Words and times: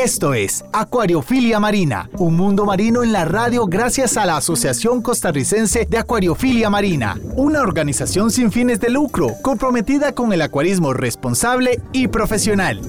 Esto 0.00 0.32
es 0.32 0.64
Acuariofilia 0.72 1.58
Marina, 1.58 2.08
un 2.18 2.36
mundo 2.36 2.64
marino 2.64 3.02
en 3.02 3.10
la 3.10 3.24
radio 3.24 3.66
gracias 3.66 4.16
a 4.16 4.26
la 4.26 4.36
Asociación 4.36 5.02
Costarricense 5.02 5.86
de 5.86 5.98
Acuariofilia 5.98 6.70
Marina, 6.70 7.16
una 7.34 7.62
organización 7.62 8.30
sin 8.30 8.52
fines 8.52 8.78
de 8.78 8.90
lucro 8.90 9.32
comprometida 9.42 10.14
con 10.14 10.32
el 10.32 10.42
acuarismo 10.42 10.92
responsable 10.92 11.80
y 11.92 12.06
profesional. 12.06 12.80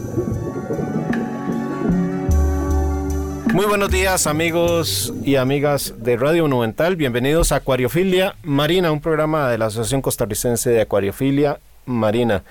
Muy 3.54 3.66
buenos 3.66 3.90
días 3.90 4.28
amigos 4.28 5.12
y 5.24 5.36
amigas 5.36 5.96
de 5.98 6.16
Radio 6.16 6.44
Monumental, 6.44 6.96
bienvenidos 6.96 7.52
a 7.52 7.56
Acuariofilia 7.56 8.36
Marina, 8.44 8.92
un 8.92 9.02
programa 9.02 9.50
de 9.50 9.58
la 9.58 9.66
Asociación 9.66 10.04
Costarricense 10.04 10.70
de 10.70 10.82
Acuariofilia 10.82 11.60
Marina. 11.88 12.44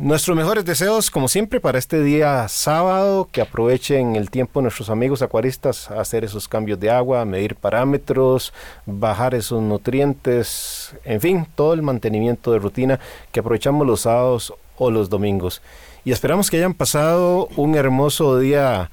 Nuestros 0.00 0.36
mejores 0.36 0.64
deseos, 0.64 1.10
como 1.10 1.26
siempre, 1.26 1.58
para 1.58 1.76
este 1.76 2.00
día 2.04 2.46
sábado, 2.46 3.28
que 3.32 3.40
aprovechen 3.40 4.14
el 4.14 4.30
tiempo 4.30 4.62
nuestros 4.62 4.90
amigos 4.90 5.22
acuaristas 5.22 5.90
a 5.90 6.00
hacer 6.00 6.22
esos 6.22 6.46
cambios 6.46 6.78
de 6.78 6.88
agua, 6.88 7.24
medir 7.24 7.56
parámetros, 7.56 8.52
bajar 8.86 9.34
esos 9.34 9.60
nutrientes, 9.60 10.94
en 11.04 11.20
fin, 11.20 11.48
todo 11.56 11.74
el 11.74 11.82
mantenimiento 11.82 12.52
de 12.52 12.60
rutina 12.60 13.00
que 13.32 13.40
aprovechamos 13.40 13.84
los 13.88 14.02
sábados 14.02 14.54
o 14.76 14.92
los 14.92 15.10
domingos. 15.10 15.62
Y 16.04 16.12
esperamos 16.12 16.48
que 16.48 16.58
hayan 16.58 16.74
pasado 16.74 17.48
un 17.56 17.74
hermoso 17.74 18.38
día 18.38 18.92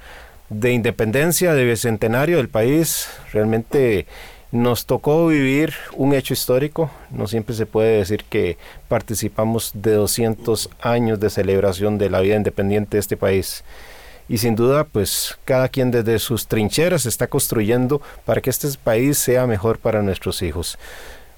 de 0.49 0.71
independencia, 0.71 1.53
de 1.53 1.65
bicentenario 1.65 2.37
del 2.37 2.49
país. 2.49 3.09
Realmente 3.31 4.07
nos 4.51 4.85
tocó 4.85 5.27
vivir 5.27 5.73
un 5.93 6.13
hecho 6.13 6.33
histórico, 6.33 6.89
no 7.11 7.27
siempre 7.27 7.55
se 7.55 7.65
puede 7.65 7.97
decir 7.97 8.23
que 8.23 8.57
participamos 8.87 9.71
de 9.73 9.93
200 9.93 10.69
años 10.81 11.19
de 11.19 11.29
celebración 11.29 11.97
de 11.97 12.09
la 12.09 12.21
vida 12.21 12.35
independiente 12.35 12.97
de 12.97 13.01
este 13.01 13.17
país. 13.17 13.63
Y 14.27 14.39
sin 14.39 14.55
duda, 14.55 14.85
pues 14.85 15.37
cada 15.45 15.69
quien 15.69 15.91
desde 15.91 16.17
sus 16.19 16.47
trincheras 16.47 17.05
está 17.05 17.27
construyendo 17.27 18.01
para 18.25 18.41
que 18.41 18.49
este 18.49 18.67
país 18.83 19.17
sea 19.17 19.45
mejor 19.45 19.77
para 19.77 20.01
nuestros 20.01 20.41
hijos. 20.41 20.79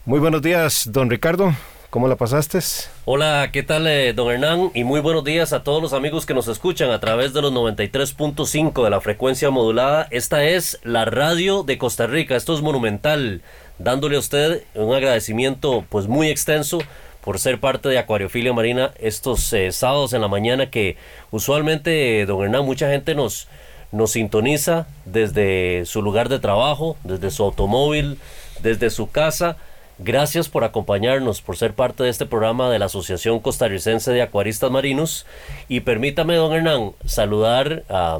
Muy 0.05 0.19
buenos 0.19 0.41
días, 0.41 0.87
don 0.91 1.09
Ricardo. 1.09 1.53
¿Cómo 1.89 2.09
la 2.09 2.17
pasaste? 2.17 2.59
Hola, 3.05 3.49
¿qué 3.53 3.63
tal, 3.63 3.87
eh, 3.87 4.11
don 4.11 4.29
Hernán? 4.29 4.71
Y 4.73 4.83
muy 4.83 4.99
buenos 4.99 5.23
días 5.23 5.53
a 5.53 5.63
todos 5.63 5.81
los 5.81 5.93
amigos 5.93 6.25
que 6.25 6.33
nos 6.33 6.49
escuchan 6.49 6.91
a 6.91 6.99
través 6.99 7.31
de 7.33 7.41
los 7.41 7.53
93.5 7.53 8.83
de 8.83 8.89
la 8.89 8.99
frecuencia 8.99 9.51
modulada. 9.51 10.05
Esta 10.11 10.43
es 10.43 10.81
la 10.83 11.05
radio 11.05 11.63
de 11.63 11.77
Costa 11.77 12.05
Rica. 12.05 12.35
Esto 12.35 12.53
es 12.53 12.61
monumental. 12.61 13.41
Dándole 13.79 14.17
a 14.17 14.19
usted 14.19 14.63
un 14.75 14.93
agradecimiento 14.93 15.85
pues 15.87 16.07
muy 16.07 16.27
extenso 16.27 16.79
por 17.21 17.39
ser 17.39 17.61
parte 17.61 17.87
de 17.87 17.99
Acuariofilia 17.99 18.51
Marina 18.51 18.91
estos 18.99 19.53
eh, 19.53 19.71
sábados 19.71 20.11
en 20.11 20.19
la 20.19 20.27
mañana 20.27 20.69
que 20.69 20.97
usualmente, 21.31 22.25
don 22.25 22.43
Hernán, 22.43 22.65
mucha 22.65 22.89
gente 22.89 23.15
nos, 23.15 23.47
nos 23.93 24.11
sintoniza 24.11 24.87
desde 25.05 25.85
su 25.85 26.01
lugar 26.01 26.27
de 26.27 26.39
trabajo, 26.39 26.97
desde 27.05 27.31
su 27.31 27.45
automóvil, 27.45 28.19
desde 28.61 28.89
su 28.89 29.09
casa 29.09 29.55
Gracias 29.99 30.47
por 30.47 30.63
acompañarnos, 30.63 31.41
por 31.41 31.57
ser 31.57 31.73
parte 31.73 32.03
de 32.03 32.09
este 32.09 32.27
programa 32.27 32.69
de 32.69 32.77
la 32.77 32.85
Asociación 32.85 33.39
Costarricense 33.39 34.11
de 34.11 34.21
Acuaristas 34.21 34.69
Marinos. 34.69 35.25
Y 35.69 35.79
permítame, 35.79 36.35
don 36.35 36.53
Hernán, 36.53 36.91
saludar 37.05 37.83
a, 37.89 38.19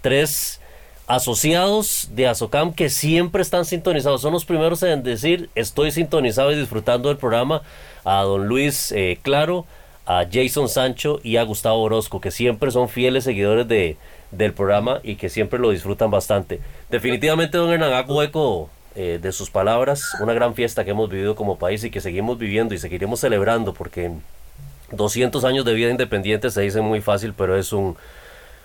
tres 0.00 0.60
asociados 1.08 2.10
de 2.12 2.28
Azocam 2.28 2.72
que 2.72 2.90
siempre 2.90 3.42
están 3.42 3.64
sintonizados. 3.64 4.22
Son 4.22 4.32
los 4.32 4.44
primeros 4.44 4.84
en 4.84 5.02
decir 5.02 5.50
estoy 5.56 5.90
sintonizado 5.90 6.52
y 6.52 6.56
disfrutando 6.56 7.08
del 7.08 7.18
programa. 7.18 7.62
A 8.04 8.22
don 8.22 8.46
Luis 8.46 8.92
eh, 8.92 9.18
Claro, 9.22 9.66
a 10.06 10.26
Jason 10.32 10.68
Sancho 10.68 11.18
y 11.24 11.38
a 11.38 11.42
Gustavo 11.42 11.82
Orozco, 11.82 12.20
que 12.20 12.30
siempre 12.30 12.70
son 12.70 12.88
fieles 12.88 13.24
seguidores 13.24 13.66
de, 13.66 13.96
del 14.30 14.52
programa 14.52 15.00
y 15.02 15.16
que 15.16 15.28
siempre 15.28 15.58
lo 15.58 15.70
disfrutan 15.70 16.12
bastante. 16.12 16.60
Definitivamente, 16.88 17.58
don 17.58 17.72
Hernán, 17.72 17.92
hago 17.92 18.22
eco 18.22 18.70
eh, 18.96 19.18
de 19.20 19.30
sus 19.30 19.50
palabras, 19.50 20.16
una 20.20 20.32
gran 20.32 20.54
fiesta 20.54 20.84
que 20.84 20.90
hemos 20.90 21.10
vivido 21.10 21.36
como 21.36 21.58
país 21.58 21.84
y 21.84 21.90
que 21.90 22.00
seguimos 22.00 22.38
viviendo 22.38 22.74
y 22.74 22.78
seguiremos 22.78 23.20
celebrando 23.20 23.74
porque 23.74 24.10
200 24.90 25.44
años 25.44 25.64
de 25.64 25.74
vida 25.74 25.90
independiente 25.90 26.50
se 26.50 26.62
dice 26.62 26.80
muy 26.80 27.02
fácil, 27.02 27.34
pero 27.36 27.58
es 27.58 27.72
un, 27.72 27.96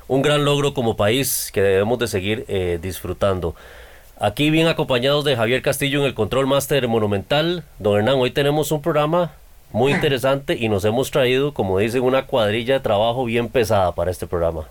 un 0.08 0.22
gran 0.22 0.46
logro 0.46 0.74
como 0.74 0.96
país 0.96 1.52
que 1.54 1.62
debemos 1.62 2.00
de 2.00 2.08
seguir 2.08 2.46
eh, 2.48 2.80
disfrutando. 2.82 3.56
Aquí 4.20 4.50
bien 4.52 4.68
acompañados 4.68 5.26
de 5.26 5.36
Javier 5.36 5.62
Castillo 5.62 6.00
en 6.00 6.06
el 6.06 6.14
Control 6.14 6.48
Master 6.48 6.88
Monumental. 6.88 7.64
Don 7.80 7.98
Hernán, 7.98 8.16
hoy 8.16 8.32
tenemos 8.32 8.72
un 8.72 8.82
programa 8.82 9.34
muy 9.72 9.92
interesante 9.92 10.56
y 10.60 10.70
nos 10.70 10.86
hemos 10.86 11.12
traído, 11.12 11.54
como 11.54 11.80
dicen, 11.80 12.04
una 12.04 12.26
cuadrilla 12.26 12.76
de 12.76 12.80
trabajo 12.80 13.26
bien 13.26 13.50
pesada 13.50 13.94
para 13.94 14.12
este 14.12 14.28
programa. 14.28 14.68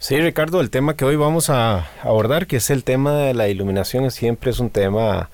Sí, 0.00 0.18
Ricardo, 0.18 0.62
el 0.62 0.70
tema 0.70 0.96
que 0.96 1.04
hoy 1.04 1.16
vamos 1.16 1.50
a 1.50 1.86
abordar, 2.02 2.46
que 2.46 2.56
es 2.56 2.70
el 2.70 2.84
tema 2.84 3.12
de 3.12 3.34
la 3.34 3.48
iluminación, 3.48 4.10
siempre 4.10 4.50
es 4.50 4.58
un 4.58 4.70
tema 4.70 5.28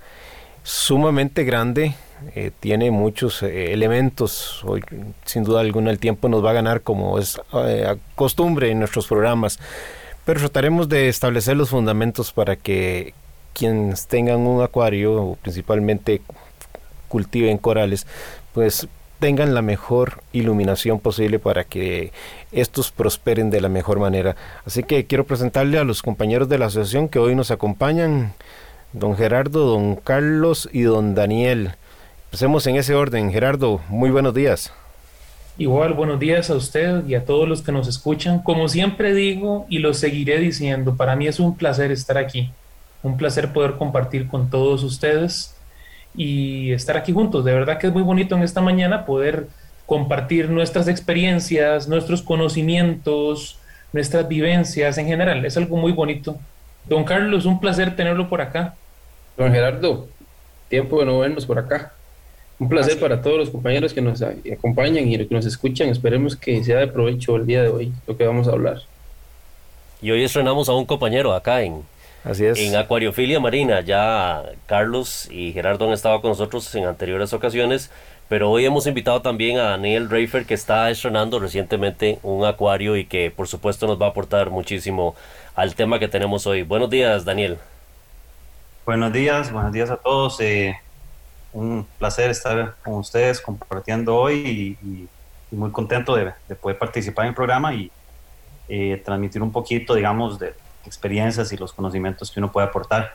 sumamente 0.65 1.45
grande, 1.45 1.95
eh, 2.35 2.51
tiene 2.59 2.91
muchos 2.91 3.45
eh, 3.45 3.73
elementos, 3.73 4.65
hoy 4.65 4.83
sin 5.25 5.45
duda 5.45 5.61
alguna 5.61 5.93
el 5.93 6.01
tiempo 6.01 6.29
nos 6.29 6.45
va 6.45 6.51
a 6.51 6.55
ganar 6.55 6.81
como 6.81 7.21
es 7.21 7.41
eh, 7.55 7.95
costumbre 8.17 8.73
en 8.73 8.81
nuestros 8.81 9.07
programas, 9.07 9.61
pero 10.25 10.41
trataremos 10.41 10.89
de 10.89 11.09
establecer 11.09 11.57
los 11.57 11.71
fundamentos 11.71 12.33
para 12.33 12.57
que 12.57 13.15
quienes 13.55 14.09
tengan 14.09 14.41
un 14.41 14.65
acuario, 14.65 15.39
principalmente 15.43 16.23
cultiven 17.07 17.57
corales, 17.57 18.05
pues 18.53 18.89
tengan 19.19 19.55
la 19.55 19.63
mejor 19.63 20.23
iluminación 20.33 21.01
posible 21.01 21.39
para 21.39 21.65
que 21.65 22.13
estos 22.53 22.91
prosperen 22.91 23.51
de 23.51 23.61
la 23.61 23.69
mejor 23.69 23.99
manera. 23.99 24.37
Así 24.65 24.83
que 24.83 25.07
quiero 25.07 25.25
presentarle 25.25 25.79
a 25.79 25.85
los 25.85 26.03
compañeros 26.03 26.49
de 26.49 26.59
la 26.59 26.67
asociación 26.67 27.09
que 27.09 27.19
hoy 27.19 27.35
nos 27.35 27.51
acompañan, 27.51 28.33
don 28.93 29.17
Gerardo, 29.17 29.67
don 29.67 29.97
Carlos 29.97 30.69
y 30.73 30.83
don 30.83 31.15
Daniel. 31.15 31.73
Empecemos 32.27 32.67
en 32.67 32.77
ese 32.77 32.95
orden. 32.95 33.33
Gerardo, 33.33 33.81
muy 33.89 34.11
buenos 34.11 34.35
días. 34.35 34.73
Igual, 35.59 35.95
buenos 35.95 36.21
días 36.21 36.51
a 36.51 36.55
usted 36.55 37.07
y 37.07 37.15
a 37.15 37.25
todos 37.25 37.49
los 37.49 37.63
que 37.63 37.73
nos 37.73 37.89
escuchan. 37.89 38.43
Como 38.43 38.69
siempre 38.69 39.15
digo 39.15 39.65
y 39.71 39.79
lo 39.79 39.95
seguiré 39.95 40.39
diciendo, 40.39 40.97
para 40.97 41.17
mí 41.17 41.27
es 41.27 41.41
un 41.41 41.57
placer 41.57 41.91
estar 41.91 42.19
aquí, 42.19 42.51
un 43.03 43.17
placer 43.17 43.55
poder 43.55 43.77
compartir 43.77 44.29
con 44.29 44.51
todos 44.51 44.83
ustedes 44.83 45.56
y 46.17 46.73
estar 46.73 46.97
aquí 46.97 47.13
juntos. 47.13 47.45
De 47.45 47.53
verdad 47.53 47.79
que 47.79 47.89
es 47.89 47.93
muy 47.93 48.03
bonito 48.03 48.37
en 48.37 48.43
esta 48.43 48.61
mañana 48.61 49.05
poder 49.05 49.49
compartir 49.87 50.51
nuestras 50.51 50.89
experiencias, 50.89 51.89
nuestros 51.89 52.23
conocimientos, 52.23 53.59
nuestras 53.93 54.27
vivencias 54.27 54.99
en 54.99 55.07
general. 55.07 55.45
Es 55.45 55.57
algo 55.57 55.77
muy 55.77 55.93
bonito. 55.93 56.37
Don 56.89 57.05
Carlos, 57.05 57.47
un 57.47 57.61
placer 57.61 57.95
tenerlo 57.95 58.29
por 58.29 58.41
acá. 58.41 58.75
Don 59.37 59.53
Gerardo, 59.53 60.09
tiempo 60.69 60.99
de 61.01 61.07
no 61.07 61.19
vernos 61.19 61.47
por 61.47 61.59
acá. 61.59 61.93
Un 62.59 62.69
placer 62.69 62.99
para 62.99 63.21
todos 63.21 63.37
los 63.37 63.51
compañeros 63.51 63.93
que 63.93 64.01
nos 64.01 64.23
acompañan 64.23 65.07
y 65.07 65.19
que 65.19 65.35
nos 65.35 65.45
escuchan. 65.45 65.89
Esperemos 65.89 66.35
que 66.35 66.65
sea 66.65 66.79
de 66.79 66.87
provecho 66.87 67.37
el 67.37 67.47
día 67.47 67.63
de 67.63 67.69
hoy 67.69 67.93
lo 68.07 68.17
que 68.17 68.27
vamos 68.27 68.49
a 68.49 68.53
hablar. 68.53 68.79
Y 70.01 70.11
hoy 70.11 70.25
estrenamos 70.25 70.69
a 70.69 70.73
un 70.73 70.87
compañero 70.87 71.35
acá 71.35 71.63
en, 71.63 71.83
Así 72.29 72.45
es. 72.45 72.59
En 72.59 72.75
Acuariofilia 72.75 73.39
Marina, 73.39 73.83
ya 73.83 74.43
Carlos 74.67 75.29
y 75.31 75.53
Gerardo 75.53 75.87
han 75.87 75.93
estado 75.93 76.21
con 76.21 76.31
nosotros 76.31 76.75
en 76.75 76.85
anteriores 76.85 77.33
ocasiones, 77.33 77.93
pero 78.29 78.51
hoy 78.51 78.65
hemos 78.65 78.89
invitado 78.89 79.23
también 79.23 79.59
a 79.59 79.71
Daniel 79.71 80.11
Reifer 80.11 80.45
que 80.45 80.55
está 80.55 80.91
estrenando 80.91 81.39
recientemente 81.39 82.19
un 82.25 82.45
acuario 82.45 82.97
y 82.97 83.05
que 83.05 83.31
por 83.31 83.47
supuesto 83.47 83.87
nos 83.87 84.01
va 84.03 84.07
a 84.07 84.09
aportar 84.09 84.51
muchísimo 84.51 85.15
al 85.55 85.77
tema 85.77 86.01
que 86.01 86.09
tenemos 86.09 86.49
hoy. 86.49 86.65
Buenos 86.65 86.91
días, 86.91 87.25
Daniel. 87.25 87.59
Buenos 88.85 89.13
días, 89.13 89.53
buenos 89.53 89.71
días 89.71 89.91
a 89.91 89.97
todos. 89.97 90.41
Eh, 90.41 90.77
un 91.53 91.87
placer 91.97 92.31
estar 92.31 92.75
con 92.83 92.95
ustedes 92.95 93.41
compartiendo 93.41 94.17
hoy 94.17 94.77
y, 94.83 95.09
muy 95.55 95.71
contento 95.71 96.17
de, 96.17 96.33
poder 96.61 96.77
participar 96.77 97.27
en 97.27 97.29
el 97.29 97.35
programa 97.37 97.73
y 97.73 97.89
eh, 98.69 99.01
transmitir 99.05 99.41
un 99.43 99.53
poquito, 99.53 99.95
digamos, 99.95 100.41
de, 100.41 100.55
experiencias 100.87 101.53
y 101.53 101.57
los 101.57 101.73
conocimientos 101.73 102.31
que 102.31 102.41
uno 102.41 102.53
puede 102.53 102.67
aportar. 102.67 103.15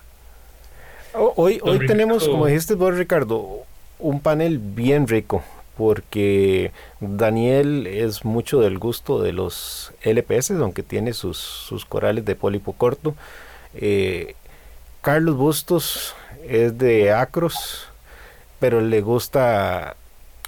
Hoy, 1.13 1.59
hoy 1.63 1.85
tenemos, 1.85 2.27
como 2.27 2.45
dijiste 2.45 2.75
vos, 2.75 2.95
Ricardo, 2.95 3.63
un 4.00 4.21
panel 4.21 4.59
bien 4.59 5.07
rico, 5.07 5.44
porque 5.77 6.71
Daniel 7.00 7.88
es 7.88 8.23
mucho 8.23 8.62
del 8.62 8.77
gusto 8.77 9.21
de 9.21 9.33
los 9.33 9.94
LPS, 10.03 10.51
aunque 10.51 10.83
tiene 10.83 11.13
sus, 11.13 11.38
sus 11.38 11.85
corales 11.85 12.23
de 12.23 12.35
pólipo 12.35 12.73
corto. 12.73 13.13
Eh, 13.75 14.35
Carlos 15.01 15.35
Bustos 15.35 16.15
es 16.47 16.77
de 16.77 17.12
Acros, 17.12 17.88
pero 18.59 18.79
le 18.79 19.01
gusta 19.01 19.95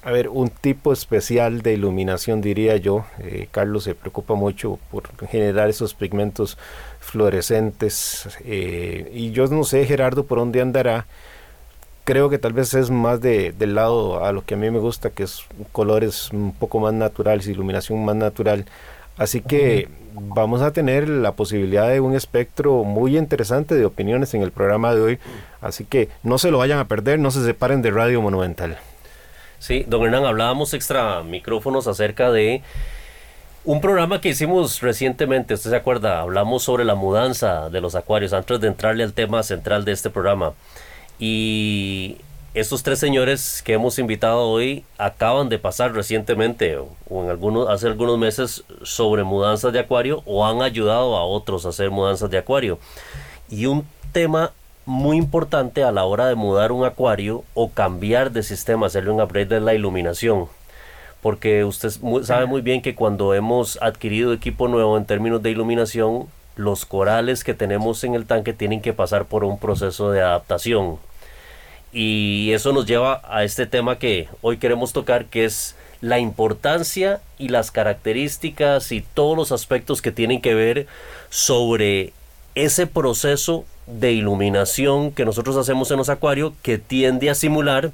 a 0.03 0.11
ver, 0.11 0.27
un 0.27 0.49
tipo 0.49 0.91
especial 0.91 1.61
de 1.61 1.73
iluminación, 1.73 2.41
diría 2.41 2.75
yo. 2.75 3.05
Eh, 3.19 3.47
Carlos 3.51 3.85
se 3.85 3.95
preocupa 3.95 4.35
mucho 4.35 4.77
por 4.91 5.03
generar 5.27 5.69
esos 5.69 5.93
pigmentos 5.93 6.57
fluorescentes. 7.03 8.27
Eh, 8.45 9.11
y 9.13 9.31
yo 9.31 9.45
no 9.47 9.63
sé, 9.63 9.85
Gerardo, 9.85 10.25
por 10.25 10.39
dónde 10.39 10.61
andará. 10.61 11.05
Creo 12.05 12.29
que 12.29 12.37
tal 12.37 12.53
vez 12.53 12.73
es 12.73 12.89
más 12.89 13.21
de, 13.21 13.53
del 13.53 13.75
lado 13.75 14.25
a 14.25 14.31
lo 14.31 14.43
que 14.43 14.55
a 14.55 14.57
mí 14.57 14.69
me 14.69 14.79
gusta, 14.79 15.09
que 15.09 15.23
es 15.23 15.43
colores 15.71 16.31
un 16.31 16.53
poco 16.53 16.79
más 16.79 16.93
naturales, 16.93 17.47
iluminación 17.47 18.03
más 18.03 18.15
natural. 18.15 18.65
Así 19.17 19.41
que 19.41 19.87
vamos 20.13 20.61
a 20.61 20.73
tener 20.73 21.07
la 21.07 21.33
posibilidad 21.33 21.89
de 21.89 21.99
un 21.99 22.15
espectro 22.15 22.83
muy 22.83 23.17
interesante 23.17 23.75
de 23.75 23.85
opiniones 23.85 24.33
en 24.33 24.41
el 24.41 24.51
programa 24.51 24.93
de 24.93 25.01
hoy. 25.01 25.19
Así 25.61 25.85
que 25.85 26.09
no 26.23 26.37
se 26.37 26.51
lo 26.51 26.57
vayan 26.57 26.79
a 26.79 26.87
perder, 26.87 27.19
no 27.19 27.31
se 27.31 27.45
separen 27.45 27.81
de 27.81 27.91
Radio 27.91 28.21
Monumental. 28.21 28.77
Sí, 29.59 29.85
don 29.87 30.03
Hernán, 30.03 30.25
hablábamos 30.25 30.73
extra 30.73 31.23
micrófonos 31.23 31.87
acerca 31.87 32.31
de 32.31 32.63
un 33.65 33.79
programa 33.79 34.19
que 34.19 34.29
hicimos 34.29 34.81
recientemente, 34.81 35.53
usted 35.53 35.69
se 35.69 35.75
acuerda, 35.75 36.19
hablamos 36.19 36.63
sobre 36.63 36.83
la 36.83 36.95
mudanza 36.95 37.69
de 37.69 37.79
los 37.79 37.95
acuarios 37.95 38.33
antes 38.33 38.59
de 38.59 38.67
entrarle 38.67 39.03
al 39.03 39.13
tema 39.13 39.41
central 39.41 39.85
de 39.85 39.93
este 39.93 40.09
programa. 40.09 40.53
Y 41.17 42.17
estos 42.53 42.83
tres 42.83 42.99
señores 42.99 43.61
que 43.63 43.73
hemos 43.73 43.99
invitado 43.99 44.49
hoy 44.49 44.83
acaban 44.97 45.47
de 45.47 45.59
pasar 45.59 45.93
recientemente 45.93 46.77
o 46.77 47.23
en 47.23 47.29
algunos 47.29 47.69
hace 47.69 47.87
algunos 47.87 48.17
meses 48.17 48.65
sobre 48.83 49.23
mudanzas 49.23 49.71
de 49.71 49.79
acuario 49.79 50.23
o 50.25 50.45
han 50.45 50.61
ayudado 50.61 51.15
a 51.15 51.23
otros 51.23 51.65
a 51.65 51.69
hacer 51.69 51.89
mudanzas 51.89 52.29
de 52.29 52.39
acuario. 52.39 52.79
Y 53.49 53.67
un 53.67 53.85
tema 54.11 54.51
muy 54.85 55.15
importante 55.15 55.85
a 55.85 55.93
la 55.93 56.03
hora 56.03 56.27
de 56.27 56.35
mudar 56.35 56.73
un 56.73 56.83
acuario 56.83 57.45
o 57.53 57.71
cambiar 57.71 58.31
de 58.31 58.43
sistema, 58.43 58.87
hacerle 58.87 59.11
un 59.11 59.21
upgrade 59.21 59.45
de 59.45 59.61
la 59.61 59.73
iluminación. 59.73 60.49
Porque 61.23 61.63
usted 61.63 61.89
sabe 62.23 62.45
muy 62.45 62.61
bien 62.61 62.81
que 62.81 62.95
cuando 62.95 63.33
hemos 63.33 63.81
adquirido 63.81 64.33
equipo 64.33 64.67
nuevo 64.67 64.97
en 64.97 65.05
términos 65.05 65.41
de 65.41 65.51
iluminación, 65.51 66.27
los 66.57 66.85
corales 66.85 67.43
que 67.43 67.53
tenemos 67.53 68.03
en 68.03 68.13
el 68.13 68.25
tanque 68.25 68.53
tienen 68.53 68.81
que 68.81 68.93
pasar 68.93 69.25
por 69.25 69.45
un 69.45 69.57
proceso 69.57 70.11
de 70.11 70.21
adaptación. 70.21 70.97
Y 71.93 72.51
eso 72.51 72.73
nos 72.73 72.85
lleva 72.85 73.21
a 73.23 73.43
este 73.45 73.65
tema 73.65 73.97
que 73.99 74.27
hoy 74.41 74.57
queremos 74.57 74.93
tocar, 74.93 75.25
que 75.25 75.45
es 75.45 75.75
la 76.01 76.19
importancia 76.19 77.21
y 77.37 77.47
las 77.47 77.71
características 77.71 78.91
y 78.91 79.01
todos 79.13 79.37
los 79.37 79.51
aspectos 79.53 80.01
que 80.01 80.11
tienen 80.11 80.41
que 80.41 80.53
ver 80.53 80.87
sobre 81.29 82.11
ese 82.55 82.85
proceso 82.85 83.63
de 83.87 84.11
iluminación 84.11 85.11
que 85.11 85.23
nosotros 85.23 85.55
hacemos 85.55 85.89
en 85.91 85.97
los 85.97 86.09
acuarios 86.09 86.51
que 86.61 86.77
tiende 86.77 87.29
a 87.29 87.35
simular 87.35 87.91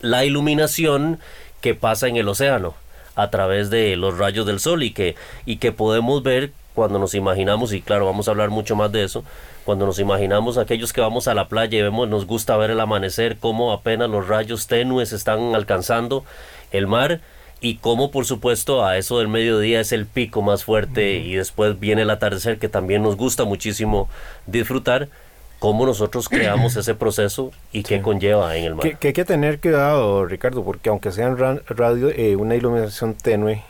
la 0.00 0.26
iluminación 0.26 1.18
que 1.60 1.74
pasa 1.74 2.08
en 2.08 2.16
el 2.16 2.28
océano 2.28 2.74
a 3.14 3.30
través 3.30 3.70
de 3.70 3.96
los 3.96 4.18
rayos 4.18 4.46
del 4.46 4.60
sol 4.60 4.82
y 4.82 4.92
que, 4.92 5.16
y 5.46 5.56
que 5.56 5.72
podemos 5.72 6.22
ver 6.22 6.52
cuando 6.74 6.98
nos 6.98 7.14
imaginamos, 7.14 7.72
y 7.72 7.80
claro, 7.80 8.04
vamos 8.04 8.28
a 8.28 8.32
hablar 8.32 8.50
mucho 8.50 8.76
más 8.76 8.92
de 8.92 9.02
eso, 9.02 9.24
cuando 9.64 9.86
nos 9.86 9.98
imaginamos 9.98 10.58
aquellos 10.58 10.92
que 10.92 11.00
vamos 11.00 11.26
a 11.26 11.34
la 11.34 11.48
playa 11.48 11.78
y 11.78 11.82
vemos, 11.82 12.06
nos 12.06 12.26
gusta 12.26 12.56
ver 12.58 12.70
el 12.70 12.80
amanecer, 12.80 13.38
cómo 13.38 13.72
apenas 13.72 14.10
los 14.10 14.28
rayos 14.28 14.66
tenues 14.66 15.12
están 15.12 15.54
alcanzando 15.54 16.22
el 16.70 16.86
mar 16.86 17.20
y 17.60 17.76
cómo 17.76 18.10
por 18.10 18.26
supuesto 18.26 18.84
a 18.84 18.98
eso 18.98 19.18
del 19.18 19.28
mediodía 19.28 19.80
es 19.80 19.92
el 19.92 20.04
pico 20.04 20.42
más 20.42 20.64
fuerte 20.64 21.14
y 21.16 21.34
después 21.34 21.80
viene 21.80 22.02
el 22.02 22.10
atardecer 22.10 22.58
que 22.58 22.68
también 22.68 23.02
nos 23.02 23.16
gusta 23.16 23.44
muchísimo 23.44 24.10
disfrutar 24.46 25.08
cómo 25.58 25.86
nosotros 25.86 26.28
creamos 26.30 26.76
ese 26.76 26.94
proceso 26.94 27.52
y 27.72 27.82
qué 27.82 28.02
conlleva 28.02 28.56
en 28.56 28.64
el 28.64 28.74
mar. 28.74 28.98
Que, 28.98 29.08
hay 29.08 29.12
que 29.12 29.24
tener 29.24 29.60
cuidado, 29.60 30.24
Ricardo, 30.26 30.64
porque 30.64 30.88
aunque 30.88 31.12
sean 31.12 31.36
radio, 31.36 32.08
eh, 32.10 32.36
una 32.36 32.54
iluminación 32.54 33.14
tenue, 33.14 33.62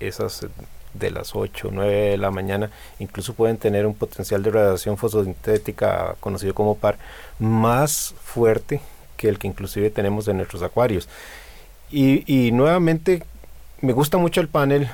esas 0.00 0.46
de 0.94 1.10
las 1.10 1.34
8 1.34 1.68
o 1.68 1.70
9 1.72 2.10
de 2.10 2.16
la 2.18 2.30
mañana, 2.30 2.70
incluso 2.98 3.34
pueden 3.34 3.56
tener 3.56 3.86
un 3.86 3.94
potencial 3.94 4.42
de 4.42 4.50
radiación 4.50 4.96
fotosintética 4.96 6.14
conocido 6.20 6.54
como 6.54 6.76
PAR 6.76 6.98
más 7.38 8.14
fuerte 8.22 8.80
que 9.16 9.28
el 9.28 9.38
que 9.38 9.48
inclusive 9.48 9.90
tenemos 9.90 10.28
en 10.28 10.36
nuestros 10.36 10.62
acuarios. 10.62 11.08
Y, 11.90 12.50
nuevamente 12.52 13.22
me 13.80 13.92
gusta 13.92 14.18
mucho 14.18 14.40
el 14.40 14.48
panel 14.48 14.88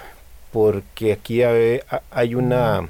porque 0.52 1.12
aquí 1.12 1.42
hay 1.42 2.34
una 2.34 2.88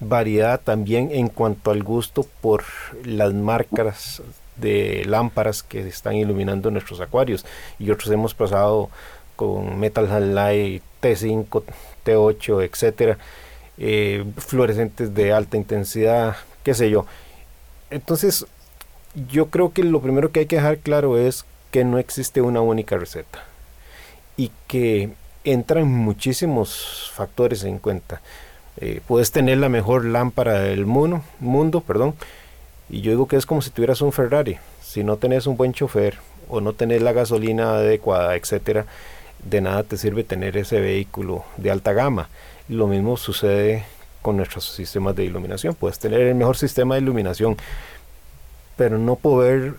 variedad 0.00 0.60
también 0.60 1.10
en 1.12 1.28
cuanto 1.28 1.70
al 1.70 1.82
gusto 1.82 2.26
por 2.40 2.64
las 3.04 3.32
marcas 3.32 4.22
de 4.56 5.04
lámparas 5.06 5.62
que 5.62 5.86
están 5.86 6.16
iluminando 6.16 6.70
nuestros 6.70 7.00
acuarios 7.00 7.44
y 7.78 7.90
otros 7.90 8.10
hemos 8.10 8.34
pasado 8.34 8.90
con 9.36 9.78
Metal 9.78 10.10
Halide 10.10 10.82
T5, 11.02 11.62
T8, 12.04 12.64
etcétera, 12.64 13.18
eh, 13.78 14.24
fluorescentes 14.38 15.14
de 15.14 15.32
alta 15.32 15.56
intensidad, 15.56 16.36
qué 16.62 16.74
sé 16.74 16.90
yo. 16.90 17.06
Entonces, 17.90 18.46
yo 19.28 19.46
creo 19.46 19.72
que 19.72 19.84
lo 19.84 20.00
primero 20.00 20.32
que 20.32 20.40
hay 20.40 20.46
que 20.46 20.56
dejar 20.56 20.78
claro 20.78 21.18
es 21.18 21.44
que 21.70 21.84
no 21.84 21.98
existe 21.98 22.40
una 22.40 22.60
única 22.60 22.96
receta 22.96 23.44
y 24.36 24.50
que 24.66 25.10
entran 25.44 25.86
muchísimos 25.86 27.10
factores 27.14 27.64
en 27.64 27.78
cuenta. 27.78 28.20
Eh, 28.78 29.00
puedes 29.06 29.32
tener 29.32 29.58
la 29.58 29.68
mejor 29.68 30.04
lámpara 30.04 30.60
del 30.60 30.86
mundo, 30.86 31.22
mundo, 31.40 31.80
perdón, 31.80 32.14
y 32.88 33.00
yo 33.00 33.10
digo 33.10 33.26
que 33.26 33.36
es 33.36 33.46
como 33.46 33.62
si 33.62 33.70
tuvieras 33.70 34.00
un 34.00 34.12
Ferrari. 34.12 34.58
Si 34.82 35.02
no 35.02 35.16
tenés 35.16 35.46
un 35.46 35.56
buen 35.56 35.72
chofer 35.72 36.18
o 36.48 36.60
no 36.60 36.72
tenés 36.72 37.02
la 37.02 37.12
gasolina 37.12 37.76
adecuada, 37.76 38.36
etcétera, 38.36 38.86
de 39.42 39.60
nada 39.60 39.82
te 39.82 39.96
sirve 39.96 40.24
tener 40.24 40.56
ese 40.56 40.80
vehículo 40.80 41.44
de 41.56 41.70
alta 41.70 41.92
gama. 41.92 42.28
Lo 42.68 42.86
mismo 42.86 43.16
sucede 43.16 43.84
con 44.22 44.36
nuestros 44.36 44.64
sistemas 44.64 45.16
de 45.16 45.24
iluminación. 45.24 45.74
Puedes 45.74 45.98
tener 45.98 46.20
el 46.20 46.34
mejor 46.34 46.56
sistema 46.56 46.94
de 46.94 47.00
iluminación, 47.00 47.56
pero 48.76 48.98
no 48.98 49.16
poder 49.16 49.74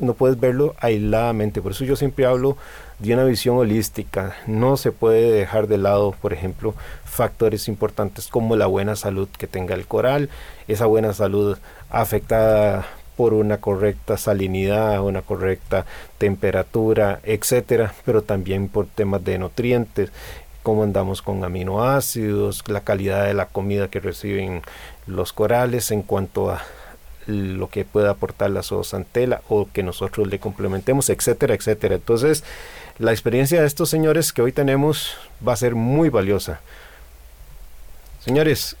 no 0.00 0.14
puedes 0.14 0.38
verlo 0.38 0.74
aisladamente. 0.78 1.62
Por 1.62 1.72
eso 1.72 1.84
yo 1.84 1.96
siempre 1.96 2.26
hablo 2.26 2.56
de 2.98 3.14
una 3.14 3.24
visión 3.24 3.56
holística. 3.56 4.36
No 4.46 4.76
se 4.76 4.92
puede 4.92 5.30
dejar 5.30 5.68
de 5.68 5.78
lado, 5.78 6.14
por 6.20 6.32
ejemplo, 6.32 6.74
factores 7.04 7.68
importantes 7.68 8.28
como 8.28 8.56
la 8.56 8.66
buena 8.66 8.96
salud 8.96 9.28
que 9.38 9.46
tenga 9.46 9.74
el 9.74 9.86
coral, 9.86 10.28
esa 10.66 10.86
buena 10.86 11.12
salud 11.12 11.58
afectada 11.90 12.86
por 13.16 13.34
una 13.34 13.58
correcta 13.58 14.16
salinidad, 14.16 15.02
una 15.02 15.22
correcta 15.22 15.84
temperatura, 16.18 17.20
etcétera, 17.24 17.92
pero 18.04 18.22
también 18.22 18.68
por 18.68 18.86
temas 18.86 19.24
de 19.24 19.38
nutrientes, 19.38 20.12
cómo 20.62 20.84
andamos 20.84 21.20
con 21.22 21.42
aminoácidos, 21.42 22.62
la 22.68 22.82
calidad 22.82 23.26
de 23.26 23.34
la 23.34 23.46
comida 23.46 23.88
que 23.88 24.00
reciben 24.00 24.62
los 25.06 25.32
corales 25.32 25.90
en 25.90 26.02
cuanto 26.02 26.50
a 26.50 26.62
lo 27.26 27.68
que 27.68 27.84
pueda 27.84 28.10
aportar 28.10 28.50
la 28.50 28.62
zoosantela 28.62 29.42
o 29.48 29.68
que 29.72 29.82
nosotros 29.82 30.28
le 30.28 30.38
complementemos, 30.38 31.10
etcétera, 31.10 31.54
etcétera. 31.54 31.96
Entonces, 31.96 32.44
la 32.98 33.12
experiencia 33.12 33.60
de 33.60 33.66
estos 33.66 33.88
señores 33.90 34.32
que 34.32 34.42
hoy 34.42 34.52
tenemos 34.52 35.14
va 35.46 35.52
a 35.52 35.56
ser 35.56 35.74
muy 35.74 36.08
valiosa. 36.08 36.60
Señores, 38.20 38.76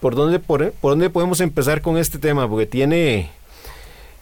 ¿por 0.00 0.14
dónde, 0.14 0.38
por, 0.38 0.72
dónde 0.80 1.10
podemos 1.10 1.40
empezar 1.40 1.82
con 1.82 1.98
este 1.98 2.18
tema? 2.18 2.48
Porque 2.48 2.66
tiene 2.66 3.30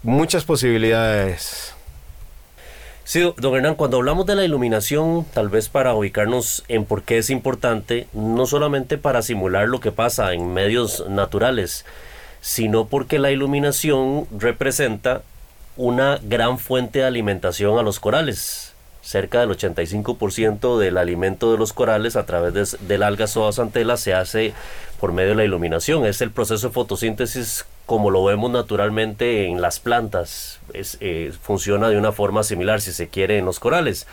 muchas 0.03 0.45
posibilidades. 0.45 1.75
Sí, 3.05 3.21
don 3.37 3.55
Hernán, 3.55 3.75
cuando 3.75 3.99
hablamos 3.99 4.25
de 4.25 4.35
la 4.35 4.45
iluminación, 4.47 5.27
tal 5.35 5.51
vez 5.51 5.69
para 5.69 5.95
ubicarnos 5.95 6.65
en 6.69 6.87
por 6.87 7.03
qué 7.03 7.19
es 7.19 7.29
importante, 7.29 8.09
no 8.15 8.47
solamente 8.47 8.97
para 8.97 9.21
simular 9.21 9.69
lo 9.69 9.81
que 9.81 9.93
pasa 9.93 10.33
en 10.33 10.55
medios 10.55 11.07
naturales, 11.11 11.85
sino 12.41 12.87
porque 12.87 13.19
la 13.19 13.31
iluminación 13.31 14.27
representa 14.39 15.21
una 15.77 16.19
gran 16.23 16.59
fuente 16.59 17.01
de 17.01 17.05
alimentación 17.05 17.79
a 17.79 17.83
los 17.83 18.01
corales. 18.01 18.74
Cerca 19.05 19.41
del 19.41 19.51
85% 19.51 20.79
del 20.79 20.97
alimento 20.97 21.53
de 21.53 21.59
los 21.59 21.73
corales 21.73 22.17
a 22.17 22.25
través 22.25 22.55
de, 22.55 22.87
del 22.89 23.03
alga 23.03 23.27
zoazantela 23.27 23.97
se 23.99 24.15
hace 24.15 24.55
por 24.99 25.13
medio 25.13 25.31
de 25.31 25.35
la 25.37 25.45
iluminación. 25.45 26.07
Es 26.07 26.23
el 26.23 26.31
proceso 26.31 26.69
de 26.69 26.73
fotosíntesis 26.73 27.67
como 27.85 28.11
lo 28.11 28.25
vemos 28.25 28.51
naturalmente 28.51 29.47
en 29.47 29.61
las 29.61 29.79
plantas. 29.79 30.61
Eh, 30.73 31.33
funciona 31.43 31.89
de 31.91 31.99
una 31.99 32.13
forma 32.13 32.43
similar, 32.43 32.81
si 32.81 32.93
se 32.93 33.09
quiere, 33.09 33.39
en 33.39 33.45
los 33.45 33.61
corales. 33.61 34.07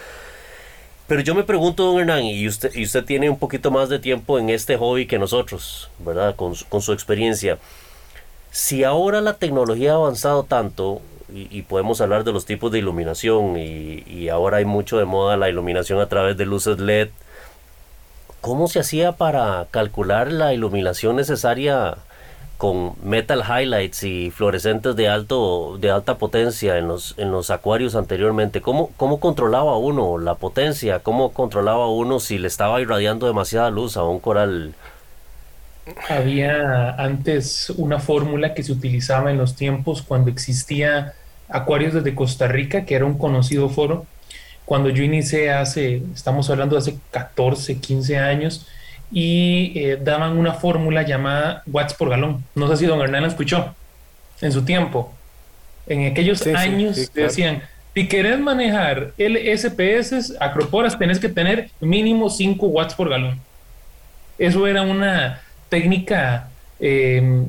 Pero 1.07 1.21
yo 1.21 1.35
me 1.35 1.43
pregunto, 1.43 1.85
don 1.85 1.99
Hernán, 1.99 2.23
y 2.23 2.47
usted, 2.47 2.73
y 2.75 2.83
usted 2.83 3.05
tiene 3.05 3.29
un 3.29 3.39
poquito 3.39 3.71
más 3.71 3.89
de 3.89 3.99
tiempo 3.99 4.39
en 4.39 4.49
este 4.49 4.77
hobby 4.77 5.07
que 5.07 5.19
nosotros, 5.19 5.89
¿verdad? 5.99 6.35
Con, 6.35 6.53
con 6.69 6.81
su 6.81 6.91
experiencia 6.91 7.57
si 8.51 8.83
ahora 8.83 9.21
la 9.21 9.35
tecnología 9.35 9.93
ha 9.93 9.95
avanzado 9.95 10.43
tanto, 10.43 11.01
y, 11.33 11.61
podemos 11.63 12.01
hablar 12.01 12.23
de 12.23 12.33
los 12.33 12.45
tipos 12.45 12.71
de 12.71 12.79
iluminación, 12.79 13.57
y, 13.57 14.29
ahora 14.29 14.57
hay 14.57 14.65
mucho 14.65 14.97
de 14.97 15.05
moda 15.05 15.37
la 15.37 15.49
iluminación 15.49 15.99
a 15.99 16.07
través 16.07 16.37
de 16.37 16.45
luces 16.45 16.79
LED, 16.79 17.09
¿cómo 18.41 18.67
se 18.67 18.79
hacía 18.79 19.13
para 19.13 19.67
calcular 19.71 20.31
la 20.31 20.53
iluminación 20.53 21.15
necesaria 21.15 21.97
con 22.57 22.93
metal 23.03 23.41
highlights 23.41 24.03
y 24.03 24.29
fluorescentes 24.29 24.95
de 24.95 25.09
alto 25.09 25.79
de 25.79 25.89
alta 25.89 26.19
potencia 26.19 26.77
en 26.77 26.87
los 26.87 27.15
en 27.17 27.31
los 27.31 27.49
acuarios 27.49 27.95
anteriormente 27.95 28.61
cómo 28.61 28.91
cómo 28.97 29.19
controlaba 29.19 29.77
uno 29.77 30.19
la 30.19 30.35
potencia 30.35 30.99
cómo 30.99 31.31
controlaba 31.33 31.89
uno 31.89 32.19
si 32.19 32.37
le 32.37 32.47
estaba 32.47 32.79
irradiando 32.79 33.25
demasiada 33.25 33.71
luz 33.71 33.97
a 33.97 34.03
un 34.03 34.19
coral 34.19 34.75
había 36.07 36.91
antes 36.91 37.71
una 37.71 37.99
fórmula 37.99 38.53
que 38.53 38.61
se 38.61 38.71
utilizaba 38.71 39.31
en 39.31 39.39
los 39.39 39.55
tiempos 39.55 40.03
cuando 40.03 40.29
existía 40.29 41.15
Acuarios 41.51 41.93
desde 41.93 42.15
Costa 42.15 42.47
Rica, 42.47 42.85
que 42.85 42.95
era 42.95 43.05
un 43.05 43.17
conocido 43.17 43.69
foro. 43.69 44.05
Cuando 44.65 44.89
yo 44.89 45.03
inicié 45.03 45.51
hace, 45.51 46.01
estamos 46.13 46.49
hablando 46.49 46.75
de 46.75 46.79
hace 46.79 46.97
14, 47.11 47.77
15 47.77 48.17
años, 48.17 48.67
y 49.11 49.73
eh, 49.75 49.99
daban 50.01 50.37
una 50.37 50.53
fórmula 50.53 51.03
llamada 51.03 51.63
watts 51.67 51.93
por 51.93 52.09
galón. 52.09 52.43
No 52.55 52.67
sé 52.69 52.77
si 52.77 52.85
don 52.85 53.01
Hernán 53.01 53.23
la 53.23 53.27
escuchó 53.27 53.75
en 54.41 54.51
su 54.51 54.63
tiempo. 54.63 55.13
En 55.87 56.05
aquellos 56.05 56.45
años 56.47 57.11
decían, 57.13 57.63
si 57.93 58.07
querés 58.07 58.39
manejar 58.39 59.11
el 59.17 59.35
SPS, 59.57 60.37
acroporas, 60.39 60.97
tenés 60.97 61.19
que 61.19 61.27
tener 61.27 61.69
mínimo 61.81 62.29
5 62.29 62.65
watts 62.67 62.95
por 62.95 63.09
galón. 63.09 63.39
Eso 64.37 64.65
era 64.65 64.83
una 64.83 65.41
técnica, 65.69 66.49
eh, 66.79 67.43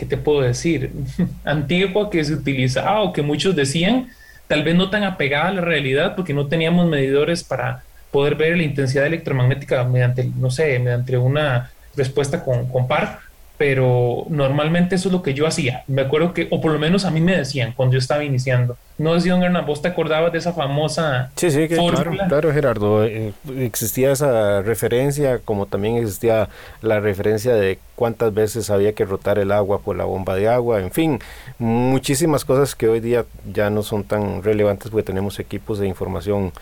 ¿qué 0.00 0.06
te 0.06 0.16
puedo 0.16 0.40
decir? 0.40 0.90
Antigua 1.44 2.08
que 2.08 2.24
se 2.24 2.32
utilizaba 2.32 3.02
o 3.02 3.12
que 3.12 3.20
muchos 3.20 3.54
decían, 3.54 4.08
tal 4.48 4.64
vez 4.64 4.74
no 4.74 4.88
tan 4.88 5.04
apegada 5.04 5.48
a 5.48 5.52
la 5.52 5.60
realidad 5.60 6.16
porque 6.16 6.32
no 6.32 6.46
teníamos 6.46 6.88
medidores 6.88 7.44
para 7.44 7.82
poder 8.10 8.34
ver 8.34 8.56
la 8.56 8.62
intensidad 8.62 9.06
electromagnética 9.06 9.84
mediante, 9.84 10.30
no 10.36 10.50
sé, 10.50 10.78
mediante 10.78 11.18
una 11.18 11.70
respuesta 11.94 12.42
con, 12.42 12.66
con 12.70 12.88
par, 12.88 13.18
pero 13.60 14.24
normalmente 14.30 14.94
eso 14.94 15.10
es 15.10 15.12
lo 15.12 15.20
que 15.20 15.34
yo 15.34 15.46
hacía. 15.46 15.84
Me 15.86 16.00
acuerdo 16.00 16.32
que, 16.32 16.48
o 16.50 16.62
por 16.62 16.72
lo 16.72 16.78
menos 16.78 17.04
a 17.04 17.10
mí 17.10 17.20
me 17.20 17.36
decían 17.36 17.74
cuando 17.76 17.92
yo 17.92 17.98
estaba 17.98 18.24
iniciando. 18.24 18.78
No 18.96 19.12
decía 19.12 19.34
don 19.34 19.42
Hernán, 19.42 19.66
vos 19.66 19.82
te 19.82 19.88
acordabas 19.88 20.32
de 20.32 20.38
esa 20.38 20.54
famosa. 20.54 21.30
Sí, 21.36 21.50
sí, 21.50 21.68
claro, 21.68 22.10
claro, 22.26 22.54
Gerardo. 22.54 23.04
Eh, 23.04 23.34
existía 23.58 24.12
esa 24.12 24.62
referencia, 24.62 25.40
como 25.40 25.66
también 25.66 25.96
existía 25.98 26.48
la 26.80 27.00
referencia 27.00 27.52
de 27.52 27.78
cuántas 27.96 28.32
veces 28.32 28.70
había 28.70 28.94
que 28.94 29.04
rotar 29.04 29.38
el 29.38 29.52
agua 29.52 29.80
por 29.82 29.94
la 29.94 30.04
bomba 30.04 30.36
de 30.36 30.48
agua, 30.48 30.80
en 30.80 30.90
fin, 30.90 31.18
muchísimas 31.58 32.46
cosas 32.46 32.74
que 32.74 32.88
hoy 32.88 33.00
día 33.00 33.26
ya 33.52 33.68
no 33.68 33.82
son 33.82 34.04
tan 34.04 34.42
relevantes 34.42 34.90
porque 34.90 35.04
tenemos 35.04 35.38
equipos 35.38 35.78
de 35.78 35.86
información. 35.86 36.54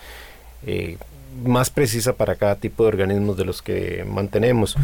Eh, 0.67 0.97
más 1.45 1.69
precisa 1.69 2.11
para 2.11 2.35
cada 2.35 2.55
tipo 2.55 2.83
de 2.83 2.89
organismos 2.89 3.37
de 3.37 3.45
los 3.45 3.61
que 3.61 4.03
mantenemos. 4.05 4.75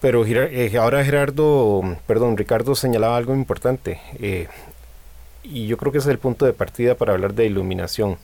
Pero 0.00 0.24
eh, 0.24 0.78
ahora 0.78 1.04
Gerardo, 1.04 1.82
perdón, 2.06 2.36
Ricardo 2.36 2.74
señalaba 2.74 3.16
algo 3.16 3.34
importante. 3.34 4.00
Eh, 4.20 4.46
y 5.42 5.66
yo 5.66 5.76
creo 5.76 5.90
que 5.90 5.98
ese 5.98 6.08
es 6.08 6.12
el 6.12 6.18
punto 6.18 6.46
de 6.46 6.52
partida 6.52 6.94
para 6.94 7.12
hablar 7.12 7.34
de 7.34 7.46
iluminación. 7.46 8.16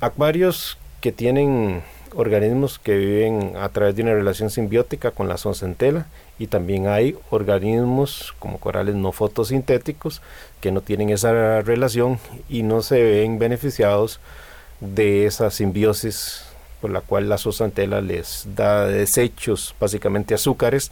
Acuarios 0.00 0.76
que 1.00 1.12
tienen 1.12 1.82
organismos 2.14 2.78
que 2.78 2.96
viven 2.96 3.56
a 3.56 3.68
través 3.68 3.94
de 3.94 4.02
una 4.02 4.14
relación 4.14 4.50
simbiótica 4.50 5.12
con 5.12 5.28
la 5.28 5.38
zoncentela 5.38 6.06
y 6.38 6.48
también 6.48 6.88
hay 6.88 7.16
organismos 7.30 8.34
como 8.38 8.58
corales 8.58 8.94
no 8.96 9.12
fotosintéticos 9.12 10.20
que 10.60 10.72
no 10.72 10.80
tienen 10.80 11.10
esa 11.10 11.60
relación 11.62 12.18
y 12.48 12.62
no 12.62 12.82
se 12.82 13.02
ven 13.02 13.38
beneficiados 13.38 14.20
de 14.80 15.26
esa 15.26 15.50
simbiosis 15.50 16.49
por 16.80 16.90
la 16.90 17.00
cual 17.00 17.28
la 17.28 17.38
zoosantela 17.38 18.00
les 18.00 18.46
da 18.54 18.86
desechos, 18.86 19.74
básicamente 19.78 20.34
azúcares, 20.34 20.90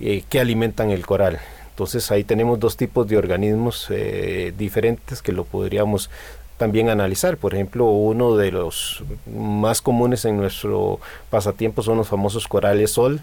eh, 0.00 0.24
que 0.28 0.40
alimentan 0.40 0.90
el 0.90 1.06
coral. 1.06 1.38
Entonces 1.70 2.10
ahí 2.10 2.24
tenemos 2.24 2.60
dos 2.60 2.76
tipos 2.76 3.06
de 3.08 3.16
organismos 3.16 3.86
eh, 3.90 4.52
diferentes 4.56 5.22
que 5.22 5.32
lo 5.32 5.44
podríamos 5.44 6.10
también 6.58 6.90
analizar. 6.90 7.38
Por 7.38 7.54
ejemplo, 7.54 7.86
uno 7.86 8.36
de 8.36 8.52
los 8.52 9.02
más 9.26 9.80
comunes 9.80 10.24
en 10.24 10.36
nuestro 10.36 11.00
pasatiempo 11.30 11.82
son 11.82 11.96
los 11.98 12.08
famosos 12.08 12.46
corales 12.46 12.92
sol, 12.92 13.20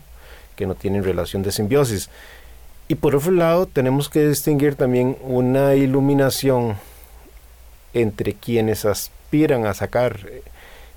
que 0.56 0.66
no 0.66 0.76
tienen 0.76 1.04
relación 1.04 1.44
de 1.44 1.52
simbiosis. 1.52 2.10
Y 2.88 2.96
por 2.96 3.16
otro 3.16 3.32
lado, 3.32 3.68
tenemos 3.68 4.10
que 4.10 4.28
distinguir 4.28 4.76
también 4.76 5.16
una 5.22 5.76
iluminación 5.76 6.76
entre 7.94 8.34
quienes 8.34 8.84
aspiran 8.84 9.66
a 9.66 9.74
sacar 9.74 10.20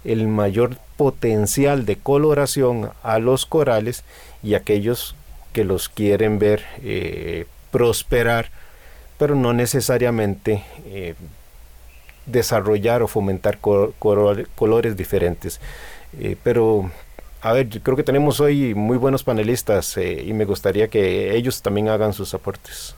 el 0.05 0.29
mayor 0.29 0.77
potencial 0.97 1.85
de 1.87 1.97
coloración 1.97 2.91
a 3.03 3.19
los 3.19 3.47
corales 3.47 4.05
y 4.43 4.55
aquellos 4.55 5.15
que 5.53 5.65
los 5.65 5.89
quieren 5.89 6.39
ver 6.39 6.63
eh, 6.83 7.47
prosperar, 7.71 8.51
pero 9.19 9.35
no 9.35 9.53
necesariamente 9.53 10.65
eh, 10.87 11.15
desarrollar 12.27 13.03
o 13.03 13.09
fomentar 13.09 13.59
colores 13.59 14.97
diferentes. 14.97 15.61
Eh, 16.19 16.37
pero, 16.43 16.91
a 17.41 17.53
ver, 17.53 17.69
yo 17.69 17.81
creo 17.83 17.97
que 17.97 18.03
tenemos 18.03 18.41
hoy 18.41 18.75
muy 18.75 18.97
buenos 18.97 19.23
panelistas 19.25 19.97
y 19.97 20.33
me 20.33 20.45
gustaría 20.45 20.89
que 20.89 21.35
ellos 21.37 21.63
también 21.63 21.89
hagan 21.89 22.13
sus 22.13 22.35
aportes. 22.35 22.95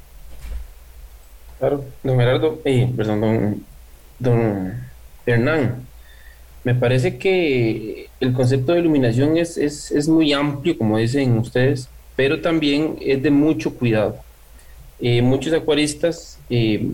Claro, 1.59 1.85
don 2.03 2.19
Gerardo, 2.19 2.61
perdón, 2.97 3.21
don, 3.21 3.65
don 4.19 4.75
Hernán, 5.27 5.87
me 6.65 6.75
parece 6.75 7.19
que 7.19 8.09
el 8.21 8.33
concepto 8.33 8.73
de 8.73 8.81
iluminación 8.81 9.37
es, 9.37 9.59
es, 9.59 9.91
es, 9.91 10.09
muy 10.09 10.33
amplio, 10.33 10.77
como 10.79 10.97
dicen 10.97 11.37
ustedes, 11.39 11.89
pero 12.17 12.41
también 12.41 12.97
es 13.01 13.23
de 13.23 13.31
mucho 13.31 13.75
cuidado. 13.75 14.17
Eh, 14.99 15.21
muchos 15.21 15.53
acuaristas 15.53 16.39
eh, 16.49 16.89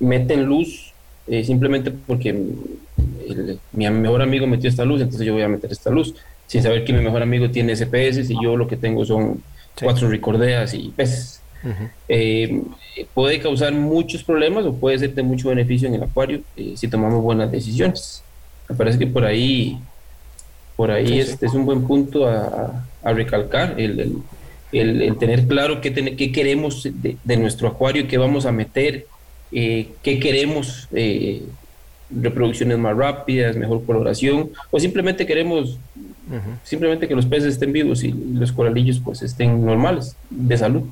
meten 0.00 0.44
luz 0.44 0.92
eh, 1.28 1.44
simplemente 1.44 1.92
porque 1.92 2.32
mi 3.72 3.88
mejor 3.90 4.22
amigo 4.22 4.46
metió 4.48 4.68
esta 4.68 4.84
luz, 4.84 5.00
entonces 5.00 5.24
yo 5.24 5.34
voy 5.34 5.42
a 5.42 5.48
meter 5.48 5.70
esta 5.70 5.90
luz, 5.90 6.14
sin 6.48 6.62
saber 6.62 6.84
que 6.84 6.92
mi 6.92 7.02
mejor 7.02 7.22
amigo 7.22 7.48
tiene 7.50 7.76
SPS 7.76 8.28
y 8.30 8.36
yo 8.42 8.56
lo 8.56 8.66
que 8.66 8.76
tengo 8.76 9.04
son 9.04 9.40
cuatro 9.80 10.08
ricordeas 10.08 10.74
y 10.74 10.88
peces. 10.88 11.40
puede 13.14 13.38
causar 13.38 13.72
muchos 13.72 14.24
problemas 14.24 14.64
o 14.64 14.74
puede 14.74 14.98
ser 14.98 15.14
de 15.14 15.22
mucho 15.22 15.50
beneficio 15.50 15.86
en 15.86 15.94
el 15.94 16.02
acuario 16.02 16.40
si 16.74 16.88
tomamos 16.88 17.22
buenas 17.22 17.52
decisiones. 17.52 18.24
Me 18.72 18.78
parece 18.78 18.98
que 18.98 19.06
por 19.06 19.26
ahí, 19.26 19.78
por 20.76 20.90
ahí 20.90 21.20
Este 21.20 21.44
es 21.44 21.52
un 21.52 21.66
buen 21.66 21.86
punto 21.86 22.26
a, 22.26 22.86
recalcar, 23.04 23.74
el, 23.78 24.22
tener 25.18 25.46
claro 25.46 25.82
qué, 25.82 25.92
qué 25.92 26.32
queremos 26.32 26.88
de, 26.90 27.36
nuestro 27.36 27.68
acuario, 27.68 28.08
qué 28.08 28.16
vamos 28.16 28.46
a 28.46 28.52
meter, 28.52 29.06
eh, 29.52 29.90
qué 30.02 30.18
queremos, 30.18 30.88
eh, 30.92 31.42
reproducciones 32.10 32.78
más 32.78 32.96
rápidas, 32.96 33.56
mejor 33.56 33.84
coloración, 33.84 34.50
o 34.70 34.80
simplemente 34.80 35.26
queremos 35.26 35.78
simplemente 36.64 37.06
que 37.06 37.14
los 37.14 37.26
peces 37.26 37.54
estén 37.54 37.74
vivos 37.74 38.02
y 38.02 38.12
los 38.12 38.52
coralillos 38.52 39.00
pues 39.04 39.20
estén 39.20 39.66
normales, 39.66 40.16
de 40.30 40.56
salud. 40.56 40.84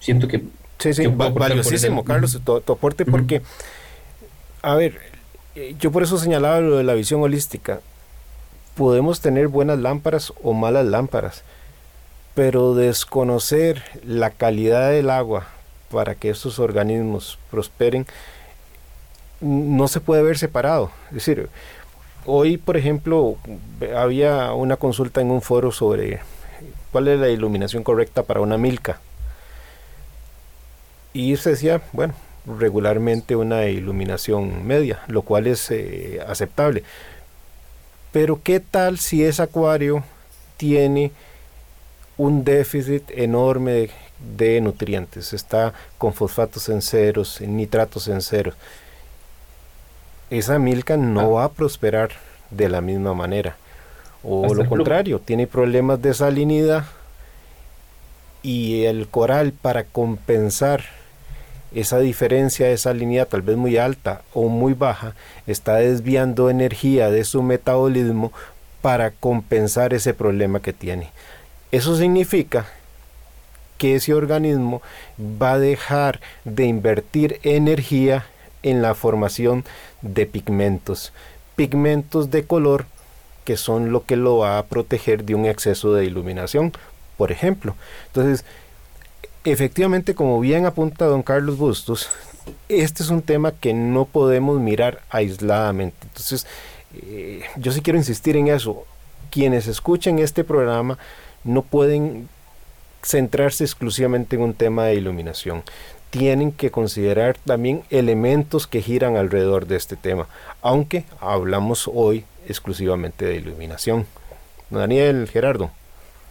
Siento 0.00 0.28
que... 0.28 0.42
Sí, 0.78 0.94
sí, 0.94 1.06
valiosísimo, 1.06 2.04
Carlos, 2.04 2.40
tu, 2.42 2.72
aporte, 2.72 3.04
porque, 3.04 3.42
a 4.62 4.74
ver, 4.76 5.13
yo 5.78 5.92
por 5.92 6.02
eso 6.02 6.18
señalaba 6.18 6.60
lo 6.60 6.76
de 6.76 6.84
la 6.84 6.94
visión 6.94 7.22
holística. 7.22 7.80
Podemos 8.76 9.20
tener 9.20 9.48
buenas 9.48 9.78
lámparas 9.78 10.32
o 10.42 10.52
malas 10.52 10.86
lámparas, 10.86 11.44
pero 12.34 12.74
desconocer 12.74 13.82
la 14.04 14.30
calidad 14.30 14.90
del 14.90 15.10
agua 15.10 15.46
para 15.90 16.16
que 16.16 16.30
estos 16.30 16.58
organismos 16.58 17.38
prosperen 17.50 18.06
no 19.40 19.86
se 19.88 20.00
puede 20.00 20.22
ver 20.22 20.38
separado. 20.38 20.90
Es 21.08 21.14
decir, 21.26 21.48
hoy, 22.26 22.56
por 22.56 22.76
ejemplo, 22.76 23.36
había 23.96 24.52
una 24.52 24.76
consulta 24.76 25.20
en 25.20 25.30
un 25.30 25.42
foro 25.42 25.70
sobre 25.70 26.20
cuál 26.90 27.08
es 27.08 27.20
la 27.20 27.28
iluminación 27.28 27.84
correcta 27.84 28.22
para 28.24 28.40
una 28.40 28.58
milka. 28.58 29.00
Y 31.12 31.36
se 31.36 31.50
decía, 31.50 31.80
bueno, 31.92 32.14
regularmente 32.46 33.36
una 33.36 33.66
iluminación 33.66 34.66
media, 34.66 35.00
lo 35.08 35.22
cual 35.22 35.46
es 35.46 35.70
eh, 35.70 36.20
aceptable. 36.26 36.82
Pero 38.12 38.40
¿qué 38.42 38.60
tal 38.60 38.98
si 38.98 39.24
ese 39.24 39.42
acuario 39.42 40.04
tiene 40.56 41.10
un 42.16 42.44
déficit 42.44 43.10
enorme 43.10 43.90
de, 44.36 44.60
nutrientes? 44.60 45.32
Está 45.32 45.72
con 45.98 46.12
fosfatos 46.12 46.68
en 46.68 46.82
ceros, 46.82 47.40
nitratos 47.40 48.08
en 48.08 48.20
ceros. 48.20 48.54
Esa 50.30 50.58
milka 50.58 50.96
no 50.96 51.20
ah. 51.20 51.26
va 51.26 51.44
a 51.44 51.52
prosperar 51.52 52.10
de 52.50 52.68
la 52.68 52.80
misma 52.80 53.14
manera. 53.14 53.56
O 54.22 54.54
lo 54.54 54.66
contrario, 54.66 55.18
tiene 55.18 55.46
problemas 55.46 56.00
de 56.00 56.14
salinidad 56.14 56.84
y 58.42 58.84
el 58.84 59.08
coral 59.08 59.52
para 59.52 59.84
compensar 59.84 60.84
esa 61.74 61.98
diferencia, 61.98 62.70
esa 62.70 62.94
línea 62.94 63.26
tal 63.26 63.42
vez 63.42 63.56
muy 63.56 63.76
alta 63.76 64.22
o 64.32 64.48
muy 64.48 64.74
baja, 64.74 65.14
está 65.46 65.76
desviando 65.76 66.50
energía 66.50 67.10
de 67.10 67.24
su 67.24 67.42
metabolismo 67.42 68.32
para 68.80 69.10
compensar 69.10 69.94
ese 69.94 70.14
problema 70.14 70.60
que 70.60 70.72
tiene. 70.72 71.10
Eso 71.72 71.96
significa 71.96 72.66
que 73.78 73.96
ese 73.96 74.14
organismo 74.14 74.82
va 75.18 75.54
a 75.54 75.58
dejar 75.58 76.20
de 76.44 76.64
invertir 76.64 77.40
energía 77.42 78.26
en 78.62 78.82
la 78.82 78.94
formación 78.94 79.64
de 80.02 80.26
pigmentos. 80.26 81.12
Pigmentos 81.56 82.30
de 82.30 82.44
color 82.44 82.86
que 83.44 83.56
son 83.56 83.92
lo 83.92 84.04
que 84.04 84.16
lo 84.16 84.38
va 84.38 84.58
a 84.58 84.66
proteger 84.66 85.24
de 85.24 85.34
un 85.34 85.44
exceso 85.44 85.92
de 85.92 86.04
iluminación, 86.04 86.72
por 87.16 87.30
ejemplo. 87.30 87.76
Entonces, 88.06 88.44
efectivamente, 89.44 90.14
como 90.14 90.40
bien 90.40 90.66
apunta 90.66 91.04
don 91.06 91.22
Carlos 91.22 91.58
Bustos, 91.58 92.08
este 92.68 93.02
es 93.02 93.10
un 93.10 93.22
tema 93.22 93.52
que 93.52 93.72
no 93.72 94.06
podemos 94.06 94.60
mirar 94.60 95.02
aisladamente. 95.10 95.96
Entonces, 96.02 96.46
eh, 97.02 97.42
yo 97.56 97.72
sí 97.72 97.80
quiero 97.80 97.98
insistir 97.98 98.36
en 98.36 98.48
eso. 98.48 98.84
Quienes 99.30 99.66
escuchen 99.66 100.18
este 100.18 100.44
programa 100.44 100.98
no 101.42 101.62
pueden 101.62 102.28
centrarse 103.02 103.64
exclusivamente 103.64 104.36
en 104.36 104.42
un 104.42 104.54
tema 104.54 104.84
de 104.84 104.94
iluminación. 104.94 105.62
Tienen 106.10 106.52
que 106.52 106.70
considerar 106.70 107.36
también 107.44 107.82
elementos 107.90 108.66
que 108.66 108.80
giran 108.80 109.16
alrededor 109.16 109.66
de 109.66 109.76
este 109.76 109.96
tema, 109.96 110.28
aunque 110.62 111.04
hablamos 111.20 111.90
hoy 111.92 112.24
exclusivamente 112.46 113.24
de 113.24 113.36
iluminación. 113.36 114.06
Daniel, 114.70 115.28
Gerardo. 115.30 115.70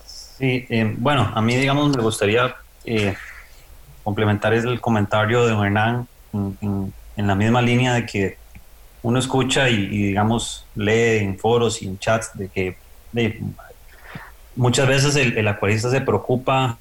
Sí, 0.05 0.65
eh, 0.69 0.95
bueno, 0.97 1.31
a 1.33 1.41
mí 1.41 1.55
digamos 1.55 1.95
me 1.95 2.01
gustaría 2.01 2.55
eh, 2.85 3.15
complementar 4.03 4.53
el 4.53 4.81
comentario 4.81 5.45
de 5.45 5.53
Hernán 5.53 6.07
en, 6.33 6.93
la 7.15 7.35
misma 7.35 7.61
línea 7.61 7.93
de 7.93 8.05
que 8.05 8.37
uno 9.01 9.19
escucha 9.19 9.69
y, 9.69 9.87
digamos 9.87 10.65
lee 10.75 11.19
en 11.19 11.37
foros 11.37 11.81
y 11.81 11.87
en 11.87 11.99
chats 11.99 12.31
de 12.37 12.49
que 12.49 12.77
muchas 14.55 14.87
veces 14.87 15.15
el, 15.15 15.47
acuarista 15.47 15.89
se 15.89 16.01
preocupa 16.01 16.77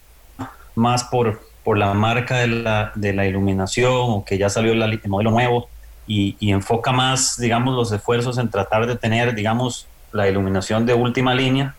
más 0.75 1.05
por, 1.05 1.43
por 1.63 1.77
la 1.77 1.93
marca 1.93 2.39
de 2.39 2.47
la, 2.47 2.93
de 2.95 3.13
la 3.13 3.27
iluminación 3.27 3.93
o 3.93 4.25
que 4.25 4.39
ya 4.39 4.49
salió 4.49 4.73
el 4.73 5.01
modelo 5.09 5.31
nuevo 5.31 5.69
y, 6.07 6.51
enfoca 6.51 6.93
más, 6.93 7.39
digamos, 7.39 7.75
los 7.75 7.93
esfuerzos 7.93 8.39
en 8.39 8.51
tratar 8.51 8.87
de 8.87 8.97
tener, 8.97 9.35
digamos, 9.35 9.87
la 10.13 10.29
iluminación 10.29 10.85
de 10.85 10.95
última 10.95 11.35
línea, 11.35 11.75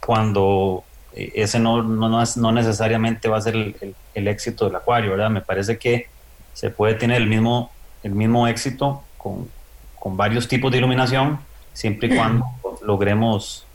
cuando 0.00 0.84
eh, 1.16 1.32
ese 1.34 1.58
no, 1.58 1.82
no, 1.82 2.08
no 2.08 2.52
necesariamente 2.52 3.28
va 3.28 3.38
a 3.38 3.40
ser 3.40 3.56
el, 3.56 3.94
el, 4.14 4.28
éxito 4.28 4.66
del 4.66 4.76
acuario, 4.76 5.10
¿verdad? 5.12 5.30
Me 5.30 5.40
parece 5.40 5.78
que 5.78 6.08
se 6.52 6.70
puede 6.70 6.94
tener 6.94 7.20
el 7.20 7.26
mismo, 7.26 7.70
el 8.02 8.12
mismo 8.12 8.46
éxito 8.46 9.02
con, 9.16 9.48
con 9.98 10.16
varios 10.16 10.46
tipos 10.46 10.70
de 10.70 10.78
iluminación, 10.78 11.40
siempre 11.72 12.08
y 12.08 12.16
cuando 12.16 12.44
logremos 12.82 13.66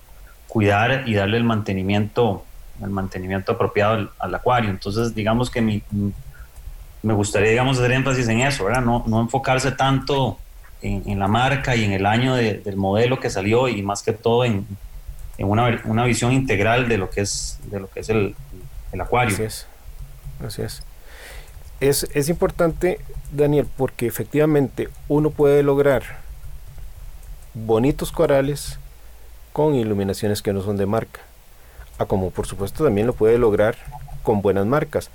cuidar 0.47 1.03
y 1.07 1.15
darle 1.15 1.37
el 1.37 1.43
mantenimiento, 1.43 2.43
el 2.81 2.89
mantenimiento 2.89 3.53
apropiado 3.53 4.09
al, 4.19 4.35
acuario. 4.35 4.69
Entonces, 4.69 5.15
digamos 5.15 5.49
que 5.49 5.61
mi, 5.61 5.81
me 7.01 7.13
gustaría, 7.13 7.49
digamos, 7.49 7.77
hacer 7.79 7.91
énfasis 7.91 8.27
en 8.27 8.41
eso, 8.41 8.65
¿verdad? 8.65 8.81
No, 8.81 9.03
no 9.07 9.21
enfocarse 9.21 9.71
tanto 9.71 10.37
en, 10.81 11.19
la 11.19 11.27
marca 11.27 11.75
y 11.75 11.85
en 11.85 11.93
el 11.93 12.05
año 12.05 12.35
del 12.35 12.75
modelo 12.75 13.19
que 13.19 13.29
salió 13.29 13.67
y 13.67 13.81
más 13.81 14.03
que 14.03 14.13
todo 14.13 14.45
en, 14.45 14.65
en 15.41 15.49
una, 15.49 15.81
una, 15.85 16.05
visión 16.05 16.31
integral 16.31 16.87
de 16.87 16.99
lo 16.99 17.09
que 17.09 17.21
es, 17.21 17.59
de 17.63 17.79
lo 17.79 17.89
que 17.89 18.01
es 18.01 18.09
el, 18.09 18.35
el 18.91 19.01
acuario. 19.01 19.33
Así 19.33 19.43
es. 19.43 19.65
Así 20.45 20.61
es. 20.61 20.83
es. 21.79 22.07
Es 22.13 22.29
importante, 22.29 22.99
Daniel, 23.31 23.67
porque 23.75 24.05
efectivamente 24.05 24.89
uno 25.07 25.31
puede 25.31 25.63
lograr 25.63 26.03
bonitos 27.55 28.11
corales 28.11 28.77
con 29.51 29.73
iluminaciones 29.73 30.43
que 30.43 30.53
no 30.53 30.61
son 30.61 30.77
de 30.77 30.85
marca, 30.85 31.21
a 31.97 32.05
como 32.05 32.29
por 32.29 32.45
supuesto 32.45 32.83
también 32.83 33.07
lo 33.07 33.13
puede 33.13 33.39
lograr 33.39 33.75
con 34.21 34.43
buenas 34.43 34.67
marcas, 34.67 35.09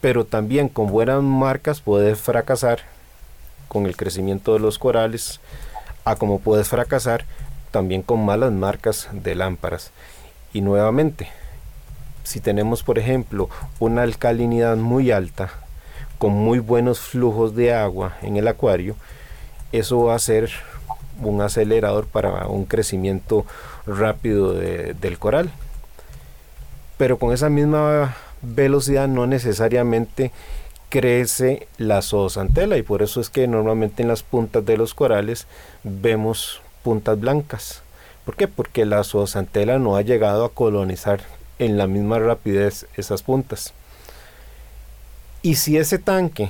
pero 0.00 0.24
también 0.24 0.68
con 0.68 0.88
buenas 0.88 1.22
marcas 1.22 1.80
puedes 1.80 2.18
fracasar 2.18 2.80
con 3.68 3.86
el 3.86 3.96
crecimiento 3.96 4.54
de 4.54 4.58
los 4.58 4.78
corales, 4.78 5.40
a 6.04 6.16
como 6.16 6.40
puedes 6.40 6.68
fracasar 6.68 7.24
también 7.70 8.02
con 8.02 8.24
malas 8.24 8.52
marcas 8.52 9.08
de 9.12 9.34
lámparas. 9.34 9.90
Y 10.52 10.60
nuevamente, 10.60 11.28
si 12.24 12.40
tenemos 12.40 12.82
por 12.82 12.98
ejemplo 12.98 13.48
una 13.78 14.02
alcalinidad 14.02 14.76
muy 14.76 15.10
alta, 15.10 15.50
con 16.18 16.32
muy 16.32 16.58
buenos 16.58 17.00
flujos 17.00 17.54
de 17.54 17.72
agua 17.72 18.16
en 18.22 18.36
el 18.36 18.48
acuario, 18.48 18.96
eso 19.72 20.04
va 20.04 20.14
a 20.14 20.18
ser 20.18 20.50
un 21.22 21.40
acelerador 21.40 22.06
para 22.06 22.46
un 22.46 22.64
crecimiento 22.64 23.44
rápido 23.86 24.54
del 24.54 25.18
coral. 25.18 25.50
Pero 26.96 27.18
con 27.18 27.32
esa 27.32 27.48
misma 27.48 28.16
velocidad 28.42 29.08
no 29.08 29.26
necesariamente 29.26 30.32
crece 30.88 31.68
la 31.76 32.02
zoosantela 32.02 32.76
y 32.78 32.82
por 32.82 33.02
eso 33.02 33.20
es 33.20 33.30
que 33.30 33.46
normalmente 33.46 34.02
en 34.02 34.08
las 34.08 34.22
puntas 34.22 34.64
de 34.64 34.76
los 34.76 34.94
corales 34.94 35.46
vemos 35.84 36.62
puntas 36.88 37.20
blancas. 37.20 37.82
¿Por 38.24 38.34
qué? 38.34 38.48
Porque 38.48 38.86
la 38.86 39.04
zoosantela 39.04 39.78
no 39.78 39.96
ha 39.96 40.00
llegado 40.00 40.46
a 40.46 40.54
colonizar 40.54 41.20
en 41.58 41.76
la 41.76 41.86
misma 41.86 42.18
rapidez 42.18 42.86
esas 42.96 43.22
puntas. 43.22 43.74
Y 45.42 45.56
si 45.56 45.76
ese 45.76 45.98
tanque, 45.98 46.48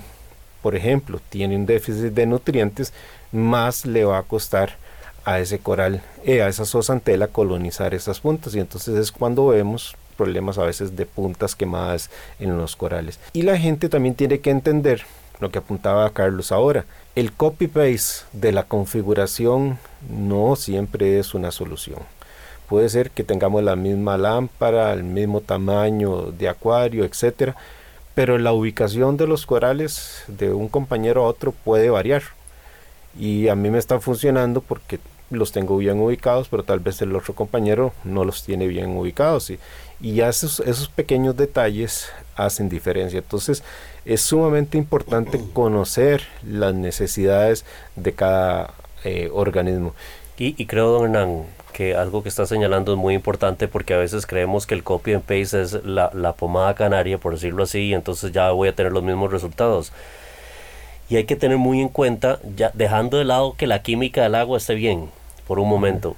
por 0.62 0.76
ejemplo, 0.76 1.20
tiene 1.28 1.56
un 1.56 1.66
déficit 1.66 2.12
de 2.12 2.26
nutrientes, 2.26 2.92
más 3.32 3.84
le 3.84 4.04
va 4.04 4.18
a 4.18 4.22
costar 4.22 4.76
a 5.24 5.40
ese 5.40 5.58
coral, 5.58 6.02
eh, 6.24 6.40
a 6.40 6.46
esa 6.46 6.64
zoosantela 6.64 7.26
colonizar 7.26 7.92
esas 7.92 8.20
puntas. 8.20 8.54
Y 8.54 8.60
entonces 8.60 8.96
es 8.96 9.10
cuando 9.10 9.48
vemos 9.48 9.96
problemas 10.16 10.56
a 10.58 10.62
veces 10.62 10.94
de 10.94 11.04
puntas 11.04 11.56
quemadas 11.56 12.10
en 12.38 12.56
los 12.56 12.76
corales. 12.76 13.18
Y 13.32 13.42
la 13.42 13.58
gente 13.58 13.88
también 13.88 14.14
tiene 14.14 14.38
que 14.38 14.50
entender 14.50 15.02
lo 15.40 15.50
que 15.50 15.58
apuntaba 15.58 16.10
Carlos 16.10 16.52
ahora. 16.52 16.84
El 17.14 17.32
copy-paste 17.32 18.26
de 18.32 18.52
la 18.52 18.64
configuración 18.64 19.78
no 20.10 20.56
siempre 20.56 21.18
es 21.18 21.34
una 21.34 21.50
solución. 21.50 22.00
Puede 22.68 22.88
ser 22.88 23.10
que 23.10 23.24
tengamos 23.24 23.62
la 23.62 23.76
misma 23.76 24.18
lámpara, 24.18 24.92
el 24.92 25.02
mismo 25.02 25.40
tamaño 25.40 26.32
de 26.32 26.48
acuario, 26.48 27.04
etcétera, 27.04 27.56
pero 28.14 28.36
la 28.36 28.52
ubicación 28.52 29.16
de 29.16 29.26
los 29.26 29.46
corales 29.46 30.22
de 30.26 30.52
un 30.52 30.68
compañero 30.68 31.24
a 31.24 31.28
otro 31.28 31.52
puede 31.52 31.88
variar. 31.88 32.22
Y 33.18 33.48
a 33.48 33.54
mí 33.54 33.70
me 33.70 33.78
está 33.78 34.00
funcionando 34.00 34.60
porque 34.60 35.00
los 35.30 35.52
tengo 35.52 35.76
bien 35.76 36.00
ubicados, 36.00 36.48
pero 36.48 36.62
tal 36.62 36.80
vez 36.80 37.00
el 37.02 37.14
otro 37.14 37.34
compañero 37.34 37.92
no 38.04 38.24
los 38.24 38.44
tiene 38.44 38.66
bien 38.66 38.96
ubicados. 38.96 39.50
Y, 39.50 39.58
y 40.00 40.20
esos, 40.20 40.60
esos 40.60 40.88
pequeños 40.88 41.36
detalles 41.36 42.10
hacen 42.36 42.68
diferencia. 42.68 43.18
Entonces 43.18 43.62
es 44.08 44.22
sumamente 44.22 44.78
importante 44.78 45.40
conocer 45.52 46.22
las 46.44 46.74
necesidades 46.74 47.64
de 47.96 48.12
cada 48.12 48.74
eh, 49.04 49.30
organismo. 49.32 49.94
Y, 50.40 50.66
creo, 50.66 50.90
don 50.90 51.04
Hernán, 51.04 51.46
que 51.72 51.96
algo 51.96 52.22
que 52.22 52.28
está 52.28 52.46
señalando 52.46 52.92
es 52.92 52.98
muy 52.98 53.14
importante 53.14 53.66
porque 53.66 53.94
a 53.94 53.96
veces 53.96 54.24
creemos 54.24 54.68
que 54.68 54.74
el 54.74 54.84
copy 54.84 55.14
and 55.14 55.24
paste 55.24 55.60
es 55.60 55.72
la, 55.84 56.12
la 56.14 56.34
pomada 56.34 56.76
canaria, 56.76 57.18
por 57.18 57.34
decirlo 57.34 57.64
así, 57.64 57.86
y 57.86 57.94
entonces 57.94 58.30
ya 58.30 58.52
voy 58.52 58.68
a 58.68 58.74
tener 58.74 58.92
los 58.92 59.02
mismos 59.02 59.32
resultados. 59.32 59.92
Y 61.08 61.16
hay 61.16 61.24
que 61.24 61.34
tener 61.34 61.58
muy 61.58 61.80
en 61.80 61.88
cuenta, 61.88 62.38
ya 62.54 62.70
dejando 62.72 63.18
de 63.18 63.24
lado 63.24 63.54
que 63.56 63.66
la 63.66 63.82
química 63.82 64.22
del 64.22 64.36
agua 64.36 64.58
esté 64.58 64.76
bien, 64.76 65.10
por 65.48 65.58
un 65.58 65.68
momento 65.68 66.14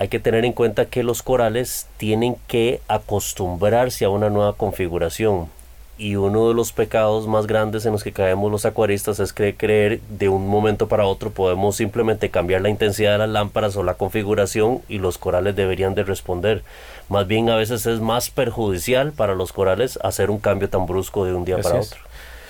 hay 0.00 0.06
que 0.06 0.20
tener 0.20 0.44
en 0.44 0.52
cuenta 0.52 0.84
que 0.84 1.02
los 1.02 1.24
corales 1.24 1.88
tienen 1.96 2.36
que 2.46 2.80
acostumbrarse 2.86 4.04
a 4.04 4.10
una 4.10 4.30
nueva 4.30 4.52
configuración. 4.52 5.48
Y 5.98 6.16
uno 6.16 6.48
de 6.48 6.54
los 6.54 6.72
pecados 6.72 7.26
más 7.26 7.46
grandes 7.46 7.84
en 7.84 7.92
los 7.92 8.04
que 8.04 8.12
caemos 8.12 8.50
los 8.50 8.64
acuaristas 8.64 9.18
es 9.18 9.32
que 9.32 9.56
creer 9.56 10.00
de 10.08 10.28
un 10.28 10.46
momento 10.46 10.86
para 10.86 11.04
otro 11.04 11.30
podemos 11.30 11.76
simplemente 11.76 12.30
cambiar 12.30 12.62
la 12.62 12.68
intensidad 12.68 13.12
de 13.12 13.18
las 13.18 13.28
lámparas 13.28 13.76
o 13.76 13.82
la 13.82 13.94
configuración 13.94 14.80
y 14.88 14.98
los 14.98 15.18
corales 15.18 15.56
deberían 15.56 15.94
de 15.94 16.04
responder. 16.04 16.62
Más 17.08 17.26
bien 17.26 17.50
a 17.50 17.56
veces 17.56 17.84
es 17.86 18.00
más 18.00 18.30
perjudicial 18.30 19.12
para 19.12 19.34
los 19.34 19.52
corales 19.52 19.98
hacer 20.02 20.30
un 20.30 20.38
cambio 20.38 20.68
tan 20.68 20.86
brusco 20.86 21.24
de 21.24 21.34
un 21.34 21.44
día 21.44 21.58
para 21.58 21.80
otro. 21.80 21.98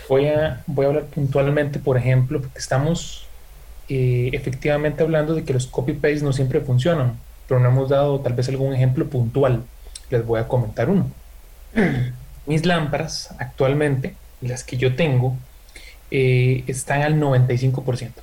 Voy 0.09 0.27
a, 0.27 0.63
voy 0.67 0.85
a 0.85 0.89
hablar 0.89 1.05
puntualmente, 1.05 1.79
por 1.79 1.97
ejemplo, 1.97 2.41
porque 2.41 2.59
estamos 2.59 3.27
eh, 3.89 4.31
efectivamente 4.33 5.03
hablando 5.03 5.35
de 5.35 5.45
que 5.45 5.55
los 5.55 5.67
copy-paste 5.67 6.23
no 6.23 6.33
siempre 6.33 6.61
funcionan 6.61 7.17
pero 7.49 7.59
no 7.59 7.71
hemos 7.71 7.89
dado 7.89 8.21
tal 8.21 8.35
vez 8.35 8.49
algún 8.51 8.75
ejemplo 8.75 9.07
puntual. 9.07 9.65
Les 10.11 10.25
voy 10.25 10.39
a 10.39 10.47
comentar 10.47 10.91
uno. 10.91 11.11
Mis 12.49 12.65
lámparas 12.65 13.35
actualmente, 13.39 14.15
las 14.41 14.65
que 14.65 14.79
yo 14.79 14.97
tengo, 14.97 15.37
eh, 16.11 16.65
están 16.67 17.03
al 17.03 17.21
95%. 17.21 18.23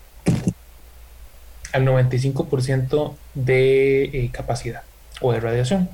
Al 1.72 1.86
95% 1.86 3.16
de 3.36 4.04
eh, 4.06 4.30
capacidad 4.32 4.82
o 5.22 5.32
de 5.32 5.40
radiación. 5.40 5.90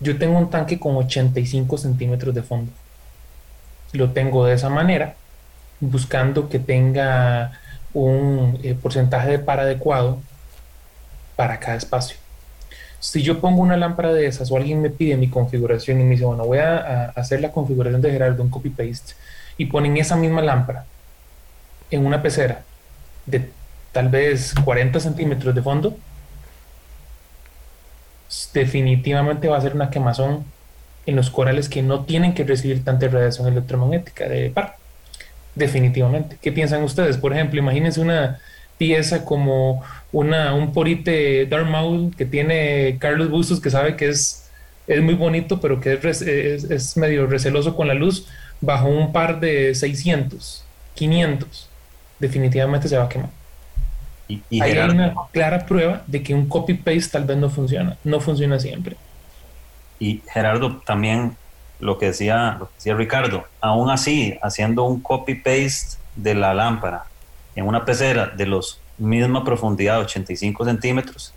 Yo 0.00 0.18
tengo 0.18 0.38
un 0.38 0.50
tanque 0.50 0.80
con 0.80 0.96
85 0.96 1.78
centímetros 1.78 2.34
de 2.34 2.42
fondo. 2.42 2.72
Lo 3.92 4.10
tengo 4.10 4.44
de 4.44 4.54
esa 4.54 4.68
manera, 4.68 5.14
buscando 5.78 6.48
que 6.48 6.58
tenga 6.58 7.52
un 7.94 8.58
eh, 8.64 8.74
porcentaje 8.74 9.30
de 9.30 9.38
par 9.38 9.60
adecuado 9.60 10.18
para 11.36 11.60
cada 11.60 11.76
espacio. 11.76 12.16
Si 13.00 13.22
yo 13.22 13.40
pongo 13.40 13.62
una 13.62 13.76
lámpara 13.76 14.12
de 14.12 14.26
esas 14.26 14.50
o 14.50 14.56
alguien 14.56 14.82
me 14.82 14.90
pide 14.90 15.16
mi 15.16 15.28
configuración 15.28 16.00
y 16.00 16.04
me 16.04 16.10
dice, 16.10 16.26
bueno, 16.26 16.44
voy 16.44 16.58
a, 16.58 17.06
hacer 17.16 17.40
la 17.40 17.50
configuración 17.50 18.02
de 18.02 18.10
Gerardo, 18.12 18.42
un 18.42 18.50
copy-paste, 18.50 19.14
y 19.56 19.66
ponen 19.66 19.96
esa 19.96 20.16
misma 20.16 20.42
lámpara 20.42 20.84
en 21.90 22.06
una 22.06 22.22
pecera 22.22 22.62
de 23.26 23.50
tal 23.92 24.08
vez 24.08 24.54
40 24.64 25.00
centímetros 25.00 25.54
de 25.54 25.62
fondo, 25.62 25.96
definitivamente 28.52 29.48
va 29.48 29.56
a 29.56 29.60
ser 29.60 29.74
una 29.74 29.90
quemazón 29.90 30.44
en 31.06 31.16
los 31.16 31.30
corales 31.30 31.68
que 31.68 31.82
no 31.82 32.04
tienen 32.04 32.34
que 32.34 32.44
recibir 32.44 32.84
tanta 32.84 33.08
radiación 33.08 33.48
electromagnética 33.48 34.28
de 34.28 34.50
par. 34.50 34.76
Definitivamente. 35.54 36.38
¿Qué 36.40 36.52
piensan 36.52 36.82
ustedes? 36.84 37.16
Por 37.16 37.32
ejemplo, 37.32 37.58
imagínense 37.58 38.00
una 38.00 38.38
pieza 38.78 39.24
como 39.24 39.82
una, 40.12 40.54
un 40.54 40.72
porite 40.72 41.46
Dartmouth 41.46 42.14
que 42.16 42.24
tiene 42.24 42.96
Carlos 42.98 43.30
Bustos, 43.30 43.60
que 43.60 43.70
sabe 43.70 43.96
que 43.96 44.08
es, 44.08 44.50
es 44.86 45.02
muy 45.02 45.14
bonito, 45.14 45.60
pero 45.60 45.80
que 45.80 45.98
es, 46.02 46.22
es, 46.22 46.96
medio 46.96 47.26
receloso 47.26 47.76
con 47.76 47.88
la 47.88 47.94
luz, 47.94 48.26
bajo 48.60 48.88
un 48.88 49.12
par 49.12 49.40
de 49.40 49.74
600, 49.74 50.64
500. 50.94 51.68
Definitivamente 52.18 52.88
se 52.88 52.96
va 52.96 53.04
a 53.04 53.08
quemar. 53.08 53.30
Y, 54.28 54.60
hay 54.60 54.78
una 54.78 55.14
clara 55.32 55.66
prueba 55.66 56.02
de 56.06 56.22
que 56.22 56.34
un 56.34 56.48
copy-paste 56.48 57.10
tal 57.10 57.24
vez 57.24 57.36
no 57.36 57.50
funciona, 57.50 57.96
no 58.04 58.20
funciona 58.20 58.60
siempre. 58.60 58.96
Y 59.98 60.22
Gerardo, 60.32 60.80
también 60.86 61.36
lo 61.80 61.98
que 61.98 62.06
decía, 62.06 62.56
lo 62.58 62.68
que 62.68 62.74
decía 62.76 62.94
Ricardo, 62.94 63.44
aún 63.60 63.90
así, 63.90 64.38
haciendo 64.42 64.84
un 64.84 65.00
copy-paste 65.00 65.98
de 66.14 66.34
la 66.34 66.54
lámpara 66.54 67.06
en 67.56 67.66
una 67.66 67.84
pecera 67.84 68.26
de 68.26 68.46
los 68.46 68.80
misma 69.00 69.44
profundidad, 69.44 70.00
85 70.00 70.64
centímetros, 70.64 71.34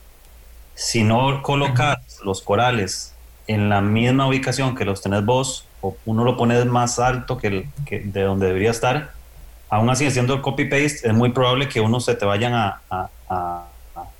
si 0.75 1.03
no 1.03 1.41
colocas 1.41 2.19
los 2.23 2.41
corales 2.41 3.13
en 3.47 3.69
la 3.69 3.81
misma 3.81 4.27
ubicación 4.27 4.75
que 4.75 4.85
los 4.85 5.01
tenés 5.01 5.23
vos, 5.25 5.65
o 5.81 5.95
uno 6.05 6.23
lo 6.23 6.37
pones 6.37 6.65
más 6.65 6.99
alto 6.99 7.37
que, 7.37 7.47
el, 7.47 7.65
que 7.85 7.99
de 7.99 8.21
donde 8.21 8.47
debería 8.47 8.71
estar, 8.71 9.11
aún 9.69 9.89
así 9.89 10.05
haciendo 10.05 10.33
el 10.33 10.41
copy-paste, 10.41 11.07
es 11.07 11.13
muy 11.13 11.31
probable 11.31 11.67
que 11.67 11.81
uno 11.81 11.99
se 11.99 12.15
te 12.15 12.25
vayan 12.25 12.53
a, 12.53 12.81
a, 12.89 13.65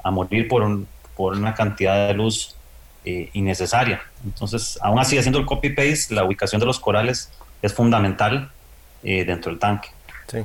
a, 0.04 0.12
morir 0.12 0.48
por, 0.48 0.64
un, 0.64 0.88
por 1.16 1.34
una 1.34 1.54
cantidad 1.54 2.08
de 2.08 2.14
luz 2.14 2.56
eh, 3.06 3.30
innecesaria. 3.34 4.02
Entonces, 4.26 4.78
aún 4.82 5.00
así 5.00 5.18
haciendo 5.18 5.40
el 5.40 5.46
copy-paste, 5.46 6.14
la 6.14 6.24
ubicación 6.24 6.60
de 6.60 6.66
los 6.66 6.80
corales 6.80 7.32
es 7.62 7.74
fundamental 7.74 8.52
eh, 9.04 9.24
dentro 9.26 9.52
del 9.52 9.60
tanque. 9.60 9.90
Sí. 10.28 10.40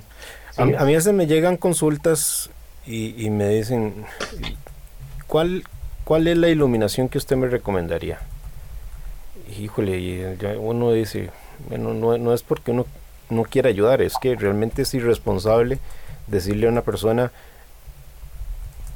A, 0.56 0.62
a, 0.62 0.64
mí 0.66 0.74
a 0.74 0.84
veces 0.84 1.12
me 1.12 1.26
llegan 1.26 1.56
consultas 1.56 2.50
y, 2.88 3.28
me 3.30 3.48
dicen, 3.50 4.06
¿cuál, 5.26 5.64
¿cuál 6.04 6.26
es 6.26 6.38
la 6.38 6.48
iluminación 6.48 7.08
que 7.08 7.18
usted 7.18 7.36
me 7.36 7.48
recomendaría? 7.48 8.18
Híjole, 9.60 9.98
y 9.98 10.24
uno 10.58 10.92
dice, 10.92 11.30
bueno, 11.68 11.92
no, 11.92 12.16
no 12.16 12.32
es 12.32 12.42
porque 12.42 12.70
uno 12.70 12.86
no 13.28 13.42
quiere 13.42 13.68
ayudar, 13.68 14.00
es 14.00 14.14
que 14.20 14.34
realmente 14.36 14.82
es 14.82 14.94
irresponsable 14.94 15.78
decirle 16.28 16.66
a 16.66 16.70
una 16.70 16.82
persona 16.82 17.30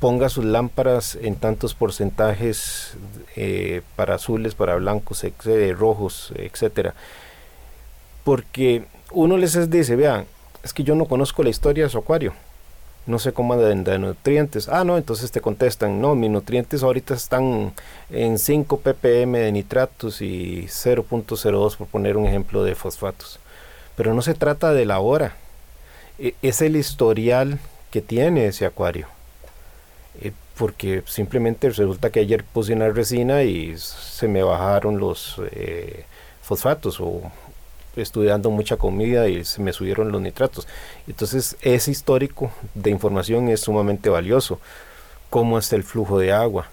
ponga 0.01 0.29
sus 0.29 0.45
lámparas 0.45 1.17
en 1.21 1.37
tantos 1.37 1.75
porcentajes 1.75 2.97
eh, 3.37 3.83
para 3.95 4.17
azules, 4.17 4.57
para 4.57 4.75
blancos, 4.75 5.25
rojos, 5.77 6.33
etcétera. 6.35 6.95
Porque 8.25 8.85
uno 9.13 9.37
les 9.37 9.71
dice, 9.71 9.95
vean, 9.95 10.27
es 10.65 10.73
que 10.73 10.83
yo 10.83 10.97
no 10.97 11.05
conozco 11.05 11.45
la 11.45 11.51
historia 11.51 11.85
de 11.85 11.91
su 11.91 11.99
acuario. 11.99 12.33
No 13.05 13.19
sé 13.19 13.33
cómo 13.33 13.55
anda 13.55 13.69
de 13.69 13.99
nutrientes. 13.99 14.69
Ah, 14.69 14.85
no, 14.85 14.97
entonces 14.97 15.33
te 15.33 15.41
contestan, 15.41 16.01
no, 16.01 16.15
mis 16.15 16.31
nutrientes 16.31 16.85
ahorita 16.85 17.15
están 17.15 17.73
en 18.11 18.39
5 18.39 18.79
ppm 18.79 19.39
de 19.39 19.51
nitratos 19.51 20.23
y 20.23 20.67
0.02 20.69 21.77
por 21.77 21.89
poner 21.89 22.17
un 22.17 22.27
ejemplo 22.27 22.63
de 22.63 22.77
fosfatos. 22.77 23.41
Pero 23.97 24.15
no 24.15 24.23
se 24.23 24.35
trata 24.35 24.73
de 24.73 24.87
la 24.87 25.01
hora, 25.01 25.35
e, 26.19 26.35
es 26.43 26.63
el 26.63 26.77
historial 26.77 27.59
que 27.91 28.03
tiene 28.03 28.47
ese 28.47 28.67
acuario. 28.67 29.09
E, 30.21 30.33
porque 30.57 31.03
simplemente 31.07 31.71
resulta 31.71 32.11
que 32.11 32.21
ayer 32.21 32.45
puse 32.45 32.73
una 32.73 32.89
resina 32.91 33.43
y 33.43 33.77
se 33.79 34.29
me 34.29 34.43
bajaron 34.45 34.99
los 34.99 35.41
eh, 35.51 36.05
fosfatos 36.43 37.01
o 37.01 37.23
estudiando 37.97 38.51
mucha 38.51 38.77
comida 38.77 39.29
y 39.29 39.45
se 39.45 39.61
me 39.61 39.73
subieron 39.73 40.13
los 40.13 40.21
nitratos. 40.21 40.67
Entonces 41.07 41.57
ese 41.61 41.91
histórico 41.91 42.51
de 42.75 42.91
información 42.91 43.49
es 43.49 43.61
sumamente 43.61 44.09
valioso. 44.09 44.61
Cómo 45.31 45.59
está 45.59 45.77
el 45.77 45.83
flujo 45.83 46.19
de 46.19 46.33
agua, 46.33 46.69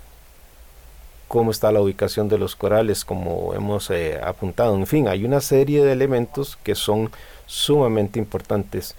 cómo 1.27 1.51
está 1.51 1.71
la 1.71 1.82
ubicación 1.82 2.27
de 2.27 2.38
los 2.38 2.55
corales, 2.55 3.05
como 3.05 3.53
hemos 3.53 3.89
eh, 3.89 4.19
apuntado. 4.21 4.75
En 4.75 4.88
fin, 4.88 5.08
hay 5.08 5.23
una 5.23 5.41
serie 5.41 5.84
de 5.84 5.93
elementos 5.93 6.58
que 6.63 6.75
son 6.75 7.12
sumamente 7.45 8.19
importantes. 8.19 8.95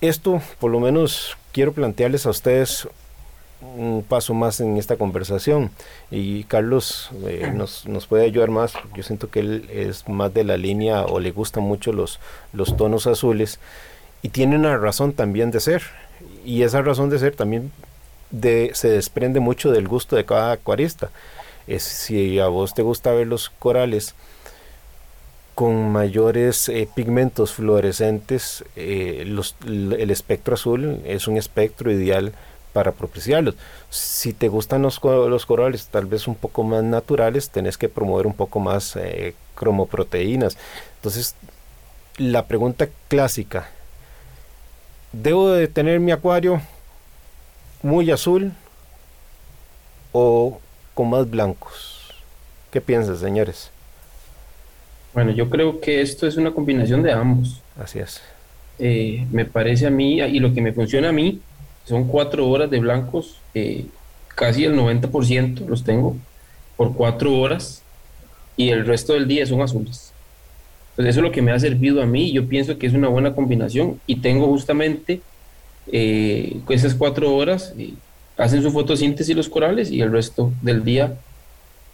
Esto, 0.00 0.40
por 0.58 0.70
lo 0.70 0.80
menos, 0.80 1.36
quiero 1.52 1.72
plantearles 1.72 2.26
a 2.26 2.30
ustedes 2.30 2.88
un 3.60 4.04
paso 4.06 4.34
más 4.34 4.60
en 4.60 4.76
esta 4.76 4.96
conversación. 4.96 5.70
Y 6.10 6.44
Carlos 6.44 7.10
eh, 7.26 7.52
nos, 7.54 7.86
nos, 7.86 8.06
puede 8.06 8.24
ayudar 8.24 8.50
más. 8.50 8.74
Yo 8.94 9.02
siento 9.02 9.30
que 9.30 9.40
él 9.40 9.68
es 9.72 10.08
más 10.08 10.32
de 10.32 10.44
la 10.44 10.56
línea 10.56 11.04
o 11.04 11.20
le 11.20 11.30
gustan 11.30 11.64
mucho 11.64 11.92
los, 11.92 12.20
los 12.52 12.76
tonos 12.76 13.06
azules. 13.06 13.58
Y 14.22 14.30
tiene 14.30 14.56
una 14.56 14.76
razón 14.76 15.12
también 15.12 15.50
de 15.50 15.60
ser. 15.60 15.82
Y 16.44 16.62
esa 16.62 16.82
razón 16.82 17.10
de 17.10 17.18
ser 17.18 17.34
también 17.34 17.70
se 18.30 18.88
desprende 18.88 19.40
mucho 19.40 19.72
del 19.72 19.88
gusto 19.88 20.16
de 20.16 20.24
cada 20.24 20.52
acuarista. 20.52 21.10
Es, 21.66 21.82
si 21.82 22.38
a 22.38 22.48
vos 22.48 22.74
te 22.74 22.82
gusta 22.82 23.12
ver 23.12 23.26
los 23.26 23.50
corales 23.50 24.14
con 25.54 25.92
mayores 25.92 26.68
eh, 26.68 26.88
pigmentos 26.94 27.52
fluorescentes, 27.52 28.64
eh, 28.76 29.24
el 29.26 30.10
espectro 30.10 30.54
azul 30.54 31.00
es 31.04 31.28
un 31.28 31.36
espectro 31.36 31.92
ideal 31.92 32.32
para 32.72 32.92
propiciarlos. 32.92 33.56
Si 33.90 34.32
te 34.32 34.48
gustan 34.48 34.82
los, 34.82 35.00
los, 35.02 35.46
corales 35.46 35.88
tal 35.88 36.06
vez 36.06 36.28
un 36.28 36.34
poco 36.34 36.62
más 36.62 36.82
naturales, 36.82 37.50
tenés 37.50 37.76
que 37.76 37.88
promover 37.88 38.26
un 38.26 38.34
poco 38.34 38.60
más 38.60 38.96
eh, 38.96 39.34
cromoproteínas. 39.54 40.56
Entonces, 40.96 41.34
la 42.16 42.46
pregunta 42.46 42.88
clásica, 43.08 43.68
¿debo 45.12 45.50
de 45.50 45.68
tener 45.68 46.00
mi 46.00 46.12
acuario 46.12 46.60
muy 47.82 48.10
azul 48.10 48.52
o 50.12 50.60
con 50.94 51.10
más 51.10 51.28
blancos. 51.28 52.14
¿Qué 52.70 52.80
piensan, 52.80 53.16
señores? 53.16 53.70
Bueno, 55.14 55.32
yo 55.32 55.50
creo 55.50 55.80
que 55.80 56.00
esto 56.00 56.26
es 56.26 56.36
una 56.36 56.52
combinación 56.52 57.02
de 57.02 57.12
ambos. 57.12 57.62
Así 57.78 57.98
es. 57.98 58.20
Eh, 58.78 59.26
me 59.30 59.44
parece 59.44 59.86
a 59.86 59.90
mí, 59.90 60.20
y 60.20 60.38
lo 60.38 60.54
que 60.54 60.60
me 60.60 60.72
funciona 60.72 61.08
a 61.08 61.12
mí, 61.12 61.40
son 61.84 62.04
cuatro 62.04 62.48
horas 62.48 62.70
de 62.70 62.80
blancos, 62.80 63.36
eh, 63.54 63.86
casi 64.28 64.64
el 64.64 64.76
90% 64.76 65.66
los 65.66 65.84
tengo 65.84 66.16
por 66.76 66.94
cuatro 66.94 67.36
horas, 67.36 67.82
y 68.56 68.70
el 68.70 68.86
resto 68.86 69.14
del 69.14 69.26
día 69.26 69.46
son 69.46 69.62
azules. 69.62 70.12
Pues 70.96 71.08
eso 71.08 71.20
es 71.20 71.24
lo 71.24 71.32
que 71.32 71.42
me 71.42 71.52
ha 71.52 71.58
servido 71.58 72.02
a 72.02 72.06
mí, 72.06 72.32
yo 72.32 72.46
pienso 72.46 72.78
que 72.78 72.86
es 72.86 72.92
una 72.92 73.08
buena 73.08 73.34
combinación, 73.34 74.00
y 74.06 74.16
tengo 74.16 74.46
justamente 74.46 75.20
eh, 75.92 76.60
esas 76.68 76.94
cuatro 76.94 77.34
horas 77.34 77.74
eh, 77.78 77.94
hacen 78.36 78.62
su 78.62 78.70
fotosíntesis 78.70 79.36
los 79.36 79.48
corales 79.48 79.90
y 79.90 80.00
el 80.00 80.12
resto 80.12 80.52
del 80.62 80.84
día 80.84 81.14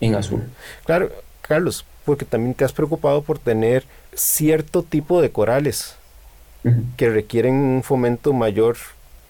en 0.01 0.15
azul. 0.15 0.43
Claro, 0.85 1.11
Carlos, 1.41 1.85
porque 2.05 2.25
también 2.25 2.55
te 2.55 2.65
has 2.65 2.73
preocupado 2.73 3.23
por 3.23 3.39
tener 3.39 3.85
cierto 4.15 4.83
tipo 4.83 5.21
de 5.21 5.31
corales 5.31 5.97
que 6.97 7.09
requieren 7.09 7.55
un 7.55 7.83
fomento 7.85 8.33
mayor 8.33 8.77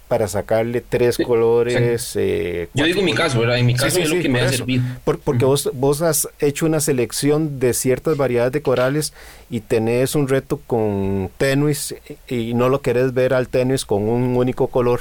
para 0.09 0.29
sacarle 0.29 0.81
tres 0.81 1.19
colores. 1.19 2.13
Eh, 2.17 2.69
Yo 2.75 2.85
digo 2.85 3.03
mi 3.03 3.13
caso, 3.13 3.41
¿verdad? 3.41 3.59
En 3.59 3.67
mi 3.67 3.75
caso 3.75 3.99
es 4.01 4.09
lo 4.09 4.21
que 4.21 4.29
me 4.29 4.41
ha 4.41 4.49
servido. 4.51 4.85
porque 5.05 5.45
vos, 5.45 5.71
vos 5.75 6.03
has 6.03 6.29
hecho 6.39 6.67
una 6.67 6.81
selección 6.81 7.59
de 7.59 7.75
ciertas 7.75 8.17
variedades 8.17 8.53
de 8.53 8.63
corales 8.63 9.13
y 9.51 9.61
tenés 9.61 10.15
un 10.15 10.29
reto 10.29 10.61
con 10.67 11.31
tenuis 11.39 11.95
y 12.29 12.55
no 12.55 12.69
lo 12.69 12.81
querés 12.81 13.15
ver 13.15 13.35
al 13.35 13.49
tenuis 13.49 13.85
con 13.85 14.09
un 14.09 14.37
único 14.37 14.69
color, 14.69 15.01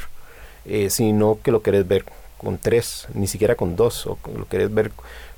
eh, 0.66 0.90
sino 0.90 1.40
que 1.44 1.52
lo 1.52 1.62
querés 1.62 1.88
ver 1.88 2.06
con 2.38 2.58
tres, 2.58 3.08
ni 3.14 3.28
siquiera 3.28 3.56
con 3.56 3.76
dos, 3.76 4.06
o 4.08 4.18
lo 4.38 4.48
querés 4.48 4.74
ver 4.74 4.92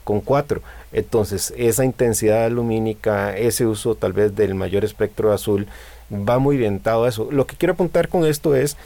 con 0.04 0.22
cuatro. 0.22 0.62
Entonces, 0.94 1.54
esa 1.58 1.84
intensidad 1.84 2.50
lumínica, 2.50 3.36
ese 3.36 3.66
uso 3.66 3.96
tal 3.96 4.14
vez 4.14 4.36
del 4.36 4.56
mayor 4.56 4.86
espectro 4.86 5.34
azul, 5.34 5.68
va 6.12 6.40
muy 6.40 6.56
orientado 6.56 7.04
a 7.04 7.10
eso. 7.10 7.28
Lo 7.32 7.46
que 7.46 7.58
quiero 7.58 7.74
apuntar 7.74 8.08
con 8.08 8.26
esto 8.26 8.56
es 8.56 8.78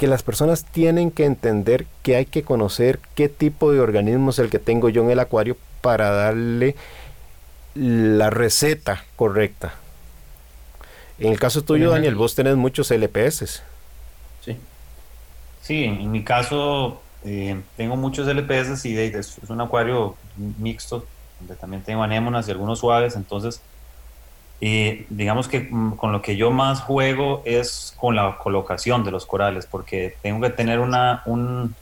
que 0.00 0.06
las 0.06 0.22
personas 0.22 0.64
tienen 0.64 1.10
que 1.10 1.26
entender 1.26 1.84
que 2.02 2.16
hay 2.16 2.24
que 2.24 2.42
conocer 2.42 3.00
qué 3.14 3.28
tipo 3.28 3.70
de 3.70 3.80
organismo 3.80 4.30
es 4.30 4.38
el 4.38 4.48
que 4.48 4.58
tengo 4.58 4.88
yo 4.88 5.02
en 5.02 5.10
el 5.10 5.20
acuario 5.20 5.58
para 5.82 6.10
darle 6.10 6.74
la 7.74 8.30
receta 8.30 9.04
correcta. 9.16 9.74
En 11.18 11.30
el 11.30 11.38
caso 11.38 11.64
tuyo, 11.64 11.90
Daniel, 11.90 12.14
vos 12.14 12.34
tenés 12.34 12.56
muchos 12.56 12.90
LPS. 12.90 13.62
Sí. 14.42 14.56
Sí, 15.60 15.84
en 15.84 16.10
mi 16.10 16.24
caso, 16.24 17.02
eh, 17.26 17.60
tengo 17.76 17.94
muchos 17.96 18.26
LPS 18.26 18.82
y 18.86 18.96
es 18.96 19.36
un 19.50 19.60
acuario 19.60 20.16
mixto, 20.58 21.04
donde 21.40 21.56
también 21.56 21.82
tengo 21.82 22.02
anémonas 22.02 22.48
y 22.48 22.52
algunos 22.52 22.78
suaves, 22.78 23.16
entonces 23.16 23.60
y 24.60 25.06
digamos 25.08 25.48
que 25.48 25.60
mm, 25.70 25.96
con 25.96 26.12
lo 26.12 26.20
que 26.20 26.36
yo 26.36 26.50
más 26.50 26.82
juego 26.82 27.42
es 27.46 27.94
con 27.96 28.14
la 28.14 28.36
colocación 28.36 29.04
de 29.04 29.10
los 29.10 29.24
corales, 29.24 29.66
porque 29.66 30.14
tengo 30.20 30.40
que 30.42 30.50
tener 30.50 30.80
una, 30.80 31.22
un, 31.24 31.74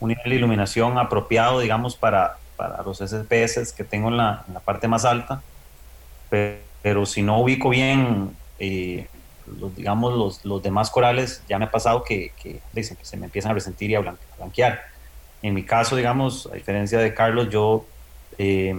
un 0.00 0.08
nivel 0.08 0.30
de 0.30 0.36
iluminación 0.36 0.98
apropiado, 0.98 1.58
digamos, 1.58 1.96
para, 1.96 2.36
para 2.56 2.82
los 2.82 2.98
SPS 2.98 3.72
que 3.72 3.82
tengo 3.82 4.08
en 4.08 4.18
la, 4.18 4.44
en 4.46 4.54
la 4.54 4.60
parte 4.60 4.86
más 4.86 5.04
alta. 5.04 5.42
Pero, 6.30 7.06
si 7.06 7.22
no 7.22 7.40
ubico 7.40 7.70
bien, 7.70 8.36
eh, 8.60 9.08
los, 9.60 9.74
digamos, 9.74 10.14
los, 10.14 10.44
los, 10.44 10.62
demás 10.62 10.90
corales, 10.90 11.42
ya 11.48 11.58
me 11.58 11.64
ha 11.64 11.70
pasado 11.72 12.04
que, 12.04 12.32
que, 12.40 12.60
dicen, 12.72 12.96
que 12.96 13.04
se 13.04 13.16
me 13.16 13.26
empiezan 13.26 13.50
a 13.50 13.54
resentir 13.54 13.90
y 13.90 13.96
a 13.96 14.00
blanquear. 14.38 14.80
En 15.42 15.54
mi 15.54 15.64
caso, 15.64 15.96
digamos, 15.96 16.48
a 16.52 16.54
diferencia 16.54 17.00
de 17.00 17.12
Carlos, 17.12 17.48
yo... 17.50 17.84
Eh, 18.38 18.76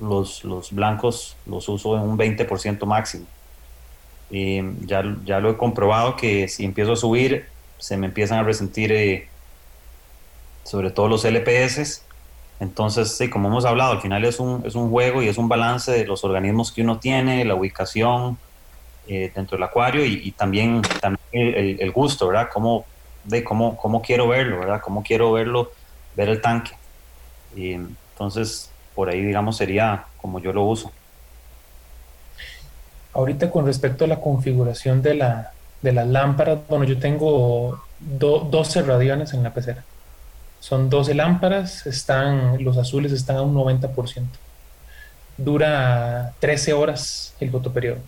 los, 0.00 0.44
los 0.44 0.72
blancos 0.72 1.36
los 1.46 1.68
uso 1.68 1.96
en 1.96 2.02
un 2.02 2.18
20% 2.18 2.84
máximo. 2.86 3.26
Y 4.30 4.60
ya, 4.86 5.02
ya 5.24 5.40
lo 5.40 5.50
he 5.50 5.56
comprobado 5.56 6.16
que 6.16 6.48
si 6.48 6.64
empiezo 6.64 6.92
a 6.92 6.96
subir, 6.96 7.46
se 7.78 7.96
me 7.96 8.06
empiezan 8.06 8.38
a 8.38 8.42
resentir 8.42 8.92
eh, 8.92 9.28
sobre 10.64 10.90
todo 10.90 11.08
los 11.08 11.24
LPS. 11.24 12.02
Entonces, 12.60 13.16
sí, 13.16 13.30
como 13.30 13.48
hemos 13.48 13.64
hablado, 13.64 13.92
al 13.92 14.00
final 14.00 14.24
es 14.24 14.40
un, 14.40 14.62
es 14.66 14.74
un 14.74 14.90
juego 14.90 15.22
y 15.22 15.28
es 15.28 15.38
un 15.38 15.48
balance 15.48 15.92
de 15.92 16.06
los 16.06 16.24
organismos 16.24 16.72
que 16.72 16.82
uno 16.82 16.98
tiene, 16.98 17.44
la 17.44 17.54
ubicación 17.54 18.36
eh, 19.06 19.32
dentro 19.34 19.56
del 19.56 19.62
acuario 19.62 20.04
y, 20.04 20.32
también, 20.32 20.82
el, 21.32 21.92
gusto, 21.92 22.26
¿verdad? 22.26 22.50
Cómo, 22.52 22.84
de 23.24 23.44
cómo, 23.44 23.76
cómo 23.76 24.02
quiero 24.02 24.28
verlo, 24.28 24.58
¿verdad? 24.58 24.80
Cómo 24.82 25.02
quiero 25.02 25.32
verlo, 25.32 25.70
ver 26.16 26.28
el 26.28 26.42
tanque. 26.42 26.72
Y, 27.56 27.72
entonces, 27.72 28.70
por 28.98 29.10
ahí, 29.10 29.22
digamos, 29.22 29.56
sería 29.56 30.06
como 30.20 30.40
yo 30.40 30.52
lo 30.52 30.64
uso. 30.64 30.90
Ahorita 33.12 33.48
con 33.48 33.64
respecto 33.64 34.04
a 34.04 34.08
la 34.08 34.18
configuración 34.18 35.02
de, 35.02 35.14
la, 35.14 35.52
de 35.82 35.92
las 35.92 36.08
lámparas, 36.08 36.58
bueno, 36.68 36.84
yo 36.84 36.98
tengo 36.98 37.80
12 38.00 38.82
radiones 38.82 39.34
en 39.34 39.44
la 39.44 39.54
pecera. 39.54 39.84
Son 40.58 40.90
12 40.90 41.14
lámparas, 41.14 41.86
están, 41.86 42.64
los 42.64 42.76
azules 42.76 43.12
están 43.12 43.36
a 43.36 43.42
un 43.42 43.54
90%. 43.54 44.24
Dura 45.36 46.32
13 46.40 46.72
horas 46.72 47.36
el 47.38 47.52
fotoperiodo. 47.52 47.98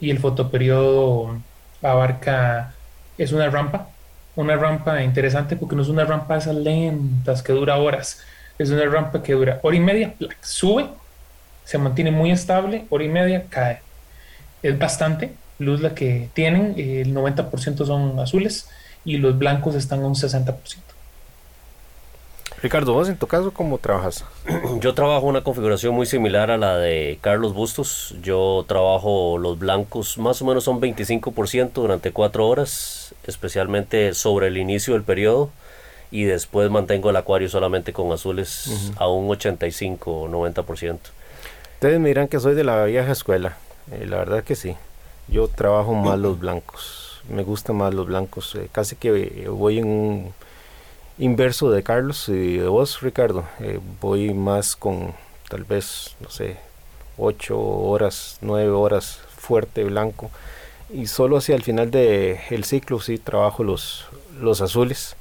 Y 0.00 0.10
el 0.10 0.18
fotoperiodo 0.18 1.36
abarca, 1.82 2.74
es 3.16 3.30
una 3.30 3.48
rampa, 3.48 3.86
una 4.34 4.56
rampa 4.56 5.04
interesante 5.04 5.54
porque 5.54 5.76
no 5.76 5.82
es 5.82 5.88
una 5.88 6.04
rampa 6.04 6.36
esas 6.36 6.56
lentas 6.56 7.44
que 7.44 7.52
dura 7.52 7.76
horas, 7.76 8.24
es 8.62 8.70
una 8.70 8.84
rampa 8.84 9.22
que 9.22 9.32
dura 9.32 9.58
hora 9.62 9.76
y 9.76 9.80
media, 9.80 10.14
sube, 10.42 10.86
se 11.64 11.78
mantiene 11.78 12.10
muy 12.10 12.30
estable, 12.30 12.84
hora 12.90 13.04
y 13.04 13.08
media, 13.08 13.46
cae. 13.48 13.80
Es 14.62 14.78
bastante 14.78 15.32
luz 15.58 15.80
la 15.80 15.94
que 15.94 16.28
tienen, 16.34 16.74
el 16.76 17.14
90% 17.14 17.86
son 17.86 18.18
azules 18.20 18.68
y 19.04 19.16
los 19.16 19.38
blancos 19.38 19.74
están 19.74 20.02
a 20.02 20.06
un 20.06 20.14
60%. 20.14 20.56
Ricardo, 22.62 22.92
vos 22.92 23.08
en 23.08 23.16
tu 23.16 23.26
caso, 23.26 23.50
¿cómo 23.52 23.78
trabajas? 23.78 24.26
Yo 24.80 24.92
trabajo 24.92 25.26
una 25.26 25.42
configuración 25.42 25.94
muy 25.94 26.04
similar 26.04 26.50
a 26.50 26.58
la 26.58 26.76
de 26.76 27.18
Carlos 27.22 27.54
Bustos. 27.54 28.14
Yo 28.22 28.66
trabajo 28.68 29.38
los 29.38 29.58
blancos, 29.58 30.18
más 30.18 30.42
o 30.42 30.44
menos 30.44 30.64
son 30.64 30.82
25% 30.82 31.72
durante 31.72 32.12
4 32.12 32.46
horas, 32.46 33.14
especialmente 33.26 34.12
sobre 34.12 34.48
el 34.48 34.58
inicio 34.58 34.92
del 34.92 35.02
periodo 35.02 35.50
y 36.10 36.24
después 36.24 36.70
mantengo 36.70 37.10
el 37.10 37.16
acuario 37.16 37.48
solamente 37.48 37.92
con 37.92 38.10
azules 38.12 38.92
a 38.96 39.08
un 39.08 39.30
85 39.30 40.12
o 40.12 40.28
90%. 40.28 40.98
Ustedes 41.74 42.00
me 42.00 42.08
dirán 42.08 42.28
que 42.28 42.40
soy 42.40 42.54
de 42.54 42.64
la 42.64 42.84
vieja 42.84 43.12
escuela, 43.12 43.56
eh, 43.92 44.06
la 44.06 44.18
verdad 44.18 44.44
que 44.44 44.54
sí. 44.54 44.76
Yo 45.28 45.48
trabajo 45.48 45.94
más 45.94 46.18
los 46.18 46.38
blancos, 46.38 47.22
me 47.28 47.44
gustan 47.44 47.76
más 47.76 47.94
los 47.94 48.06
blancos, 48.06 48.54
eh, 48.56 48.68
casi 48.72 48.96
que 48.96 49.48
voy 49.48 49.78
en 49.78 49.86
un 49.86 50.34
inverso 51.18 51.70
de 51.70 51.82
Carlos 51.82 52.28
y 52.28 52.56
de 52.58 52.66
vos, 52.66 53.00
Ricardo. 53.00 53.44
Eh, 53.60 53.78
voy 54.00 54.34
más 54.34 54.74
con 54.74 55.14
tal 55.48 55.64
vez, 55.64 56.16
no 56.20 56.30
sé, 56.30 56.56
8 57.16 57.58
horas, 57.58 58.38
9 58.40 58.70
horas 58.70 59.20
fuerte 59.36 59.84
blanco 59.84 60.30
y 60.92 61.06
solo 61.06 61.36
hacia 61.36 61.54
el 61.54 61.62
final 61.62 61.90
del 61.90 62.38
el 62.50 62.64
ciclo 62.64 63.00
sí 63.00 63.18
trabajo 63.18 63.62
los, 63.62 64.06
los 64.40 64.60
azules 64.60 65.16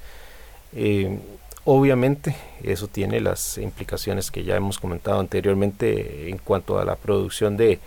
eh, 0.76 1.18
obviamente 1.66 2.36
eso 2.64 2.88
tiene 2.88 3.20
las 3.20 3.58
implicaciones 3.58 4.32
que 4.32 4.44
ya 4.44 4.56
hemos 4.56 4.80
comentado 4.80 5.20
anteriormente 5.20 6.30
en 6.30 6.38
cuanto 6.38 6.80
a 6.80 6.86
la 6.86 6.96
producción 6.96 7.58
de, 7.58 7.80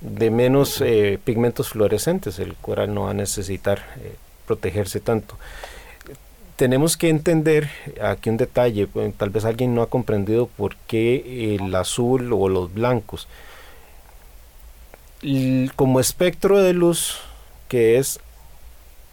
de 0.00 0.30
menos 0.30 0.80
eh, 0.80 1.18
pigmentos 1.24 1.70
fluorescentes. 1.70 2.38
El 2.38 2.54
coral 2.54 2.94
no 2.94 3.04
va 3.04 3.10
a 3.10 3.14
necesitar 3.14 3.78
eh, 4.00 4.14
protegerse 4.46 5.00
tanto. 5.00 5.36
Tenemos 6.56 6.96
que 6.96 7.08
entender 7.08 7.70
aquí 8.02 8.30
un 8.30 8.36
detalle, 8.36 8.88
pues, 8.88 9.14
tal 9.14 9.30
vez 9.30 9.44
alguien 9.44 9.74
no 9.74 9.82
ha 9.82 9.90
comprendido 9.90 10.48
por 10.48 10.74
qué 10.88 11.54
el 11.54 11.72
azul 11.74 12.32
o 12.32 12.48
los 12.48 12.74
blancos. 12.74 13.28
como 15.76 16.00
espectro 16.00 16.58
de 16.58 16.72
luz 16.72 17.20
que 17.68 17.98
es 17.98 18.20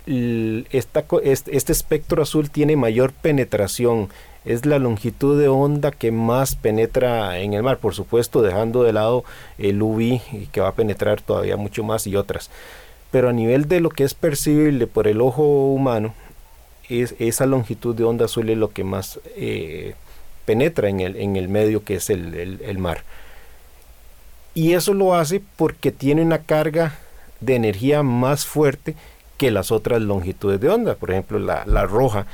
este, 0.06 1.72
espectro 1.72 2.22
azul 2.22 2.50
tiene 2.50 2.76
mayor 2.76 3.12
penetración, 3.12 4.10
es 4.46 4.66
la 4.66 4.78
longitud 4.78 5.40
de 5.40 5.48
onda 5.48 5.92
que 5.92 6.12
más 6.12 6.56
penetra 6.56 7.40
en 7.40 7.54
el 7.54 7.64
mar, 7.64 7.80
por 7.80 7.96
supuesto 7.96 8.44
dejando 8.44 8.84
de 8.84 8.94
lado 8.94 9.24
el 9.58 9.82
UV 9.82 10.22
que 10.52 10.62
va 10.62 10.70
a 10.70 10.76
penetrar 10.76 11.22
todavía 11.22 11.58
mucho 11.58 11.84
más 11.84 12.06
y 12.06 12.16
otras. 12.16 12.52
Pero 13.10 13.30
a 13.30 13.34
nivel 13.34 13.68
de 13.68 13.80
lo 13.80 13.90
que 13.90 14.04
es 14.04 14.14
percibible 14.14 14.88
por 14.88 15.08
el 15.08 15.22
ojo 15.22 15.44
humano, 15.72 16.14
es, 16.90 17.16
esa 17.18 17.48
longitud 17.48 17.96
de 17.96 18.04
onda 18.04 18.26
azul 18.26 18.50
es 18.50 18.58
lo 18.58 18.72
que 18.72 18.84
más 18.84 19.20
eh, 19.36 19.96
penetra 20.46 20.90
en 20.90 21.00
el, 21.00 21.16
en 21.16 21.36
el 21.36 21.50
medio 21.50 21.84
que 21.84 21.96
es 21.96 22.12
el, 22.12 22.60
el 22.62 22.78
mar. 22.78 23.04
Y 24.54 24.74
eso 24.74 24.94
lo 24.94 25.16
hace 25.16 25.42
porque 25.58 25.92
tiene 25.92 26.22
una 26.22 26.40
carga 26.40 27.00
de 27.42 27.56
energía 27.56 28.04
más 28.04 28.46
fuerte 28.46 28.96
que 29.38 29.52
las 29.52 29.72
otras 29.72 30.02
longitudes 30.02 30.60
de 30.60 30.70
onda, 30.70 30.96
por 30.96 31.12
ejemplo 31.12 31.40
la, 31.40 31.86
roja 31.86 32.26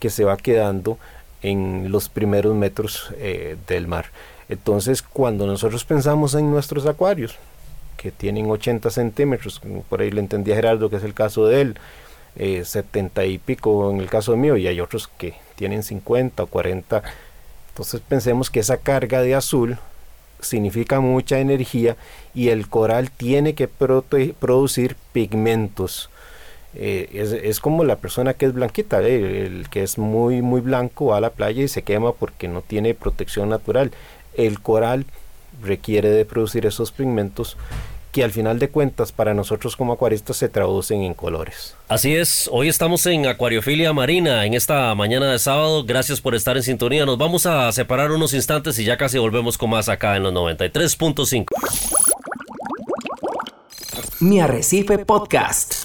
que 0.00 0.10
se 0.10 0.24
va 0.24 0.36
quedando 0.36 0.98
en 1.42 1.90
los 1.90 2.08
primeros 2.08 2.54
metros 2.54 3.12
eh, 3.16 3.56
del 3.66 3.86
mar. 3.86 4.06
Entonces 4.48 5.02
cuando 5.02 5.46
nosotros 5.46 5.84
pensamos 5.84 6.34
en 6.34 6.50
nuestros 6.50 6.86
acuarios, 6.86 7.36
que 7.96 8.10
tienen 8.10 8.50
80 8.50 8.90
centímetros, 8.90 9.60
por 9.88 10.00
ahí 10.00 10.10
le 10.10 10.20
entendí 10.20 10.52
a 10.52 10.56
Gerardo 10.56 10.88
que 10.88 10.96
es 10.96 11.04
el 11.04 11.14
caso 11.14 11.46
de 11.46 11.60
él, 11.60 11.78
70 12.64 13.22
eh, 13.22 13.28
y 13.28 13.38
pico 13.38 13.90
en 13.90 14.00
el 14.00 14.08
caso 14.08 14.36
mío, 14.36 14.56
y 14.56 14.68
hay 14.68 14.80
otros 14.80 15.08
que 15.08 15.34
tienen 15.56 15.82
50 15.82 16.44
o 16.44 16.46
40. 16.46 17.02
Entonces 17.70 18.00
pensemos 18.08 18.50
que 18.50 18.60
esa 18.60 18.76
carga 18.76 19.20
de 19.20 19.34
azul 19.34 19.78
significa 20.40 21.00
mucha 21.00 21.40
energía 21.40 21.96
y 22.34 22.50
el 22.50 22.68
coral 22.68 23.10
tiene 23.10 23.54
que 23.54 23.66
producir 23.68 24.96
pigmentos 25.12 26.10
eh, 26.74 27.08
es, 27.12 27.32
es, 27.32 27.60
como 27.60 27.84
la 27.84 27.96
persona 27.96 28.34
que 28.34 28.46
es 28.46 28.52
blanquita, 28.52 29.02
eh, 29.02 29.46
el 29.46 29.68
que 29.68 29.82
es 29.82 29.98
muy, 29.98 30.42
muy 30.42 30.60
blanco 30.60 31.06
va 31.06 31.16
a 31.16 31.20
la 31.20 31.30
playa 31.30 31.62
y 31.62 31.68
se 31.68 31.82
quema 31.82 32.12
porque 32.12 32.48
no 32.48 32.62
tiene 32.62 32.94
protección 32.94 33.48
natural. 33.48 33.90
El 34.34 34.60
coral 34.60 35.06
requiere 35.62 36.10
de 36.10 36.24
producir 36.24 36.66
esos 36.66 36.92
pigmentos 36.92 37.56
que 38.12 38.24
al 38.24 38.30
final 38.30 38.58
de 38.58 38.68
cuentas 38.68 39.12
para 39.12 39.34
nosotros 39.34 39.76
como 39.76 39.92
acuaristas 39.92 40.36
se 40.36 40.48
traducen 40.48 41.02
en 41.02 41.14
colores. 41.14 41.74
Así 41.88 42.16
es, 42.16 42.48
hoy 42.50 42.68
estamos 42.68 43.04
en 43.06 43.26
Acuariofilia 43.26 43.92
Marina 43.92 44.46
en 44.46 44.54
esta 44.54 44.94
mañana 44.94 45.30
de 45.30 45.38
sábado. 45.38 45.84
Gracias 45.84 46.20
por 46.20 46.34
estar 46.34 46.56
en 46.56 46.62
sintonía. 46.62 47.04
Nos 47.04 47.18
vamos 47.18 47.46
a 47.46 47.70
separar 47.72 48.10
unos 48.10 48.34
instantes 48.34 48.78
y 48.78 48.84
ya 48.84 48.96
casi 48.96 49.18
volvemos 49.18 49.58
con 49.58 49.70
más 49.70 49.88
acá 49.88 50.16
en 50.16 50.22
los 50.22 50.32
93.5. 50.32 51.46
Mi 54.20 54.40
Arrecife 54.40 54.98
Podcast. 54.98 55.77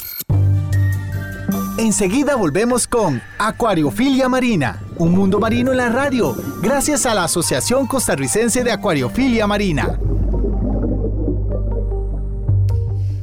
Enseguida 1.78 2.36
volvemos 2.36 2.86
con 2.86 3.20
Acuariofilia 3.40 4.30
Marina, 4.30 4.80
un 4.98 5.12
mundo 5.12 5.40
marino 5.40 5.72
en 5.72 5.78
la 5.78 5.90
radio, 5.90 6.36
gracias 6.62 7.08
a 7.08 7.16
la 7.16 7.24
Asociación 7.24 7.88
Costarricense 7.88 8.64
de 8.64 8.72
Acuariofilia 8.72 9.48
Marina. 9.48 9.98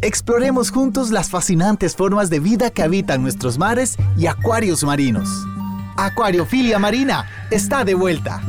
Exploremos 0.02 0.72
juntos 0.72 1.10
las 1.10 1.30
fascinantes 1.30 1.94
formas 1.94 2.28
de 2.28 2.40
vida 2.40 2.70
que 2.70 2.82
habitan 2.82 3.22
nuestros 3.22 3.56
mares 3.56 3.96
y 4.18 4.26
acuarios 4.26 4.82
marinos. 4.82 5.28
Acuariofilia 5.96 6.80
Marina 6.80 7.46
está 7.52 7.84
de 7.84 7.94
vuelta. 7.94 8.42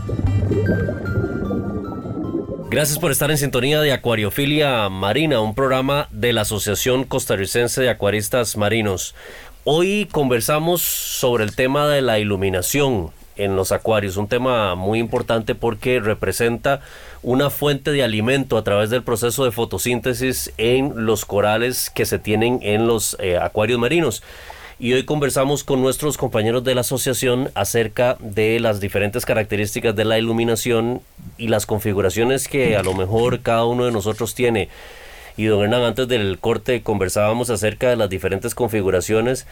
Gracias 2.72 2.98
por 2.98 3.12
estar 3.12 3.30
en 3.30 3.38
sintonía 3.38 3.82
de 3.82 3.92
Acuariofilia 3.92 4.88
Marina, 4.88 5.42
un 5.42 5.54
programa 5.54 6.08
de 6.10 6.32
la 6.32 6.42
Asociación 6.42 7.04
Costarricense 7.04 7.82
de 7.82 7.90
Acuaristas 7.90 8.56
Marinos. 8.56 9.14
Hoy 9.64 10.08
conversamos 10.12 10.82
sobre 10.82 11.44
el 11.44 11.56
tema 11.56 11.88
de 11.88 12.02
la 12.02 12.18
iluminación 12.18 13.12
en 13.36 13.56
los 13.56 13.72
acuarios, 13.72 14.18
un 14.18 14.28
tema 14.28 14.74
muy 14.74 14.98
importante 14.98 15.54
porque 15.54 16.00
representa 16.00 16.82
una 17.22 17.52
fuente 17.52 17.92
de 17.92 18.02
alimento 18.02 18.58
a 18.58 18.64
través 18.64 18.90
del 18.90 19.04
proceso 19.04 19.46
de 19.46 19.52
fotosíntesis 19.52 20.52
en 20.58 21.06
los 21.06 21.26
corales 21.26 21.92
que 21.92 22.06
se 22.06 22.18
tienen 22.18 22.58
en 22.64 22.88
los 22.88 23.16
eh, 23.20 23.38
acuarios 23.38 23.78
marinos. 23.78 24.24
Y 24.80 24.94
hoy 24.94 25.06
conversamos 25.06 25.64
con 25.64 25.80
nuestros 25.80 26.18
compañeros 26.18 26.64
de 26.64 26.74
la 26.74 26.82
asociación 26.82 27.52
acerca 27.54 28.18
de 28.20 28.60
las 28.60 28.80
diferentes 28.80 29.28
características 29.28 29.96
de 29.96 30.06
la 30.06 30.18
iluminación 30.18 31.02
y 31.38 31.50
las 31.50 31.68
configuraciones 31.68 32.48
que 32.48 32.78
a 32.78 32.82
lo 32.82 32.96
mejor 32.96 33.42
cada 33.42 33.66
uno 33.66 33.86
de 33.86 33.92
nosotros 33.92 34.34
tiene. 34.34 34.70
Y 35.38 35.46
don 35.46 35.64
Hernán, 35.64 35.84
antes 35.84 36.08
del 36.08 36.38
corte 36.40 36.84
conversábamos 36.84 37.50
acerca 37.50 37.90
de 37.90 37.96
las 37.96 38.10
diferentes 38.10 38.56
configuraciones. 38.56 39.48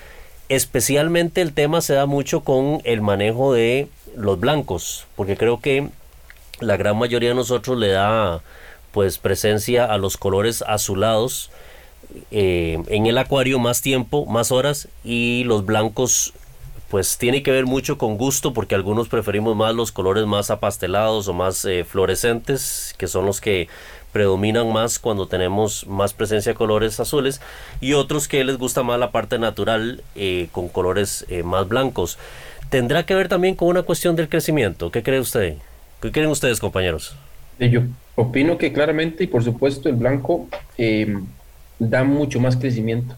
Especialmente 0.49 1.41
el 1.41 1.53
tema 1.53 1.81
se 1.81 1.93
da 1.93 2.05
mucho 2.05 2.41
con 2.41 2.81
el 2.83 3.01
manejo 3.01 3.53
de 3.53 3.87
los 4.15 4.39
blancos, 4.39 5.05
porque 5.15 5.37
creo 5.37 5.59
que 5.59 5.89
la 6.59 6.77
gran 6.77 6.97
mayoría 6.97 7.29
de 7.29 7.35
nosotros 7.35 7.77
le 7.77 7.89
da 7.89 8.41
pues 8.91 9.17
presencia 9.17 9.85
a 9.85 9.97
los 9.97 10.17
colores 10.17 10.63
azulados 10.67 11.51
eh, 12.31 12.81
en 12.87 13.05
el 13.05 13.17
acuario 13.17 13.59
más 13.59 13.81
tiempo, 13.81 14.25
más 14.25 14.51
horas 14.51 14.87
y 15.03 15.43
los 15.45 15.65
blancos 15.65 16.33
pues 16.89 17.19
tiene 17.19 17.43
que 17.43 17.51
ver 17.51 17.67
mucho 17.67 17.99
con 17.99 18.17
gusto 18.17 18.51
porque 18.51 18.73
algunos 18.73 19.09
preferimos 19.09 19.55
más 19.55 19.75
los 19.75 19.91
colores 19.91 20.25
más 20.25 20.49
apastelados 20.49 21.27
o 21.27 21.33
más 21.33 21.63
eh, 21.65 21.83
fluorescentes 21.83 22.95
que 22.97 23.07
son 23.07 23.27
los 23.27 23.41
que 23.41 23.67
predominan 24.11 24.71
más 24.71 24.99
cuando 24.99 25.27
tenemos 25.27 25.85
más 25.87 26.13
presencia 26.13 26.53
de 26.53 26.57
colores 26.57 26.99
azules 26.99 27.41
y 27.79 27.93
otros 27.93 28.27
que 28.27 28.43
les 28.43 28.57
gusta 28.57 28.83
más 28.83 28.99
la 28.99 29.11
parte 29.11 29.39
natural 29.39 30.03
eh, 30.15 30.49
con 30.51 30.67
colores 30.67 31.25
eh, 31.29 31.43
más 31.43 31.67
blancos. 31.67 32.17
¿Tendrá 32.69 33.05
que 33.05 33.15
ver 33.15 33.27
también 33.27 33.55
con 33.55 33.67
una 33.67 33.83
cuestión 33.83 34.15
del 34.15 34.29
crecimiento? 34.29 34.91
¿Qué 34.91 35.03
cree 35.03 35.19
usted? 35.19 35.55
¿Qué 36.01 36.11
creen 36.11 36.29
ustedes, 36.29 36.59
compañeros? 36.59 37.15
Eh, 37.59 37.69
yo 37.69 37.81
opino 38.15 38.57
que 38.57 38.73
claramente 38.73 39.23
y 39.23 39.27
por 39.27 39.43
supuesto 39.43 39.89
el 39.89 39.95
blanco 39.95 40.47
da 41.77 42.03
mucho 42.03 42.39
más 42.39 42.57
crecimiento 42.57 43.15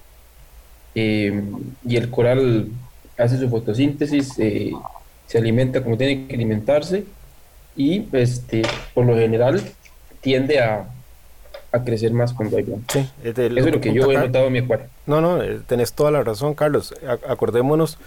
y 0.93 1.95
el 1.95 2.10
coral 2.10 2.67
hace 3.17 3.38
su 3.38 3.49
fotosíntesis, 3.49 4.34
se 4.34 5.38
alimenta 5.38 5.84
como 5.84 5.97
tiene 5.97 6.27
que 6.27 6.36
alimentarse 6.36 7.06
y 7.75 8.06
este, 8.12 8.63
por 8.93 9.06
lo 9.06 9.15
general 9.15 9.62
tiende 10.21 10.60
a, 10.60 10.88
crecer 11.86 12.12
más 12.12 12.34
cuando 12.34 12.57
hay. 12.57 12.65
Sí, 12.88 13.10
Eso 13.23 13.41
es 13.41 13.51
lo 13.51 13.81
que 13.81 13.93
yo 13.93 14.12
he 14.12 14.17
notado 14.17 14.47
en 14.47 14.53
mi 14.53 14.60
acuario. 14.60 14.88
No, 15.05 15.21
no, 15.21 15.41
eh, 15.41 15.62
tenés 15.65 15.93
toda 15.93 16.12
la 16.12 16.23
razón, 16.23 16.53
Carlos. 16.53 16.93
acordémonos, 17.27 17.97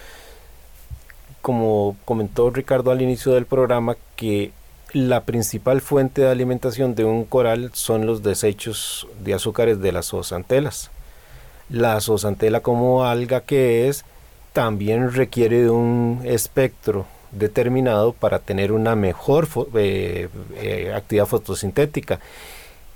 como 1.43 1.97
comentó 2.05 2.51
Ricardo 2.51 2.91
al 2.91 3.03
inicio 3.03 3.33
del 3.33 3.47
programa, 3.47 3.97
que 4.17 4.53
la 4.93 5.23
principal 5.23 5.81
fuente 5.81 6.23
de 6.23 6.31
alimentación 6.31 6.95
de 6.95 7.05
un 7.05 7.25
coral 7.25 7.71
son 7.75 8.07
los 8.07 8.23
desechos 8.23 9.09
de 9.21 9.35
azúcares 9.35 9.81
de 9.81 9.93
las 9.93 10.07
zoosantelas. 10.07 10.91
La 11.69 12.01
zoosantela 12.01 12.61
como 12.61 13.05
alga 13.05 13.41
que 13.41 13.89
es, 13.89 14.05
también 14.53 15.13
requiere 15.13 15.63
de 15.63 15.71
un 15.71 16.21
espectro 16.25 17.07
determinado 17.39 18.13
para 18.13 18.39
tener 18.39 18.73
una 18.73 18.97
mejor 18.97 19.49
eh, 19.75 20.29
eh, 20.57 20.93
actividad 20.95 21.27
fotosintética. 21.27 22.21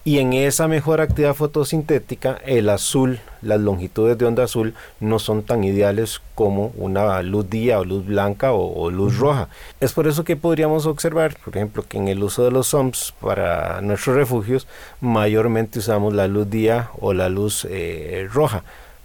Y 0.08 0.20
en 0.20 0.32
esa 0.32 0.68
mejor 0.68 1.02
actividad 1.02 1.34
fotosintética, 1.34 2.38
el 2.46 2.70
azul, 2.70 3.20
las 3.42 3.60
longitudes 3.60 4.16
de 4.16 4.24
onda 4.24 4.44
azul 4.44 4.72
no 5.00 5.18
son 5.18 5.42
tan 5.42 5.64
ideales 5.64 6.22
como 6.34 6.72
una 6.76 7.20
luz 7.20 7.50
día 7.50 7.78
o 7.78 7.84
luz 7.84 8.06
blanca 8.06 8.52
o, 8.52 8.90
luz 8.90 9.18
roja. 9.18 9.48
Es 9.80 9.92
por 9.92 10.06
eso 10.06 10.24
que 10.24 10.34
podríamos 10.34 10.86
observar, 10.86 11.36
por 11.44 11.54
ejemplo, 11.54 11.84
que 11.86 11.98
en 11.98 12.08
el 12.08 12.22
uso 12.22 12.42
de 12.42 12.50
los 12.50 12.68
SOMS 12.68 13.12
para 13.20 13.82
nuestros 13.82 14.16
refugios, 14.16 14.66
mayormente 15.02 15.80
usamos 15.80 16.14
la 16.14 16.26
luz 16.26 16.48
día 16.48 16.88
o 17.00 17.12
la 17.12 17.28
luz 17.28 17.66
eh, 17.68 18.26
roja, 18.32 18.62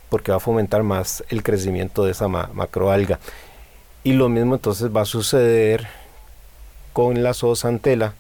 porque 0.08 0.32
va 0.32 0.38
a 0.38 0.40
fomentar 0.40 0.84
más 0.84 1.22
el 1.28 1.44
crecimiento 1.44 2.06
de 2.06 2.12
esa 2.12 2.30
macroalga. 2.30 3.20
Y 4.04 4.14
lo 4.14 4.28
mismo 4.30 4.56
entonces 4.56 4.94
va 4.94 5.02
a 5.02 5.06
suceder 5.06 5.88
con 6.92 7.24
la 7.24 7.34
zoosantela 7.34 8.14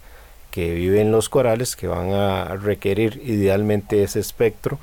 que 0.50 0.74
vive 0.74 1.02
en 1.02 1.12
los 1.12 1.30
corales, 1.30 1.76
que 1.76 1.88
van 1.88 2.12
a 2.12 2.56
requerir 2.56 3.22
idealmente 3.26 4.04
ese 4.04 4.19
espectro 4.19 4.80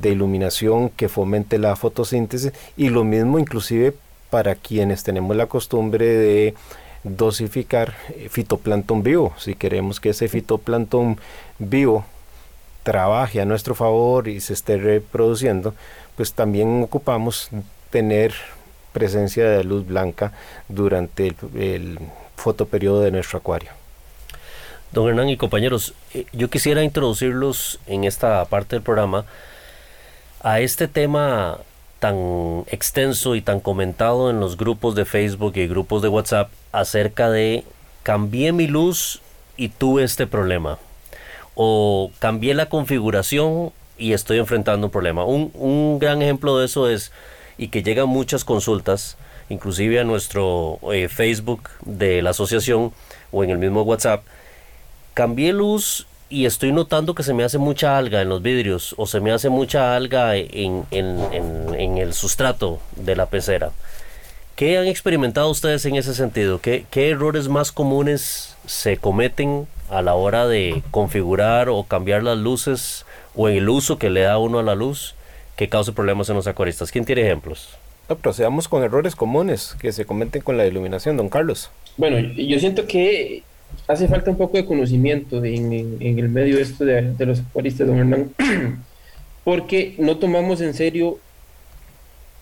de 0.00 0.10
iluminación 0.10 0.90
que 0.90 1.08
fomente 1.08 1.58
la 1.58 1.76
fotosíntesis 1.76 2.52
y 2.76 2.88
lo 2.88 3.04
mismo 3.04 3.38
inclusive 3.38 3.94
para 4.30 4.54
quienes 4.54 5.04
tenemos 5.04 5.36
la 5.36 5.46
costumbre 5.46 6.06
de 6.06 6.54
dosificar 7.04 7.94
eh, 8.10 8.28
fitoplancton 8.30 9.02
vivo. 9.02 9.34
Si 9.38 9.54
queremos 9.54 10.00
que 10.00 10.10
ese 10.10 10.28
fitoplancton 10.28 11.18
vivo 11.58 12.04
trabaje 12.82 13.40
a 13.40 13.44
nuestro 13.44 13.74
favor 13.74 14.28
y 14.28 14.40
se 14.40 14.52
esté 14.54 14.76
reproduciendo, 14.78 15.74
pues 16.16 16.32
también 16.32 16.82
ocupamos 16.82 17.50
tener 17.90 18.34
presencia 18.92 19.48
de 19.48 19.64
luz 19.64 19.86
blanca 19.86 20.32
durante 20.68 21.28
el, 21.28 21.36
el 21.56 21.98
fotoperiodo 22.36 23.00
de 23.00 23.10
nuestro 23.10 23.38
acuario. 23.38 23.70
Don 24.92 25.08
Hernán 25.08 25.30
y 25.30 25.36
compañeros, 25.36 25.94
eh, 26.12 26.26
yo 26.32 26.50
quisiera 26.50 26.84
introducirlos 26.84 27.80
en 27.86 28.04
esta 28.04 28.44
parte 28.44 28.76
del 28.76 28.82
programa 28.82 29.24
a 30.40 30.60
este 30.60 30.86
tema 30.88 31.58
tan 31.98 32.64
extenso 32.66 33.36
y 33.36 33.42
tan 33.42 33.60
comentado 33.60 34.28
en 34.28 34.40
los 34.40 34.56
grupos 34.56 34.94
de 34.94 35.04
Facebook 35.04 35.52
y 35.56 35.68
grupos 35.68 36.02
de 36.02 36.08
WhatsApp 36.08 36.50
acerca 36.72 37.30
de 37.30 37.64
cambié 38.02 38.52
mi 38.52 38.66
luz 38.66 39.22
y 39.56 39.68
tuve 39.68 40.02
este 40.02 40.26
problema. 40.26 40.78
O 41.54 42.10
cambié 42.18 42.54
la 42.54 42.66
configuración 42.66 43.72
y 43.98 44.14
estoy 44.14 44.38
enfrentando 44.38 44.88
un 44.88 44.90
problema. 44.90 45.24
Un, 45.24 45.52
un 45.54 45.98
gran 46.00 46.22
ejemplo 46.22 46.58
de 46.58 46.66
eso 46.66 46.88
es 46.88 47.12
y 47.58 47.68
que 47.68 47.82
llegan 47.82 48.08
muchas 48.08 48.44
consultas, 48.44 49.16
inclusive 49.48 50.00
a 50.00 50.04
nuestro 50.04 50.78
eh, 50.92 51.08
Facebook 51.08 51.68
de 51.84 52.22
la 52.22 52.30
asociación 52.30 52.92
o 53.30 53.44
en 53.44 53.50
el 53.50 53.58
mismo 53.58 53.82
WhatsApp. 53.82 54.22
Cambié 55.14 55.52
luz 55.52 56.06
y 56.32 56.46
estoy 56.46 56.72
notando 56.72 57.14
que 57.14 57.22
se 57.22 57.34
me 57.34 57.44
hace 57.44 57.58
mucha 57.58 57.98
alga 57.98 58.22
en 58.22 58.30
los 58.30 58.40
vidrios 58.40 58.94
o 58.96 59.06
se 59.06 59.20
me 59.20 59.32
hace 59.32 59.50
mucha 59.50 59.94
alga 59.94 60.34
en, 60.36 60.86
en, 60.90 61.98
el 61.98 62.14
sustrato 62.14 62.80
de 62.96 63.14
la 63.16 63.26
pecera. 63.26 63.70
¿Qué 64.56 64.78
han 64.78 64.86
experimentado 64.86 65.50
ustedes 65.50 65.84
en 65.84 65.96
ese 65.96 66.14
sentido? 66.14 66.58
¿Qué, 66.58 66.86
¿Qué, 66.90 67.10
errores 67.10 67.48
más 67.48 67.70
comunes 67.70 68.56
se 68.66 68.96
cometen 68.96 69.66
a 69.90 70.00
la 70.00 70.14
hora 70.14 70.46
de 70.46 70.82
configurar 70.90 71.68
o 71.68 71.84
cambiar 71.84 72.22
las 72.22 72.38
luces 72.38 73.04
o 73.34 73.50
en 73.50 73.56
el 73.56 73.68
uso 73.68 73.98
que 73.98 74.08
le 74.08 74.22
da 74.22 74.38
uno 74.38 74.58
a 74.58 74.62
la 74.62 74.74
luz? 74.74 75.14
Que 75.56 75.68
cause 75.68 75.92
problemas 75.92 76.28
en 76.28 76.36
los 76.36 76.46
acuaristas. 76.46 76.90
¿Quién 76.90 77.04
tiene 77.04 77.22
ejemplos? 77.22 77.76
No, 78.08 78.16
procedamos 78.16 78.68
con 78.68 78.82
errores 78.82 79.14
comunes 79.14 79.76
que 79.80 79.92
se 79.92 80.04
cometen 80.04 80.42
con 80.42 80.56
la 80.56 80.66
iluminación, 80.66 81.16
don 81.16 81.28
Carlos. 81.28 81.70
Bueno, 81.96 82.18
yo 82.18 82.58
siento 82.58 82.86
que 82.86 83.42
hace 83.86 84.08
falta 84.08 84.30
un 84.30 84.36
poco 84.36 84.56
de 84.56 84.66
conocimiento 84.66 85.44
en, 85.44 85.98
el 86.00 86.28
medio 86.28 86.58
esto 86.58 86.84
de, 86.84 87.14
los 87.26 87.40
acuaristas, 87.40 87.86
don 87.86 87.98
Hernán, 87.98 88.30
porque 89.44 89.94
no 89.98 90.16
tomamos 90.18 90.60
en 90.60 90.74
serio 90.74 91.18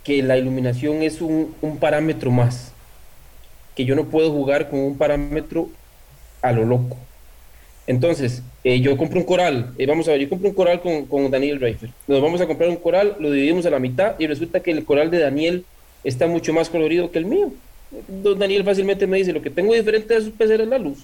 que 0.05 0.23
la 0.23 0.39
iluminación 0.39 1.03
es 1.03 1.21
un, 1.21 1.55
un 1.61 1.79
parámetro 1.79 2.31
más, 2.31 2.73
que 3.75 3.85
yo 3.85 3.95
no 3.95 4.07
puedo 4.07 4.31
jugar 4.31 4.71
con 4.71 4.81
un 4.81 4.97
parámetro 4.97 5.69
a 6.43 6.53
lo 6.53 6.65
loco. 6.65 6.97
Entonces, 7.91 8.45
eh, 8.63 8.79
yo 8.79 8.97
compro 8.97 9.19
un 9.19 9.27
coral, 9.27 9.75
eh, 9.77 9.85
vamos 9.85 10.07
a 10.07 10.13
ver, 10.13 10.21
yo 10.21 10.29
compro 10.29 10.49
un 10.49 10.55
coral 10.55 10.81
con, 10.81 11.07
con 11.07 11.29
Daniel 11.29 11.59
Reifer. 11.59 11.91
Nos 12.07 12.23
vamos 12.23 12.41
a 12.41 12.47
comprar 12.47 12.71
un 12.71 12.77
coral, 12.77 13.17
lo 13.19 13.33
dividimos 13.33 13.67
a 13.67 13.71
la 13.71 13.81
mitad 13.81 14.15
y 14.17 14.29
resulta 14.29 14.61
que 14.61 14.71
el 14.71 14.85
coral 14.85 15.11
de 15.11 15.19
Daniel 15.19 15.65
está 16.05 16.29
mucho 16.29 16.53
más 16.53 16.71
colorido 16.71 17.11
que 17.11 17.19
el 17.19 17.27
mío. 17.27 17.53
Don 18.07 18.39
Daniel 18.39 18.63
fácilmente 18.63 19.09
me 19.09 19.17
dice, 19.17 19.33
lo 19.33 19.43
que 19.43 19.51
tengo 19.51 19.75
diferente 19.75 20.15
de 20.15 20.21
sus 20.21 20.31
peces 20.31 20.61
es 20.61 20.69
la 20.69 20.79
luz. 20.79 20.99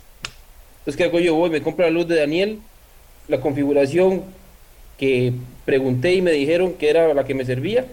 Entonces, 0.78 0.96
¿qué 0.96 1.02
hago 1.02 1.18
yo? 1.18 1.34
Voy, 1.34 1.50
me 1.50 1.60
compro 1.60 1.84
la 1.84 1.90
luz 1.90 2.06
de 2.06 2.20
Daniel, 2.20 2.60
la 3.26 3.40
configuración 3.40 4.22
que 4.96 5.32
pregunté 5.64 6.14
y 6.14 6.22
me 6.22 6.30
dijeron 6.30 6.74
que 6.74 6.88
era 6.88 7.12
la 7.14 7.24
que 7.24 7.34
me 7.34 7.44
servía, 7.44 7.84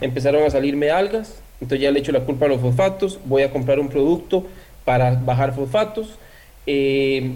empezaron 0.00 0.42
a 0.42 0.50
salirme 0.50 0.90
algas, 0.90 1.40
entonces 1.60 1.82
ya 1.84 1.92
le 1.92 2.00
echo 2.00 2.10
la 2.10 2.24
culpa 2.24 2.46
a 2.46 2.48
los 2.48 2.60
fosfatos, 2.60 3.20
voy 3.26 3.42
a 3.42 3.52
comprar 3.52 3.78
un 3.78 3.90
producto 3.90 4.44
para 4.84 5.12
bajar 5.12 5.54
fosfatos. 5.54 6.18
Eh, 6.66 7.30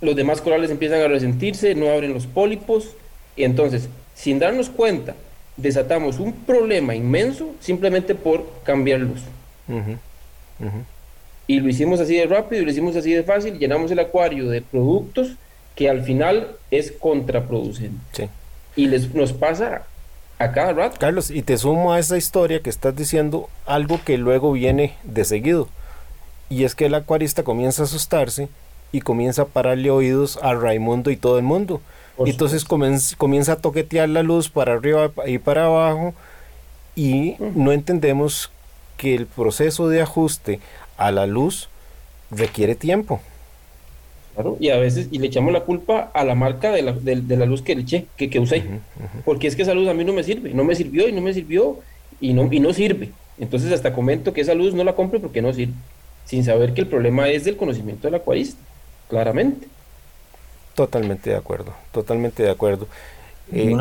los 0.00 0.16
demás 0.16 0.40
corales 0.40 0.70
empiezan 0.70 1.00
a 1.00 1.08
resentirse, 1.08 1.74
no 1.74 1.90
abren 1.90 2.14
los 2.14 2.26
pólipos, 2.26 2.94
y 3.36 3.44
entonces, 3.44 3.88
sin 4.14 4.38
darnos 4.38 4.68
cuenta, 4.70 5.14
desatamos 5.56 6.18
un 6.18 6.32
problema 6.32 6.94
inmenso 6.94 7.50
simplemente 7.60 8.14
por 8.14 8.46
cambiar 8.64 9.00
luz. 9.00 9.22
Y 11.46 11.60
lo 11.60 11.68
hicimos 11.68 12.00
así 12.00 12.16
de 12.16 12.26
rápido, 12.26 12.62
y 12.62 12.64
lo 12.64 12.70
hicimos 12.70 12.96
así 12.96 13.12
de 13.12 13.22
fácil, 13.22 13.58
llenamos 13.58 13.90
el 13.90 13.98
acuario 13.98 14.48
de 14.48 14.62
productos 14.62 15.32
que 15.74 15.88
al 15.88 16.02
final 16.02 16.56
es 16.70 16.92
contraproducente. 16.92 18.28
Y 18.76 18.86
les, 18.86 19.14
nos 19.14 19.32
pasa 19.32 19.84
a 20.38 20.52
cada 20.52 20.72
rato. 20.72 20.96
Carlos, 20.98 21.30
y 21.30 21.42
te 21.42 21.56
sumo 21.56 21.92
a 21.92 21.98
esa 21.98 22.16
historia 22.16 22.60
que 22.60 22.70
estás 22.70 22.94
diciendo 22.94 23.48
algo 23.66 24.00
que 24.04 24.18
luego 24.18 24.52
viene 24.52 24.94
de 25.04 25.24
seguido. 25.24 25.68
Y 26.48 26.64
es 26.64 26.74
que 26.74 26.86
el 26.86 26.94
acuarista 26.94 27.42
comienza 27.42 27.82
a 27.82 27.84
asustarse 27.86 28.48
y 28.92 29.00
comienza 29.00 29.42
a 29.42 29.46
pararle 29.46 29.90
oídos 29.90 30.38
a 30.42 30.54
Raimundo 30.54 31.10
y 31.10 31.16
todo 31.16 31.38
el 31.38 31.44
mundo. 31.44 31.80
y 32.24 32.30
entonces 32.30 32.64
comienza, 32.64 33.16
comienza 33.16 33.52
a 33.52 33.56
toquetear 33.56 34.08
la 34.08 34.22
luz 34.22 34.48
para 34.48 34.74
arriba 34.74 35.10
y 35.26 35.38
para 35.38 35.66
abajo 35.66 36.14
y 36.96 37.36
no 37.38 37.72
entendemos 37.72 38.50
que 38.96 39.14
el 39.14 39.26
proceso 39.26 39.88
de 39.88 40.02
ajuste 40.02 40.60
a 40.96 41.12
la 41.12 41.26
luz 41.26 41.68
requiere 42.30 42.74
tiempo. 42.74 43.20
Claro, 44.34 44.56
y 44.60 44.70
a 44.70 44.76
veces, 44.78 45.08
y 45.10 45.18
le 45.18 45.28
echamos 45.28 45.52
la 45.52 45.60
culpa 45.60 46.10
a 46.12 46.24
la 46.24 46.34
marca 46.34 46.70
de 46.70 46.82
la, 46.82 46.92
de, 46.92 47.36
la 47.36 47.46
luz 47.46 47.62
que 47.62 47.74
le 47.74 47.82
eché, 47.82 48.06
que, 48.16 48.30
que 48.30 48.38
usé. 48.38 48.64
Porque 49.24 49.46
es 49.46 49.56
que 49.56 49.62
esa 49.62 49.74
luz 49.74 49.88
a 49.88 49.94
mí 49.94 50.04
no 50.04 50.12
me 50.12 50.22
sirve, 50.22 50.52
no 50.54 50.64
me 50.64 50.74
sirvió 50.74 51.08
y 51.08 51.12
no 51.12 51.20
me 51.20 51.32
sirvió 51.32 51.78
y 52.20 52.34
no, 52.34 52.48
y 52.52 52.60
no 52.60 52.72
sirve. 52.72 53.10
Entonces 53.38 53.72
hasta 53.72 53.92
comento 53.92 54.32
que 54.32 54.40
esa 54.40 54.54
luz 54.54 54.74
no 54.74 54.84
la 54.84 54.94
compre 54.94 55.20
porque 55.20 55.42
no 55.42 55.52
sirve, 55.52 55.74
sin 56.24 56.44
saber 56.44 56.74
que 56.74 56.82
el 56.82 56.86
problema 56.88 57.28
es 57.28 57.44
del 57.44 57.56
conocimiento 57.56 58.08
del 58.08 58.16
acuarista, 58.16 58.60
claramente. 59.08 59.66
Totalmente 60.74 61.30
de 61.30 61.36
acuerdo, 61.36 61.72
totalmente 61.92 62.42
de 62.42 62.50
acuerdo. 62.50 62.86
Eh, 63.52 63.74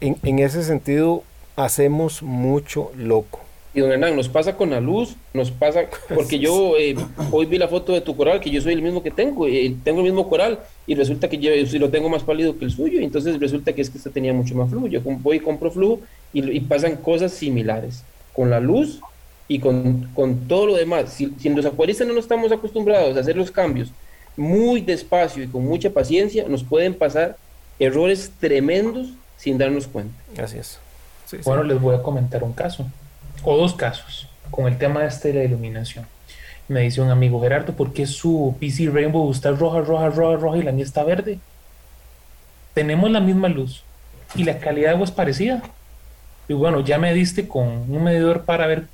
en, 0.00 0.16
en 0.22 0.38
ese 0.38 0.62
sentido, 0.62 1.22
hacemos 1.56 2.22
mucho 2.22 2.92
loco. 2.96 3.40
Y 3.74 3.80
don 3.80 3.92
Hernán, 3.92 4.16
nos 4.16 4.28
pasa 4.28 4.56
con 4.56 4.70
la 4.70 4.80
luz, 4.80 5.14
nos 5.34 5.50
pasa, 5.50 5.84
porque 6.14 6.38
yo 6.38 6.76
eh, 6.78 6.96
hoy 7.30 7.46
vi 7.46 7.58
la 7.58 7.68
foto 7.68 7.92
de 7.92 8.00
tu 8.00 8.16
coral, 8.16 8.40
que 8.40 8.50
yo 8.50 8.60
soy 8.60 8.72
el 8.72 8.82
mismo 8.82 9.02
que 9.02 9.10
tengo, 9.10 9.46
eh, 9.46 9.74
tengo 9.84 9.98
el 9.98 10.06
mismo 10.06 10.28
coral, 10.28 10.58
y 10.86 10.94
resulta 10.94 11.28
que 11.28 11.38
yo, 11.38 11.50
si 11.66 11.78
lo 11.78 11.90
tengo 11.90 12.08
más 12.08 12.22
pálido 12.22 12.58
que 12.58 12.64
el 12.64 12.70
suyo, 12.70 13.00
y 13.00 13.04
entonces 13.04 13.38
resulta 13.38 13.72
que 13.72 13.82
es 13.82 13.90
que 13.90 13.98
este 13.98 14.10
tenía 14.10 14.32
mucho 14.32 14.54
más 14.54 14.70
flujo. 14.70 14.86
Yo 14.86 15.00
voy 15.02 15.36
y 15.36 15.40
compro 15.40 15.70
flujo 15.70 16.00
y, 16.32 16.60
pasan 16.60 16.96
cosas 16.96 17.32
similares 17.32 18.02
con 18.32 18.50
la 18.50 18.58
luz 18.58 19.00
y 19.48 19.58
con, 19.58 20.08
todo 20.48 20.66
lo 20.66 20.74
demás. 20.74 21.12
Si, 21.12 21.32
si 21.38 21.48
los 21.50 21.66
acuaristas 21.66 22.06
no 22.06 22.14
nos 22.14 22.24
estamos 22.24 22.50
acostumbrados 22.50 23.16
a 23.16 23.20
hacer 23.20 23.36
los 23.36 23.50
cambios 23.50 23.92
muy 24.38 24.80
despacio 24.80 25.42
y 25.42 25.48
con 25.48 25.64
mucha 25.64 25.90
paciencia, 25.90 26.46
nos 26.48 26.64
pueden 26.64 26.94
pasar 26.94 27.36
errores 27.78 28.32
tremendos 28.40 29.08
sin 29.36 29.58
darnos 29.58 29.86
cuenta. 29.86 30.14
Así 30.42 30.58
es. 30.58 30.78
bueno, 31.44 31.62
les 31.62 31.80
voy 31.80 31.94
a 31.94 32.02
comentar 32.02 32.42
un 32.42 32.52
caso 32.52 32.86
o 33.42 33.56
dos 33.56 33.74
casos 33.74 34.28
con 34.50 34.66
el 34.66 34.78
tema 34.78 35.04
este 35.04 35.28
de 35.28 35.40
la 35.40 35.44
iluminación. 35.44 36.06
Me 36.68 36.80
dice 36.80 37.00
un 37.00 37.10
amigo 37.10 37.40
Gerardo, 37.40 37.72
¿por 37.72 37.92
qué 37.92 38.06
su 38.06 38.54
PC 38.60 38.90
Rainbow 38.90 39.30
está 39.30 39.50
roja, 39.50 39.80
roja, 39.80 40.10
roja, 40.10 40.36
roja 40.36 40.58
y 40.58 40.62
la 40.62 40.72
mía 40.72 40.84
está 40.84 41.02
verde? 41.02 41.38
Tenemos 42.74 43.10
la 43.10 43.20
misma 43.20 43.48
luz 43.48 43.82
y 44.34 44.44
la 44.44 44.58
calidad 44.58 44.88
de 44.88 44.94
agua 44.94 45.04
es 45.04 45.10
parecida. 45.10 45.62
Y 46.46 46.52
bueno, 46.52 46.80
ya 46.80 46.98
me 46.98 47.12
diste 47.12 47.48
con 47.48 47.66
un 47.66 48.04
medidor 48.04 48.44
para 48.44 48.66
ver 48.66 48.86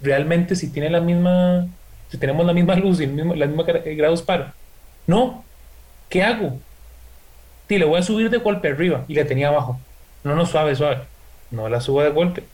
realmente 0.00 0.56
si 0.56 0.68
tiene 0.68 0.90
la 0.90 1.00
misma, 1.00 1.68
si 2.12 2.18
tenemos 2.18 2.44
la 2.44 2.52
misma 2.52 2.76
luz 2.76 3.00
y 3.00 3.04
el 3.04 3.12
mismo, 3.12 3.34
la 3.34 3.46
misma 3.46 3.64
grados 3.64 4.20
para. 4.20 4.52
No, 5.06 5.42
¿qué 6.10 6.22
hago? 6.22 6.58
Sí, 7.68 7.78
le 7.78 7.86
voy 7.86 7.98
a 7.98 8.02
subir 8.02 8.28
de 8.28 8.36
golpe 8.36 8.68
arriba 8.68 9.04
y 9.08 9.14
la 9.14 9.24
tenía 9.24 9.48
abajo. 9.48 9.80
No, 10.22 10.36
no, 10.36 10.44
suave, 10.44 10.76
suave. 10.76 10.98
No 11.50 11.68
la 11.70 11.80
subo 11.80 12.02
de 12.02 12.10
golpe 12.10 12.44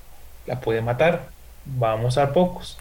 la 0.46 0.60
puede 0.60 0.80
matar. 0.80 1.26
Vamos 1.64 2.18
a 2.18 2.32
pocos. 2.32 2.78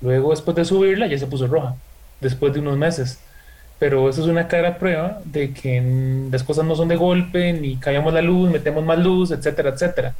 Luego, 0.00 0.30
después 0.30 0.56
de 0.56 0.64
subirla, 0.64 1.06
ya 1.08 1.18
se 1.18 1.26
puso 1.26 1.46
roja, 1.46 1.76
después 2.20 2.54
de 2.54 2.60
unos 2.60 2.78
meses. 2.78 3.20
Pero 3.78 4.08
eso 4.08 4.22
es 4.22 4.28
una 4.28 4.48
clara 4.48 4.78
prueba 4.78 5.20
de 5.26 5.52
que 5.52 6.26
las 6.30 6.42
cosas 6.42 6.64
no 6.64 6.74
son 6.74 6.88
de 6.88 6.96
golpe, 6.96 7.52
ni 7.52 7.76
callamos 7.76 8.14
la 8.14 8.22
luz, 8.22 8.50
metemos 8.50 8.82
más 8.82 8.98
luz, 8.98 9.30
etcétera, 9.30 9.70
etcétera. 9.70 10.14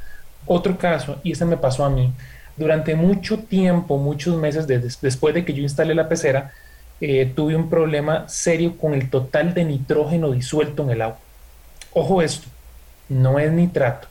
Otro 0.45 0.77
caso, 0.77 1.19
y 1.23 1.31
este 1.31 1.45
me 1.45 1.57
pasó 1.57 1.83
a 1.83 1.89
mí, 1.89 2.13
durante 2.57 2.95
mucho 2.95 3.39
tiempo, 3.39 3.97
muchos 3.97 4.37
meses 4.37 4.67
después 4.67 5.33
de 5.33 5.45
que 5.45 5.53
yo 5.53 5.63
instalé 5.63 5.95
la 5.95 6.09
pecera, 6.09 6.51
eh, 7.01 7.31
tuve 7.35 7.55
un 7.55 7.69
problema 7.69 8.27
serio 8.29 8.77
con 8.77 8.93
el 8.93 9.09
total 9.09 9.53
de 9.53 9.65
nitrógeno 9.65 10.31
disuelto 10.31 10.83
en 10.83 10.91
el 10.91 11.01
agua. 11.01 11.17
Ojo 11.93 12.21
esto, 12.21 12.47
no 13.09 13.39
es 13.39 13.51
nitrato, 13.51 14.07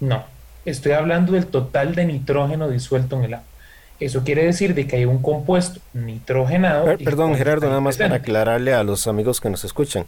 no, 0.00 0.24
Estoy 0.64 0.92
hablando 0.92 1.32
del 1.32 1.46
total 1.46 1.94
de 1.94 2.04
nitrógeno 2.04 2.68
disuelto 2.68 3.16
en 3.16 3.24
el 3.24 3.34
agua. 3.34 3.46
Eso 4.00 4.22
quiere 4.22 4.44
decir 4.44 4.74
de 4.74 4.86
que 4.86 4.96
hay 4.96 5.06
un 5.06 5.20
compuesto 5.20 5.80
nitrogenado. 5.92 6.96
perdón, 6.98 7.34
Gerardo, 7.34 7.68
nada 7.68 7.80
más 7.80 7.96
para 7.96 8.16
aclararle 8.16 8.72
a 8.72 8.84
los 8.84 9.08
amigos 9.08 9.40
que 9.40 9.50
nos 9.50 9.64
escuchan. 9.64 10.04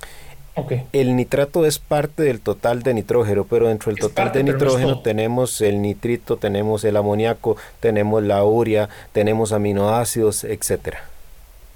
El 0.93 1.17
nitrato 1.17 1.67
es 1.67 1.79
parte 1.79 2.23
del 2.23 2.41
total 2.41 2.83
de 2.83 2.95
nitrógeno, 2.95 3.45
pero 3.45 3.69
dentro 3.69 3.91
del 3.91 4.01
total 4.01 4.33
de 4.33 4.45
nitrógeno 4.45 5.01
tenemos 5.01 5.61
el 5.61 5.83
nitrito, 5.83 6.37
tenemos 6.37 6.85
el 6.85 6.97
amoníaco, 6.97 7.57
tenemos 7.81 8.23
la 8.23 8.45
urea, 8.45 8.89
tenemos 9.13 9.53
aminoácidos, 9.53 10.45
etcétera. 10.45 11.03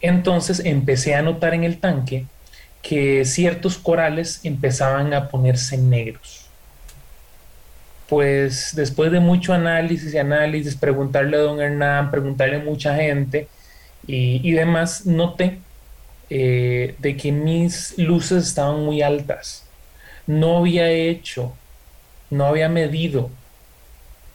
Entonces 0.01 0.61
empecé 0.65 1.15
a 1.15 1.23
notar 1.23 1.55
en 1.55 1.65
el 1.65 1.79
tanque 1.79 2.27
que 2.83 3.25
ciertos 3.25 3.79
corales 3.79 4.41
empezaban 4.45 5.15
a 5.15 5.29
ponerse 5.29 5.79
negros. 5.79 6.47
Pues 8.09 8.73
después 8.77 9.11
de 9.11 9.21
mucho 9.21 9.55
análisis 9.55 10.13
y 10.13 10.19
análisis, 10.19 10.77
preguntarle 10.77 11.39
a 11.39 11.41
don 11.41 11.61
Hernán, 11.61 12.11
preguntarle 12.11 12.57
a 12.57 12.59
mucha 12.59 12.95
gente 12.95 13.49
y, 14.07 14.53
demás, 14.53 15.07
noté 15.07 15.59
eh, 16.31 16.95
de 16.99 17.17
que 17.17 17.33
mis 17.33 17.99
luces 17.99 18.47
estaban 18.49 18.85
muy 18.85 19.03
altas. 19.03 19.65
No 20.27 20.59
había 20.59 20.91
hecho, 20.91 21.53
no 22.31 22.47
había 22.47 22.69
medido 22.69 23.31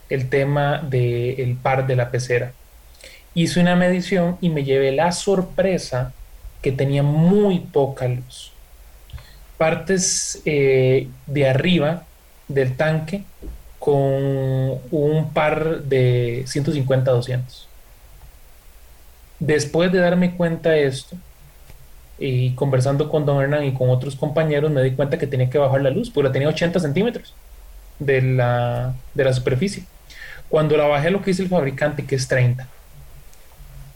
el 0.09 0.29
tema 0.29 0.79
del 0.79 1.55
par 1.55 1.87
de 1.87 1.95
la 1.95 2.11
pecera. 2.11 2.53
Hice 3.33 3.59
una 3.59 3.75
medición 3.75 4.37
y 4.41 4.49
me 4.49 4.63
llevé 4.63 4.91
la 4.91 5.11
sorpresa 5.11 6.13
que 6.61 6.71
tenía 6.71 7.03
muy 7.03 7.59
poca 7.59 8.07
luz. 8.07 8.51
Partes 9.57 10.41
eh, 10.45 11.07
de 11.27 11.49
arriba 11.49 12.05
del 12.47 12.75
tanque 12.75 13.23
con 13.77 14.79
un 14.91 15.31
par 15.33 15.83
de 15.83 16.43
150 16.45 17.11
200. 17.11 17.67
Después 19.39 19.91
de 19.91 19.99
darme 19.99 20.35
cuenta 20.35 20.71
de 20.71 20.85
esto 20.85 21.17
y 22.19 22.51
conversando 22.51 23.09
con 23.09 23.25
Don 23.25 23.41
Hernán 23.41 23.63
y 23.63 23.73
con 23.73 23.89
otros 23.89 24.15
compañeros, 24.15 24.71
me 24.71 24.83
di 24.83 24.91
cuenta 24.91 25.17
que 25.17 25.27
tenía 25.27 25.49
que 25.49 25.57
bajar 25.57 25.81
la 25.81 25.89
luz, 25.89 26.09
porque 26.09 26.27
la 26.27 26.33
tenía 26.33 26.49
80 26.49 26.79
centímetros 26.79 27.33
de 27.99 28.21
la, 28.21 28.93
de 29.13 29.23
la 29.23 29.33
superficie. 29.33 29.85
Cuando 30.49 30.75
la 30.75 30.85
bajé, 30.85 31.11
lo 31.11 31.21
que 31.21 31.31
dice 31.31 31.43
el 31.43 31.49
fabricante, 31.49 32.05
que 32.05 32.15
es 32.15 32.27
30. 32.27 32.67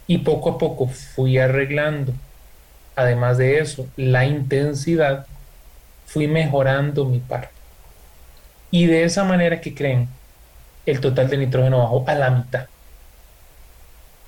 Y 0.08 0.20
poco 0.20 0.52
a 0.52 0.58
poco 0.58 0.88
fui 0.88 1.38
arreglando. 1.38 2.14
Además 2.96 3.38
de 3.38 3.60
eso, 3.60 3.88
la 3.98 4.26
intensidad, 4.26 5.26
fui 6.06 6.28
mejorando 6.28 7.06
mi 7.06 7.20
par. 7.20 7.50
Y 8.72 8.86
de 8.86 9.04
esa 9.04 9.24
manera 9.24 9.60
que 9.62 9.74
creen, 9.74 10.08
el 10.86 11.00
total 11.00 11.30
de 11.30 11.38
nitrógeno 11.38 11.80
bajó 11.80 12.04
a 12.08 12.16
la 12.16 12.30
mitad 12.30 12.68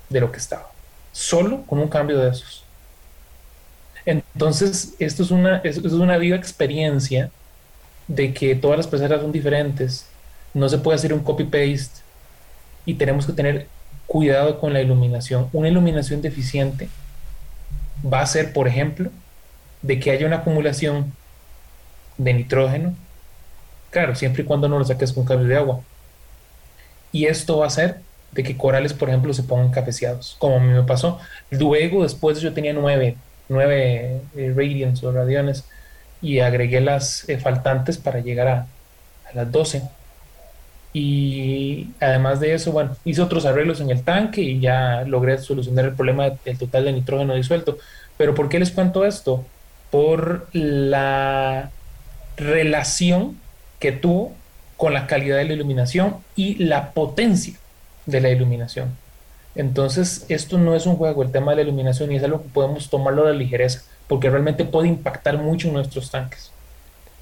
de 0.08 0.20
lo 0.20 0.32
que 0.32 0.38
estaba. 0.38 0.70
Solo 1.12 1.62
con 1.62 1.78
un 1.78 1.88
cambio 1.88 2.18
de 2.18 2.30
esos. 2.30 2.65
Entonces, 4.06 4.94
esto 4.98 5.22
es 5.22 5.30
una, 5.30 5.58
es 5.58 5.78
una 5.78 6.18
viva 6.18 6.36
experiencia 6.36 7.30
de 8.08 8.32
que 8.32 8.54
todas 8.54 8.78
las 8.78 8.86
peceras 8.86 9.20
son 9.20 9.32
diferentes. 9.32 10.06
No 10.54 10.68
se 10.68 10.78
puede 10.78 10.96
hacer 10.96 11.12
un 11.12 11.20
copy-paste 11.20 12.02
y 12.86 12.94
tenemos 12.94 13.26
que 13.26 13.32
tener 13.32 13.66
cuidado 14.06 14.58
con 14.60 14.72
la 14.72 14.80
iluminación. 14.80 15.48
Una 15.52 15.68
iluminación 15.68 16.22
deficiente 16.22 16.88
va 18.04 18.20
a 18.20 18.26
ser, 18.26 18.52
por 18.52 18.68
ejemplo, 18.68 19.10
de 19.82 20.00
que 20.00 20.10
haya 20.10 20.26
una 20.26 20.36
acumulación 20.38 21.12
de 22.18 22.34
nitrógeno 22.34 22.94
Claro, 23.90 24.14
siempre 24.14 24.42
y 24.42 24.46
cuando 24.46 24.68
no 24.68 24.78
lo 24.78 24.84
saques 24.84 25.12
con 25.12 25.24
cambio 25.24 25.48
de 25.48 25.56
agua. 25.56 25.82
Y 27.12 27.26
esto 27.26 27.58
va 27.58 27.64
a 27.64 27.68
hacer 27.68 28.02
de 28.32 28.42
que 28.42 28.56
corales, 28.56 28.92
por 28.92 29.08
ejemplo, 29.08 29.32
se 29.32 29.42
pongan 29.42 29.70
cafeceados, 29.70 30.36
como 30.38 30.56
a 30.56 30.60
mí 30.60 30.72
me 30.72 30.82
pasó. 30.82 31.18
Luego, 31.50 32.02
después 32.02 32.40
yo 32.40 32.52
tenía 32.52 32.72
nueve, 32.74 33.16
nueve 33.48 34.20
eh, 34.36 34.52
radians 34.54 35.02
o 35.04 35.12
radiones 35.12 35.64
y 36.22 36.40
agregué 36.40 36.80
las 36.80 37.28
eh, 37.28 37.38
faltantes 37.38 37.98
para 37.98 38.20
llegar 38.20 38.48
a, 38.48 38.66
a 39.30 39.34
las 39.34 39.50
12. 39.52 39.82
Y 40.92 41.90
además 42.00 42.40
de 42.40 42.54
eso, 42.54 42.72
bueno, 42.72 42.96
hice 43.04 43.20
otros 43.20 43.44
arreglos 43.44 43.80
en 43.80 43.90
el 43.90 44.02
tanque 44.02 44.40
y 44.40 44.60
ya 44.60 45.02
logré 45.06 45.36
solucionar 45.38 45.84
el 45.84 45.94
problema 45.94 46.30
del 46.44 46.58
total 46.58 46.86
de 46.86 46.92
nitrógeno 46.92 47.34
disuelto. 47.34 47.78
Pero 48.16 48.34
¿por 48.34 48.48
qué 48.48 48.58
les 48.58 48.70
cuento 48.70 49.04
esto? 49.04 49.44
Por 49.90 50.48
la 50.52 51.70
relación 52.36 53.38
que 53.78 53.92
tuvo 53.92 54.32
con 54.76 54.94
la 54.94 55.06
calidad 55.06 55.36
de 55.36 55.44
la 55.44 55.52
iluminación 55.52 56.16
y 56.34 56.64
la 56.64 56.92
potencia 56.92 57.54
de 58.06 58.20
la 58.20 58.30
iluminación. 58.30 58.96
Entonces, 59.56 60.26
esto 60.28 60.58
no 60.58 60.74
es 60.74 60.86
un 60.86 60.96
juego, 60.96 61.22
el 61.22 61.32
tema 61.32 61.52
de 61.52 61.56
la 61.56 61.62
iluminación, 61.62 62.12
y 62.12 62.16
es 62.16 62.22
algo 62.22 62.42
que 62.42 62.48
podemos 62.50 62.90
tomarlo 62.90 63.24
de 63.24 63.34
ligereza, 63.34 63.82
porque 64.06 64.30
realmente 64.30 64.64
puede 64.64 64.88
impactar 64.88 65.38
mucho 65.38 65.68
en 65.68 65.74
nuestros 65.74 66.10
tanques. 66.10 66.52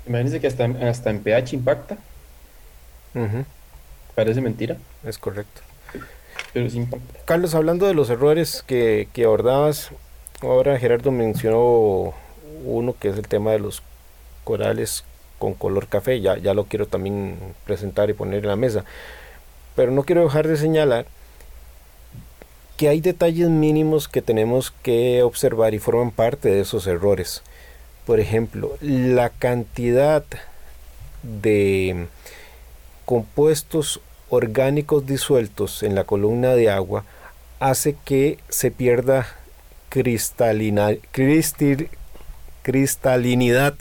Imagínense 0.07 0.41
que 0.41 0.49
hasta, 0.49 0.65
hasta 0.65 1.11
en 1.11 1.21
pH 1.21 1.55
impacta. 1.55 1.97
Parece 4.15 4.41
mentira. 4.41 4.77
Es 5.05 5.17
correcto. 5.17 5.63
Pero 6.53 6.69
Carlos, 7.25 7.55
hablando 7.55 7.87
de 7.87 7.95
los 7.95 8.11
errores 8.11 8.65
que, 8.67 9.09
que 9.13 9.25
abordabas, 9.25 9.91
ahora 10.43 10.79
Gerardo 10.79 11.11
mencionó 11.11 12.15
uno 12.65 12.95
que 12.99 13.09
es 13.09 13.17
el 13.17 13.29
tema 13.29 13.53
de 13.53 13.61
los 13.61 13.83
corales 14.43 15.05
con 15.39 15.55
color 15.55 15.89
café, 15.89 16.21
ya, 16.21 16.37
ya 16.37 16.55
lo 16.55 16.65
quiero 16.65 16.87
también 16.87 17.39
presentar 17.65 18.11
y 18.11 18.15
poner 18.15 18.41
en 18.41 18.49
la 18.49 18.57
mesa. 18.57 18.85
Pero 19.77 19.93
no 19.93 20.05
quiero 20.05 20.23
dejar 20.25 20.49
de 20.49 20.57
señalar 20.57 21.07
que 22.77 22.89
hay 22.89 23.01
detalles 23.01 23.49
mínimos 23.49 24.09
que 24.09 24.23
tenemos 24.23 24.73
que 24.83 25.23
observar 25.23 25.75
y 25.75 25.79
forman 25.79 26.11
parte 26.11 26.49
de 26.49 26.61
esos 26.61 26.87
errores. 26.87 27.43
Por 28.07 28.21
ejemplo, 28.21 28.77
la 28.81 29.31
cantidad 29.31 30.25
de 31.23 32.07
compuestos 33.05 34.01
orgánicos 34.29 35.07
disueltos 35.07 35.83
en 35.83 35.95
la 35.95 36.05
columna 36.05 36.55
de 36.55 36.71
agua 36.71 37.05
hace 37.61 37.97
que 38.05 38.39
se 38.49 38.71
pierda 38.71 39.27
cristalina, 39.89 40.91
cristalinidad 42.63 43.75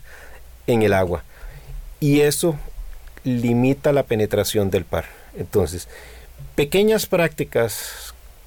en 0.67 0.83
el 0.83 0.93
agua 0.93 1.23
y 1.99 2.21
eso 2.21 2.57
limita 3.23 3.93
la 3.93 4.03
penetración 4.03 4.69
del 4.69 4.83
par. 4.83 5.05
Entonces, 5.37 5.87
pequeñas 6.55 7.05
prácticas 7.05 8.03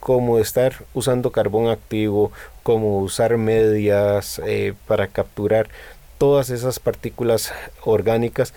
como 0.06 0.38
estar 0.38 0.84
usando 0.94 1.32
carbón 1.32 1.66
activo, 1.66 2.30
como 2.62 3.00
usar 3.00 3.36
medias 3.38 4.40
eh, 4.46 4.72
para 4.86 5.08
capturar 5.08 5.68
todas 6.16 6.50
esas 6.50 6.78
partículas 6.78 7.52
orgánicas, 7.84 8.54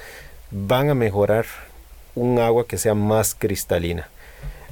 van 0.51 0.91
a 0.91 0.93
mejorar 0.93 1.47
un 2.13 2.37
agua 2.37 2.67
que 2.67 2.77
sea 2.77 2.93
más 2.93 3.33
cristalina. 3.33 4.09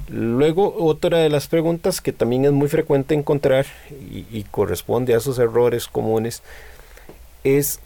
Luego, 0.07 0.75
otra 0.77 1.17
de 1.17 1.31
las 1.31 1.47
preguntas 1.47 1.99
que 1.99 2.13
también 2.13 2.45
es 2.45 2.51
muy 2.51 2.67
frecuente 2.67 3.15
encontrar 3.15 3.65
y, 3.89 4.43
corresponde 4.51 5.15
a 5.15 5.17
esos 5.17 5.39
errores 5.39 5.87
comunes 5.87 6.43
es 7.43 7.79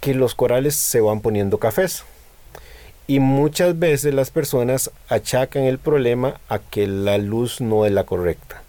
que 0.00 0.14
los 0.14 0.34
corales 0.34 0.74
se 0.74 1.00
van 1.00 1.20
poniendo 1.20 1.58
cafés. 1.58 2.02
Y 3.10 3.18
muchas 3.18 3.76
veces 3.76 4.14
las 4.14 4.30
personas 4.30 4.92
achacan 5.08 5.64
el 5.64 5.78
problema 5.78 6.40
a 6.48 6.60
que 6.60 6.86
la 6.86 7.18
luz 7.18 7.60
no 7.60 7.84
es 7.84 7.90
la 7.90 8.04
correcta. 8.04 8.62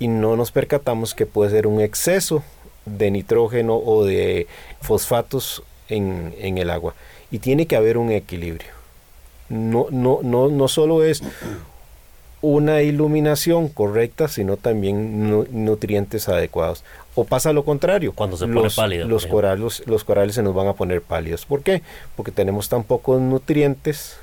Y 0.00 0.08
no 0.08 0.34
nos 0.34 0.50
percatamos 0.50 1.14
que 1.14 1.26
puede 1.26 1.52
ser 1.52 1.68
un 1.68 1.80
exceso 1.80 2.42
de 2.84 3.12
nitrógeno 3.12 3.76
o 3.76 4.04
de 4.04 4.48
fosfatos 4.80 5.62
en, 5.88 6.34
en 6.38 6.58
el 6.58 6.70
agua. 6.70 6.94
Y 7.30 7.38
tiene 7.38 7.66
que 7.66 7.76
haber 7.76 7.96
un 7.96 8.10
equilibrio 8.10 8.78
no, 9.48 9.86
no, 9.90 10.20
no, 10.22 10.48
no 10.48 10.68
solo 10.68 11.04
es 11.04 11.22
una 12.40 12.82
iluminación 12.82 13.68
correcta, 13.68 14.28
sino 14.28 14.56
también 14.56 15.30
nutrientes 15.64 16.28
adecuados. 16.28 16.84
O 17.14 17.24
pasa 17.24 17.52
lo 17.52 17.64
contrario. 17.64 18.12
Cuando 18.12 18.36
se 18.36 18.46
pone 18.46 18.62
los, 18.62 18.76
pálido. 18.76 19.08
Los 19.08 19.26
corales, 19.26 19.82
los 19.86 20.04
corales 20.04 20.36
se 20.36 20.42
nos 20.42 20.54
van 20.54 20.68
a 20.68 20.74
poner 20.74 21.02
pálidos. 21.02 21.46
¿Por 21.46 21.62
qué? 21.62 21.82
Porque 22.16 22.30
tenemos 22.30 22.68
tan 22.68 22.84
pocos 22.84 23.20
nutrientes 23.20 24.18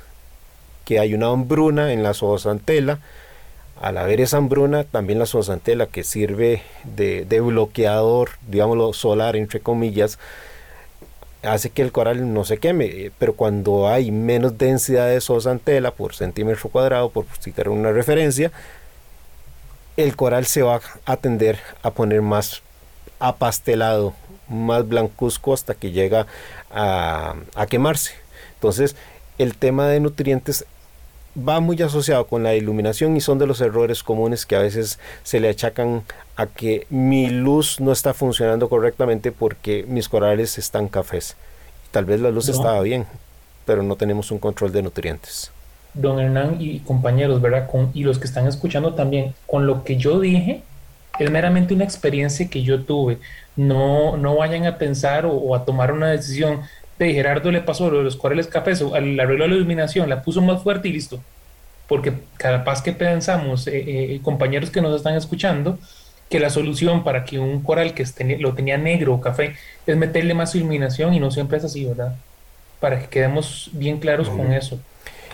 que 0.84 0.98
hay 0.98 1.12
una 1.14 1.28
hambruna 1.28 1.92
en 1.92 2.02
la 2.02 2.14
zoosantela. 2.14 3.00
Al 3.78 3.98
haber 3.98 4.22
esa 4.22 4.38
hambruna, 4.38 4.84
también 4.84 5.18
la 5.18 5.26
zoosantela 5.26 5.86
que 5.86 6.02
sirve 6.02 6.62
de, 6.84 7.26
de 7.26 7.40
bloqueador, 7.40 8.30
digámoslo, 8.48 8.94
solar, 8.94 9.36
entre 9.36 9.60
comillas, 9.60 10.18
hace 11.46 11.70
que 11.70 11.82
el 11.82 11.92
coral 11.92 12.32
no 12.32 12.44
se 12.44 12.58
queme, 12.58 13.10
pero 13.18 13.34
cuando 13.34 13.88
hay 13.88 14.10
menos 14.10 14.58
densidad 14.58 15.08
de 15.08 15.20
zoosantela 15.20 15.92
por 15.92 16.14
centímetro 16.14 16.68
cuadrado, 16.68 17.10
por 17.10 17.26
citar 17.40 17.68
una 17.68 17.92
referencia, 17.92 18.52
el 19.96 20.16
coral 20.16 20.46
se 20.46 20.62
va 20.62 20.80
a 21.04 21.16
tender 21.16 21.58
a 21.82 21.90
poner 21.90 22.22
más 22.22 22.62
apastelado, 23.18 24.14
más 24.48 24.86
blancuzco 24.86 25.54
hasta 25.54 25.74
que 25.74 25.92
llega 25.92 26.26
a, 26.70 27.34
a 27.54 27.66
quemarse. 27.66 28.12
Entonces, 28.54 28.96
el 29.38 29.56
tema 29.56 29.88
de 29.88 30.00
nutrientes 30.00 30.66
va 31.36 31.60
muy 31.60 31.80
asociado 31.82 32.26
con 32.26 32.42
la 32.42 32.54
iluminación 32.54 33.16
y 33.16 33.20
son 33.20 33.38
de 33.38 33.46
los 33.46 33.60
errores 33.60 34.02
comunes 34.02 34.46
que 34.46 34.56
a 34.56 34.60
veces 34.60 34.98
se 35.22 35.40
le 35.40 35.48
achacan 35.48 36.02
a 36.36 36.46
que 36.46 36.86
mi 36.90 37.28
luz 37.28 37.80
no 37.80 37.92
está 37.92 38.14
funcionando 38.14 38.68
correctamente 38.68 39.32
porque 39.32 39.84
mis 39.86 40.08
corales 40.08 40.58
están 40.58 40.88
cafés. 40.88 41.36
Tal 41.90 42.04
vez 42.04 42.20
la 42.20 42.30
luz 42.30 42.48
estaba 42.48 42.80
bien, 42.82 43.06
pero 43.64 43.82
no 43.82 43.96
tenemos 43.96 44.30
un 44.30 44.38
control 44.38 44.72
de 44.72 44.82
nutrientes. 44.82 45.50
Don 45.94 46.20
Hernán 46.20 46.56
y 46.60 46.80
compañeros, 46.80 47.40
¿verdad? 47.40 47.70
Con, 47.70 47.90
y 47.94 48.04
los 48.04 48.18
que 48.18 48.26
están 48.26 48.46
escuchando 48.46 48.94
también, 48.94 49.34
con 49.46 49.66
lo 49.66 49.82
que 49.82 49.96
yo 49.96 50.20
dije, 50.20 50.62
es 51.18 51.30
meramente 51.30 51.74
una 51.74 51.84
experiencia 51.84 52.48
que 52.48 52.62
yo 52.62 52.82
tuve. 52.82 53.18
No, 53.56 54.16
no 54.16 54.36
vayan 54.36 54.66
a 54.66 54.76
pensar 54.76 55.26
o, 55.26 55.54
a 55.54 55.64
tomar 55.64 55.92
una 55.92 56.10
decisión 56.10 56.60
de 56.98 57.12
Gerardo 57.12 57.50
le 57.50 57.60
pasó 57.60 57.90
lo 57.90 57.98
de 57.98 58.04
los 58.04 58.16
corales 58.16 58.46
cafés, 58.46 58.82
al 58.82 59.18
arreglo 59.20 59.44
de 59.44 59.50
la 59.50 59.56
iluminación, 59.56 60.08
la 60.08 60.22
puso 60.22 60.40
más 60.40 60.62
fuerte 60.62 60.88
y 60.88 60.92
listo. 60.92 61.20
Porque 61.88 62.12
capaz 62.36 62.82
que 62.82 62.92
pensamos, 62.92 63.66
eh, 63.66 63.84
eh, 64.14 64.20
compañeros 64.22 64.70
que 64.70 64.80
nos 64.80 64.96
están 64.96 65.14
escuchando, 65.14 65.78
que 66.28 66.40
la 66.40 66.50
solución 66.50 67.04
para 67.04 67.24
que 67.24 67.38
un 67.38 67.62
coral 67.62 67.94
que 67.94 68.04
lo 68.38 68.54
tenía 68.54 68.78
negro 68.78 69.14
o 69.14 69.20
café 69.20 69.54
es 69.86 69.96
meterle 69.96 70.34
más 70.34 70.54
iluminación 70.54 71.14
y 71.14 71.20
no 71.20 71.30
siempre 71.30 71.58
es 71.58 71.64
así, 71.64 71.84
¿verdad? 71.84 72.16
Para 72.80 72.98
que 72.98 73.06
quedemos 73.06 73.70
bien 73.72 73.98
claros 73.98 74.28
con 74.28 74.52
eso. 74.52 74.80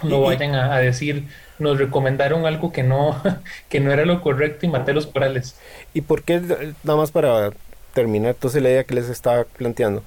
No 0.03 0.21
vayan 0.21 0.55
a, 0.55 0.79
decir, 0.79 1.29
nos 1.59 1.79
recomendaron 1.79 2.45
algo 2.45 2.73
que 2.73 2.83
no, 2.83 3.23
que 3.69 3.81
no 3.81 3.93
era 3.93 4.05
lo 4.05 4.21
correcto 4.21 4.67
y 4.67 4.69
maté 4.69 4.93
los 4.93 5.07
corales. 5.07 5.57
¿Y 5.95 6.03
por 6.03 6.23
qué, 6.25 6.41
nada 6.83 6.99
más 6.99 7.11
para 7.11 7.51
terminar 7.95 8.31
entonces 8.31 8.63
la 8.63 8.71
idea 8.71 8.85
que 8.85 8.95
les 8.95 9.09
estaba 9.09 9.45
planteando, 9.45 10.03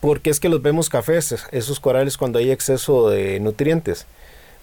por 0.00 0.20
qué 0.20 0.30
es 0.30 0.40
que 0.40 0.48
los 0.48 0.62
vemos 0.62 0.88
cafés, 0.88 1.34
esos 1.52 1.80
corales 1.80 2.16
cuando 2.16 2.38
hay 2.38 2.50
exceso 2.50 3.08
de 3.10 3.40
nutrientes? 3.40 4.06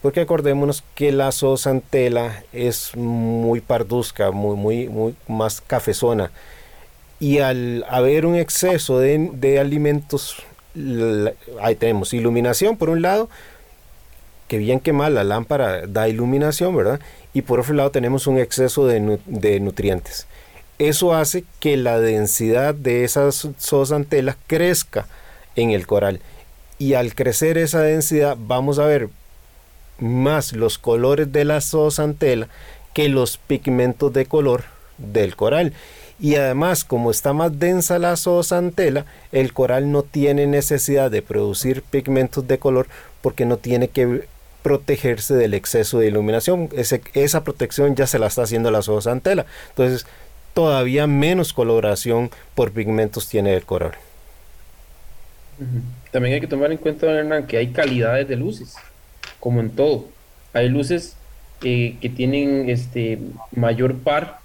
Porque 0.02 0.22
acordémonos 0.22 0.84
que 0.96 1.12
la 1.12 1.32
zoosantela 1.32 2.44
es 2.52 2.96
muy 2.96 3.62
parduzca, 3.62 4.32
muy, 4.32 4.56
muy, 4.56 4.90
muy 4.90 5.16
más 5.28 5.62
cafezona. 5.62 6.32
Y 7.20 7.40
al 7.40 7.86
haber 7.90 8.26
un 8.26 8.36
exceso 8.36 9.00
de, 9.00 9.60
alimentos, 9.60 10.44
ahí 11.62 11.76
tenemos 11.76 12.14
iluminación 12.14 12.76
por 12.76 12.90
un 12.90 13.02
lado, 13.02 13.30
que 14.50 14.58
bien 14.58 14.82
que 14.82 14.92
mal 14.92 15.16
la 15.16 15.24
lámpara 15.24 15.88
da 15.88 16.10
iluminación, 16.10 16.76
¿verdad? 16.76 17.00
Y 17.34 17.44
por 17.44 17.62
otro 17.62 17.74
lado 17.74 17.92
tenemos 17.92 18.28
un 18.28 18.40
exceso 18.40 18.86
de, 18.86 19.20
de 19.26 19.60
nutrientes. 19.62 20.28
Eso 20.80 21.14
hace 21.14 21.46
que 21.62 21.78
la 21.78 22.00
densidad 22.00 22.76
de 22.76 23.06
esas 23.06 23.48
zoosantelas 23.58 24.36
crezca 24.48 25.08
en 25.56 25.72
el 25.72 25.88
coral. 25.88 26.22
Y 26.80 26.94
al 26.96 27.16
crecer 27.16 27.58
esa 27.58 27.82
densidad, 27.82 28.38
vamos 28.40 28.80
a 28.80 28.86
ver 28.86 29.10
más 30.00 30.54
los 30.54 30.78
colores 30.78 31.32
de 31.32 31.46
la 31.46 31.62
zoosantela 31.62 32.48
que 32.94 33.10
los 33.10 33.38
pigmentos 33.38 34.12
de 34.14 34.26
color 34.26 34.66
del 34.98 35.36
coral. 35.36 35.74
Y 36.20 36.36
además, 36.36 36.84
como 36.84 37.12
está 37.12 37.34
más 37.34 37.60
densa 37.60 38.00
la 38.00 38.16
zoosantela, 38.16 39.06
el 39.32 39.54
coral 39.54 39.92
no 39.92 40.04
tiene 40.04 40.46
necesidad 40.48 41.12
de 41.12 41.22
producir 41.22 41.82
pigmentos 41.82 42.48
de 42.48 42.60
color 42.60 42.88
porque 43.22 43.46
no 43.46 43.58
tiene 43.58 43.88
que 43.88 44.28
protegerse 44.62 45.34
del 45.34 45.54
exceso 45.54 46.00
de 46.00 46.08
iluminación. 46.08 46.70
esa 47.14 47.44
protección 47.44 47.96
ya 47.96 48.08
se 48.08 48.20
la 48.20 48.28
está 48.28 48.44
haciendo 48.44 48.72
la 48.72 48.82
zoosantela. 48.82 49.46
Entonces, 49.70 50.06
todavía 50.54 51.08
menos 51.08 51.52
coloración 51.52 52.32
por 52.56 52.72
pigmentos 52.72 53.28
tiene 53.28 53.54
el 53.54 53.66
coral. 53.66 53.94
También 56.12 56.36
hay 56.36 56.42
que 56.42 56.48
tomar 56.48 56.72
en 56.72 56.78
cuenta, 56.78 57.08
Hernán, 57.08 57.48
que 57.48 57.58
hay 57.58 57.68
calidades 57.68 58.28
de 58.28 58.36
luces 58.36 58.76
como 59.40 59.60
en 59.60 59.70
todo. 59.70 60.06
Hay 60.54 60.70
luces 60.70 61.16
que 61.60 62.12
tienen 62.16 62.70
este 62.70 63.20
mayor 63.56 63.98
par 63.98 64.40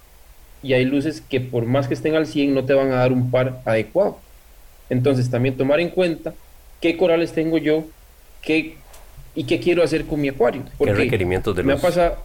y 0.63 0.73
hay 0.73 0.85
luces 0.85 1.21
que 1.21 1.41
por 1.41 1.65
más 1.65 1.87
que 1.87 1.93
estén 1.93 2.15
al 2.15 2.27
100 2.27 2.53
no 2.53 2.65
te 2.65 2.73
van 2.73 2.91
a 2.91 2.95
dar 2.95 3.11
un 3.11 3.31
par 3.31 3.61
adecuado. 3.65 4.19
Entonces 4.89 5.29
también 5.29 5.55
tomar 5.57 5.79
en 5.79 5.89
cuenta 5.89 6.33
qué 6.81 6.97
corales 6.97 7.33
tengo 7.33 7.57
yo 7.57 7.85
qué, 8.41 8.75
y 9.35 9.43
qué 9.43 9.59
quiero 9.59 9.83
hacer 9.83 10.05
con 10.05 10.19
mi 10.21 10.29
acuario. 10.29 10.63
Porque 10.77 10.93
¿Qué 10.93 10.99
requerimientos 10.99 11.55
de 11.55 11.63
me, 11.63 11.73
Ha 11.73 11.77
pasado, 11.77 12.17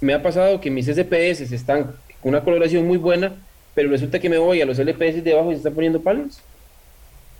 me 0.00 0.14
ha 0.14 0.22
pasado 0.22 0.60
que 0.60 0.70
mis 0.70 0.86
SPS 0.86 1.52
están 1.52 1.84
con 2.20 2.30
una 2.30 2.42
coloración 2.42 2.86
muy 2.86 2.98
buena, 2.98 3.34
pero 3.74 3.90
resulta 3.90 4.18
que 4.18 4.28
me 4.28 4.38
voy 4.38 4.60
a 4.60 4.66
los 4.66 4.78
LPS 4.78 5.24
de 5.24 5.32
abajo 5.32 5.50
y 5.50 5.54
se 5.54 5.58
están 5.58 5.74
poniendo 5.74 6.00
palos. 6.00 6.40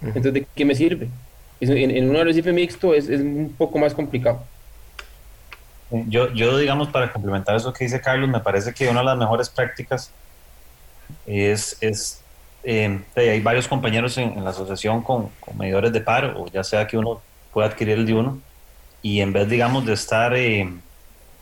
Entonces, 0.02 0.32
¿de 0.32 0.46
qué 0.54 0.64
me 0.64 0.74
sirve? 0.74 1.08
En, 1.60 2.08
un 2.08 2.16
arrecife 2.16 2.52
mixto 2.52 2.94
es, 2.94 3.08
es 3.08 3.20
un 3.20 3.54
poco 3.56 3.78
más 3.78 3.92
complicado. 3.92 4.42
Yo, 5.90 6.32
yo, 6.32 6.56
digamos, 6.56 6.88
para 6.88 7.12
complementar 7.12 7.56
eso 7.56 7.72
que 7.72 7.84
dice 7.84 8.00
Carlos, 8.00 8.28
me 8.28 8.40
parece 8.40 8.72
que 8.72 8.88
una 8.88 9.00
de 9.00 9.06
las 9.06 9.18
mejores 9.18 9.48
prácticas 9.48 10.12
es, 11.26 11.76
es 11.80 12.22
eh, 12.62 13.00
hay 13.16 13.40
varios 13.40 13.66
compañeros 13.66 14.16
en, 14.18 14.42
la 14.42 14.50
asociación 14.50 15.02
con, 15.02 15.30
medidores 15.56 15.92
de 15.92 16.00
par, 16.00 16.36
o 16.36 16.46
ya 16.46 16.62
sea 16.62 16.86
que 16.86 16.96
uno 16.96 17.20
pueda 17.52 17.68
adquirir 17.68 17.98
el 17.98 18.06
de 18.06 18.14
uno, 18.14 18.38
y 19.02 19.20
en 19.20 19.32
vez, 19.32 19.48
digamos, 19.48 19.86
de 19.86 19.94
estar, 19.94 20.34
eh, 20.36 20.70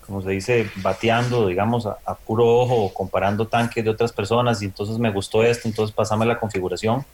como 0.07 0.23
se 0.23 0.31
dice, 0.31 0.71
bateando, 0.77 1.49
digamos, 1.49 1.87
a, 1.87 2.15
puro 2.15 2.47
ojo 2.47 2.93
comparando 2.95 3.47
tanques 3.47 3.85
de 3.85 3.91
otras 3.91 4.13
personas 4.13 4.63
y 4.63 4.67
entonces 4.67 4.99
me 4.99 5.11
gustó 5.11 5.43
esto, 5.43 5.69
entonces 5.69 5.95
pasame 5.95 6.25
la 6.25 6.39
configuración. 6.39 7.05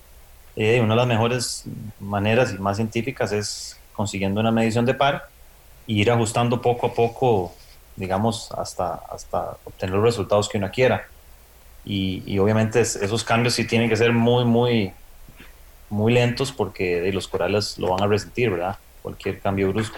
Eh, 0.57 0.81
una 0.81 0.95
de 0.95 0.97
las 0.97 1.07
mejores 1.07 1.65
maneras 1.99 2.53
y 2.53 2.59
más 2.59 2.77
científicas 2.77 3.33
es 3.33 3.79
consiguiendo 3.93 4.41
una 4.41 4.53
medición 4.53 4.85
de 4.87 4.95
par 4.95 5.29
y 5.87 6.01
ir 6.01 6.11
ajustando 6.11 6.63
poco 6.63 6.87
a 6.87 6.95
poco, 6.95 7.53
digamos, 7.97 8.51
hasta, 8.53 8.95
hasta 9.11 9.57
obtener 9.65 9.95
los 9.95 10.05
resultados 10.05 10.49
que 10.49 10.59
uno 10.59 10.71
quiera. 10.71 11.07
Y, 11.85 12.23
y 12.27 12.39
obviamente 12.39 12.81
esos 12.81 13.25
cambios 13.25 13.55
sí 13.55 13.67
tienen 13.67 13.89
que 13.89 13.97
ser 13.97 14.13
muy, 14.13 14.45
muy, 14.45 14.93
muy 15.91 16.13
lentos 16.13 16.53
porque 16.53 17.11
los 17.13 17.29
corales 17.29 17.79
lo 17.79 17.91
van 17.91 18.03
a 18.03 18.07
resentir, 18.07 18.51
¿verdad? 18.51 18.79
Cualquier 19.03 19.41
cambio 19.41 19.71
brusco. 19.71 19.97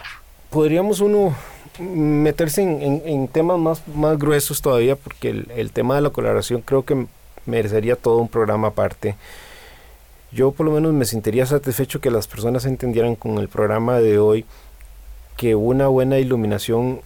Podríamos 0.50 1.00
uno 1.00 1.34
meterse 1.78 2.62
en, 2.62 3.02
en, 3.04 3.28
temas 3.28 3.58
más, 3.58 3.88
más 3.88 4.18
gruesos 4.18 4.62
todavía 4.62 4.96
porque 4.96 5.30
el, 5.30 5.50
el, 5.54 5.72
tema 5.72 5.94
de 5.96 6.00
la 6.00 6.10
coloración 6.10 6.62
creo 6.62 6.84
que 6.84 7.06
merecería 7.44 7.96
todo 7.96 8.18
un 8.18 8.28
programa 8.28 8.68
aparte. 8.68 9.16
Yo 10.32 10.50
por 10.52 10.66
lo 10.66 10.72
menos 10.72 10.92
me 10.92 11.04
sentiría 11.04 11.46
satisfecho 11.46 12.00
que 12.00 12.10
las 12.10 12.26
personas 12.26 12.64
entendieran 12.64 13.14
con 13.14 13.38
el 13.38 13.48
programa 13.48 14.00
de 14.00 14.18
hoy 14.18 14.44
que 15.36 15.54
una 15.54 15.88
buena 15.88 16.18
iluminación 16.18 17.00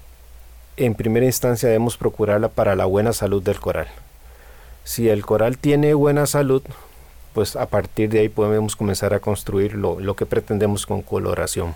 en 0.76 0.94
primera 0.94 1.26
instancia 1.26 1.68
debemos 1.68 1.96
procurarla 1.96 2.48
para 2.48 2.74
la 2.76 2.86
buena 2.86 3.12
salud 3.12 3.42
del 3.42 3.60
coral. 3.60 3.88
Si 4.84 5.08
el 5.08 5.26
coral 5.26 5.58
tiene 5.58 5.94
buena 5.94 6.26
salud, 6.26 6.62
pues 7.34 7.56
a 7.56 7.66
partir 7.66 8.08
de 8.08 8.20
ahí 8.20 8.28
podemos 8.28 8.76
comenzar 8.76 9.14
a 9.14 9.20
construir 9.20 9.74
lo, 9.74 10.16
que 10.16 10.26
pretendemos 10.26 10.86
con 10.86 11.02
coloración. 11.02 11.74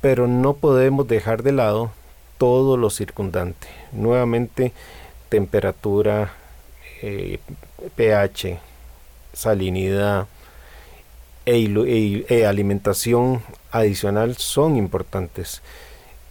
Pero 0.00 0.26
no 0.26 0.54
podemos 0.54 1.06
dejar 1.06 1.42
de 1.42 1.52
lado 1.52 1.90
todo 2.38 2.76
lo 2.76 2.90
circundante. 2.90 3.68
Nuevamente, 3.92 4.72
temperatura, 5.28 6.32
eh, 7.00 7.38
pH, 7.94 8.58
salinidad 9.34 10.26
e, 11.46 12.24
e, 12.28 12.46
alimentación 12.46 13.42
adicional 13.70 14.36
son 14.36 14.76
importantes. 14.76 15.62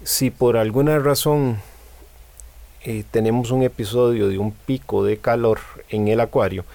Si 0.04 0.32
por 0.32 0.58
alguna 0.58 1.00
razón 1.00 1.60
eh, 2.84 3.04
tenemos 3.12 3.52
un 3.52 3.64
episodio 3.64 4.28
de 4.28 4.38
un 4.38 4.52
pico 4.52 5.04
de 5.04 5.18
calor 5.18 5.60
en 5.90 6.08
el 6.08 6.20
acuario, 6.20 6.66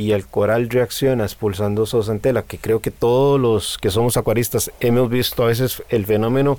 y 0.00 0.12
el 0.12 0.26
coral 0.26 0.70
reacciona 0.70 1.24
expulsando 1.24 1.84
zooxantela, 1.84 2.44
que 2.44 2.56
creo 2.56 2.80
que 2.80 2.90
todos 2.90 3.38
los 3.38 3.76
que 3.76 3.90
somos 3.90 4.16
acuaristas 4.16 4.70
hemos 4.80 5.10
visto 5.10 5.42
a 5.42 5.48
veces 5.48 5.82
el 5.90 6.06
fenómeno 6.06 6.58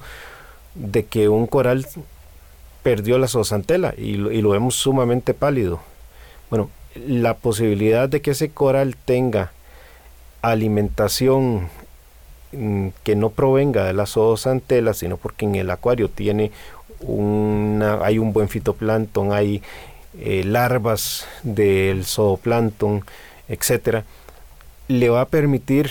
de 0.75 1.05
que 1.05 1.27
un 1.27 1.47
coral 1.47 1.87
perdió 2.83 3.17
la 3.17 3.27
zooxantela 3.27 3.95
y, 3.97 4.11
y 4.11 4.41
lo 4.43 4.49
vemos 4.49 4.75
sumamente 4.75 5.33
pálido. 5.33 5.79
Bueno, 6.51 6.69
la 6.95 7.35
posibilidad 7.35 8.09
de 8.09 8.21
que 8.21 8.31
ese 8.31 8.49
coral 8.49 8.95
tenga 8.95 9.51
alimentación 10.41 11.69
mm, 12.51 12.87
que 13.03 13.15
no 13.15 13.29
provenga 13.29 13.85
de 13.85 13.93
la 13.93 14.05
zooxantela, 14.05 14.93
sino 14.93 15.17
porque 15.17 15.45
en 15.45 15.55
el 15.55 15.69
acuario 15.69 16.09
tiene 16.09 16.51
una, 16.99 18.03
hay 18.05 18.19
un 18.19 18.33
buen 18.33 18.49
fitoplancton, 18.49 19.31
hay 19.33 19.61
eh, 20.19 20.43
larvas 20.43 21.27
del 21.43 22.05
zooplancton, 22.05 23.03
etcétera, 23.47 24.03
le 24.87 25.09
va 25.09 25.21
a 25.21 25.25
permitir 25.25 25.89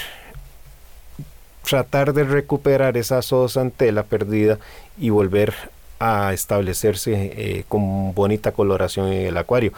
tratar 1.63 2.13
de 2.13 2.25
recuperar 2.25 2.97
esa 2.97 3.23
zoosantela 3.23 4.03
perdida 4.03 4.59
y 4.99 5.11
volver 5.11 5.55
a 5.99 6.33
establecerse 6.33 7.13
eh, 7.15 7.65
con 7.69 8.15
bonita 8.15 8.53
coloración 8.53 9.09
en 9.13 9.27
el 9.27 9.37
acuario. 9.37 9.73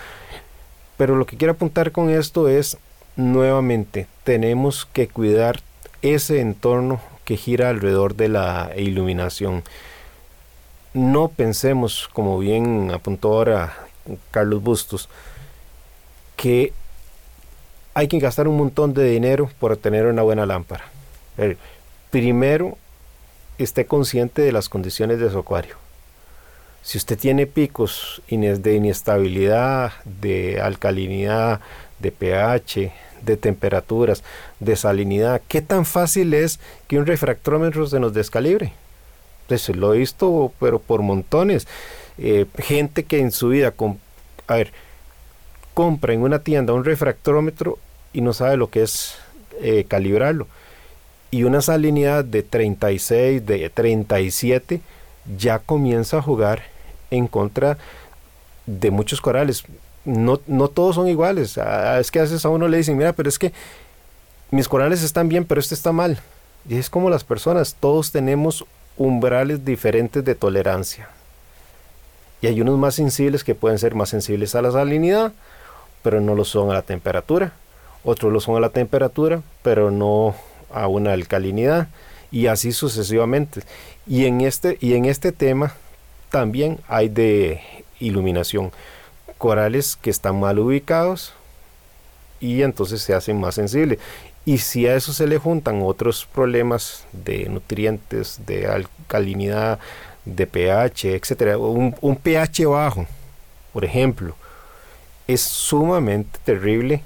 Pero 0.97 1.17
lo 1.17 1.27
que 1.27 1.37
quiero 1.37 1.53
apuntar 1.53 1.93
con 1.93 2.11
esto 2.11 2.49
es, 2.49 2.79
nuevamente, 3.17 4.07
tenemos 4.25 4.87
que 4.87 5.09
cuidar 5.09 5.61
ese 6.03 6.41
entorno 6.41 7.01
que 7.25 7.37
gira 7.37 7.71
alrededor 7.71 8.15
de 8.17 8.29
la 8.29 8.71
iluminación. 8.77 9.63
No 10.95 11.29
pensemos, 11.29 12.09
como 12.13 12.39
bien 12.39 12.91
apuntó 12.93 13.29
ahora 13.29 13.77
Carlos 14.31 14.63
Bustos, 14.63 15.09
que 16.37 16.73
hay 17.95 18.09
que 18.09 18.19
gastar 18.19 18.49
un 18.49 18.57
montón 18.57 18.95
de 18.95 19.05
dinero 19.05 19.51
por 19.61 19.77
tener 19.77 20.07
una 20.07 20.23
buena 20.23 20.47
lámpara. 20.47 20.85
primero, 22.11 22.77
esté 23.59 23.87
consciente 23.87 24.43
de 24.43 24.53
las 24.53 24.69
condiciones 24.69 25.19
de 25.19 25.31
su 25.31 25.39
acuario. 25.39 25.82
Si 26.83 26.99
usted 26.99 27.17
tiene 27.17 27.47
picos 27.47 28.23
de 28.29 28.75
inestabilidad, 28.75 29.93
de 30.05 30.61
alcalinidad, 30.61 31.61
de 32.01 32.11
pH, 32.11 32.93
de 33.25 33.37
temperaturas, 33.37 34.25
de 34.59 34.75
salinidad, 34.75 35.41
¿qué 35.47 35.63
tan 35.63 35.87
fácil 35.87 36.35
es 36.35 36.59
que 36.89 36.99
un 36.99 37.07
refractómetro 37.07 37.87
se 37.87 38.01
nos 38.01 38.13
descalibre? 38.13 38.73
Pues 39.47 39.69
lo 39.69 39.95
he 39.95 39.99
visto, 39.99 40.53
pero 40.59 40.81
por 40.81 41.03
montones. 41.03 41.69
Eh, 42.19 42.47
gente 42.59 43.05
que 43.05 43.21
en 43.21 43.31
su 43.31 43.51
vida, 43.51 43.73
a 44.49 44.55
ver, 44.57 44.73
compra 45.75 46.13
en 46.15 46.23
una 46.23 46.41
tienda 46.41 46.73
un 46.73 46.85
refractómetro 46.85 47.79
y 48.13 48.23
no 48.23 48.33
sabe 48.33 48.57
lo 48.57 48.71
que 48.71 48.83
es 48.83 49.15
eh, 49.61 49.85
calibrarlo. 49.87 50.49
Y 51.31 51.45
una 51.45 51.63
salinidad 51.63 52.25
de 52.25 52.43
36, 52.43 53.47
de 53.47 53.71
37, 53.71 54.81
ya 55.39 55.61
comienza 55.61 56.19
a 56.19 56.23
jugar 56.23 56.72
en 57.13 57.29
contra 57.29 57.79
de 58.67 58.91
muchos 58.91 59.21
corales. 59.21 59.65
No, 60.05 60.41
no 60.47 60.69
todos 60.69 60.97
son 60.97 61.09
iguales. 61.09 61.59
Es 61.99 62.11
que 62.11 62.19
a 62.19 62.23
veces 62.23 62.45
a 62.45 62.49
uno 62.49 62.67
le 62.67 62.79
dicen, 62.79 62.97
mira, 62.97 63.13
pero 63.13 63.29
es 63.29 63.39
que 63.39 63.53
mis 64.51 64.69
corales 64.69 65.03
están 65.03 65.29
bien, 65.29 65.45
pero 65.45 65.61
este 65.61 65.75
está 65.75 65.93
mal. 65.93 66.19
Y 66.69 66.79
es 66.79 66.91
como 66.91 67.11
las 67.11 67.25
personas, 67.25 67.77
todos 67.79 68.11
tenemos 68.13 68.65
umbrales 68.97 69.65
diferentes 69.65 70.25
de 70.25 70.35
tolerancia. 70.35 71.09
Y 72.41 72.47
hay 72.49 72.61
unos 72.61 72.79
más 72.79 72.95
sensibles 72.95 73.45
que 73.45 73.55
pueden 73.55 73.79
ser 73.79 73.95
más 73.95 74.09
sensibles 74.09 74.55
a 74.55 74.63
la 74.63 74.73
salinidad, 74.73 75.33
pero 76.03 76.21
no 76.21 76.35
lo 76.35 76.45
son 76.45 76.71
a 76.71 76.75
la 76.75 76.83
temperatura. 76.83 77.53
Otros 78.05 78.33
lo 78.33 78.41
son 78.41 78.57
a 78.57 78.61
la 78.61 78.71
temperatura, 78.71 79.43
pero 79.63 79.91
no 79.91 80.35
a 80.73 80.89
una 80.89 81.13
alcalinidad. 81.13 81.89
Y 82.33 82.47
así 82.47 82.73
sucesivamente. 82.73 83.63
Y 84.07 84.25
en 84.25 84.41
este, 84.41 84.79
y 84.81 84.95
en 84.95 85.05
este 85.05 85.31
tema 85.31 85.75
también 86.33 86.81
hay 86.89 87.09
de 87.09 87.61
iluminación. 88.01 88.73
Corales 89.39 89.97
que 89.97 90.11
están 90.11 90.41
mal 90.41 90.59
ubicados 90.59 91.35
y 92.41 92.63
entonces 92.63 93.03
se 93.03 93.15
hacen 93.15 93.39
más 93.39 93.55
sensibles. 93.55 93.99
Y 94.45 94.59
si 94.59 94.89
a 94.89 94.97
eso 94.97 95.13
se 95.13 95.29
le 95.29 95.39
juntan 95.39 95.83
otros 95.83 96.27
problemas 96.27 97.05
de 97.13 97.49
nutrientes, 97.49 98.41
de 98.47 98.67
alcalinidad, 98.67 99.79
de 100.25 100.47
pH, 100.47 101.15
etcétera, 101.15 101.59
un, 101.59 101.95
un 102.01 102.17
pH 102.17 102.67
bajo, 102.67 103.07
por 103.73 103.85
ejemplo, 103.85 104.35
es 105.29 105.43
sumamente 105.43 106.41
terrible 106.45 107.03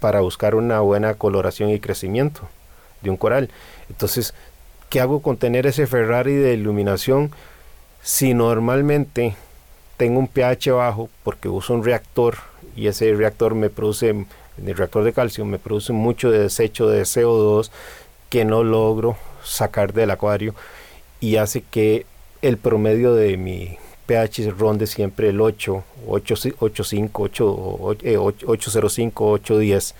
para 0.00 0.20
buscar 0.20 0.54
una 0.54 0.80
buena 0.80 1.14
coloración 1.14 1.70
y 1.70 1.78
crecimiento 1.78 2.48
de 3.02 3.10
un 3.10 3.16
coral. 3.16 3.50
Entonces, 3.88 4.34
¿qué 4.88 5.00
hago 5.00 5.20
con 5.20 5.36
tener 5.36 5.66
ese 5.66 5.86
Ferrari 5.86 6.34
de 6.34 6.54
iluminación 6.54 7.32
si 8.02 8.34
normalmente 8.34 9.36
tengo 9.96 10.18
un 10.18 10.28
pH 10.28 10.72
bajo 10.72 11.08
porque 11.24 11.48
uso 11.48 11.74
un 11.74 11.84
reactor 11.84 12.36
y 12.76 12.86
ese 12.86 13.12
reactor 13.14 13.54
me 13.54 13.70
produce, 13.70 14.10
el 14.10 14.76
reactor 14.76 15.04
de 15.04 15.12
calcio 15.12 15.44
me 15.44 15.58
produce 15.58 15.92
mucho 15.92 16.30
de 16.30 16.40
desecho 16.40 16.88
de 16.88 17.02
CO2 17.02 17.70
que 18.30 18.44
no 18.44 18.62
logro 18.62 19.16
sacar 19.42 19.92
del 19.92 20.10
acuario 20.10 20.54
y 21.20 21.36
hace 21.36 21.62
que 21.62 22.06
el 22.42 22.56
promedio 22.56 23.14
de 23.14 23.36
mi 23.36 23.78
pH 24.06 24.50
ronde 24.50 24.86
siempre 24.86 25.28
el 25.28 25.40
8, 25.40 25.84
8.5, 26.06 27.10
805, 28.46 29.30
810. 29.30 29.94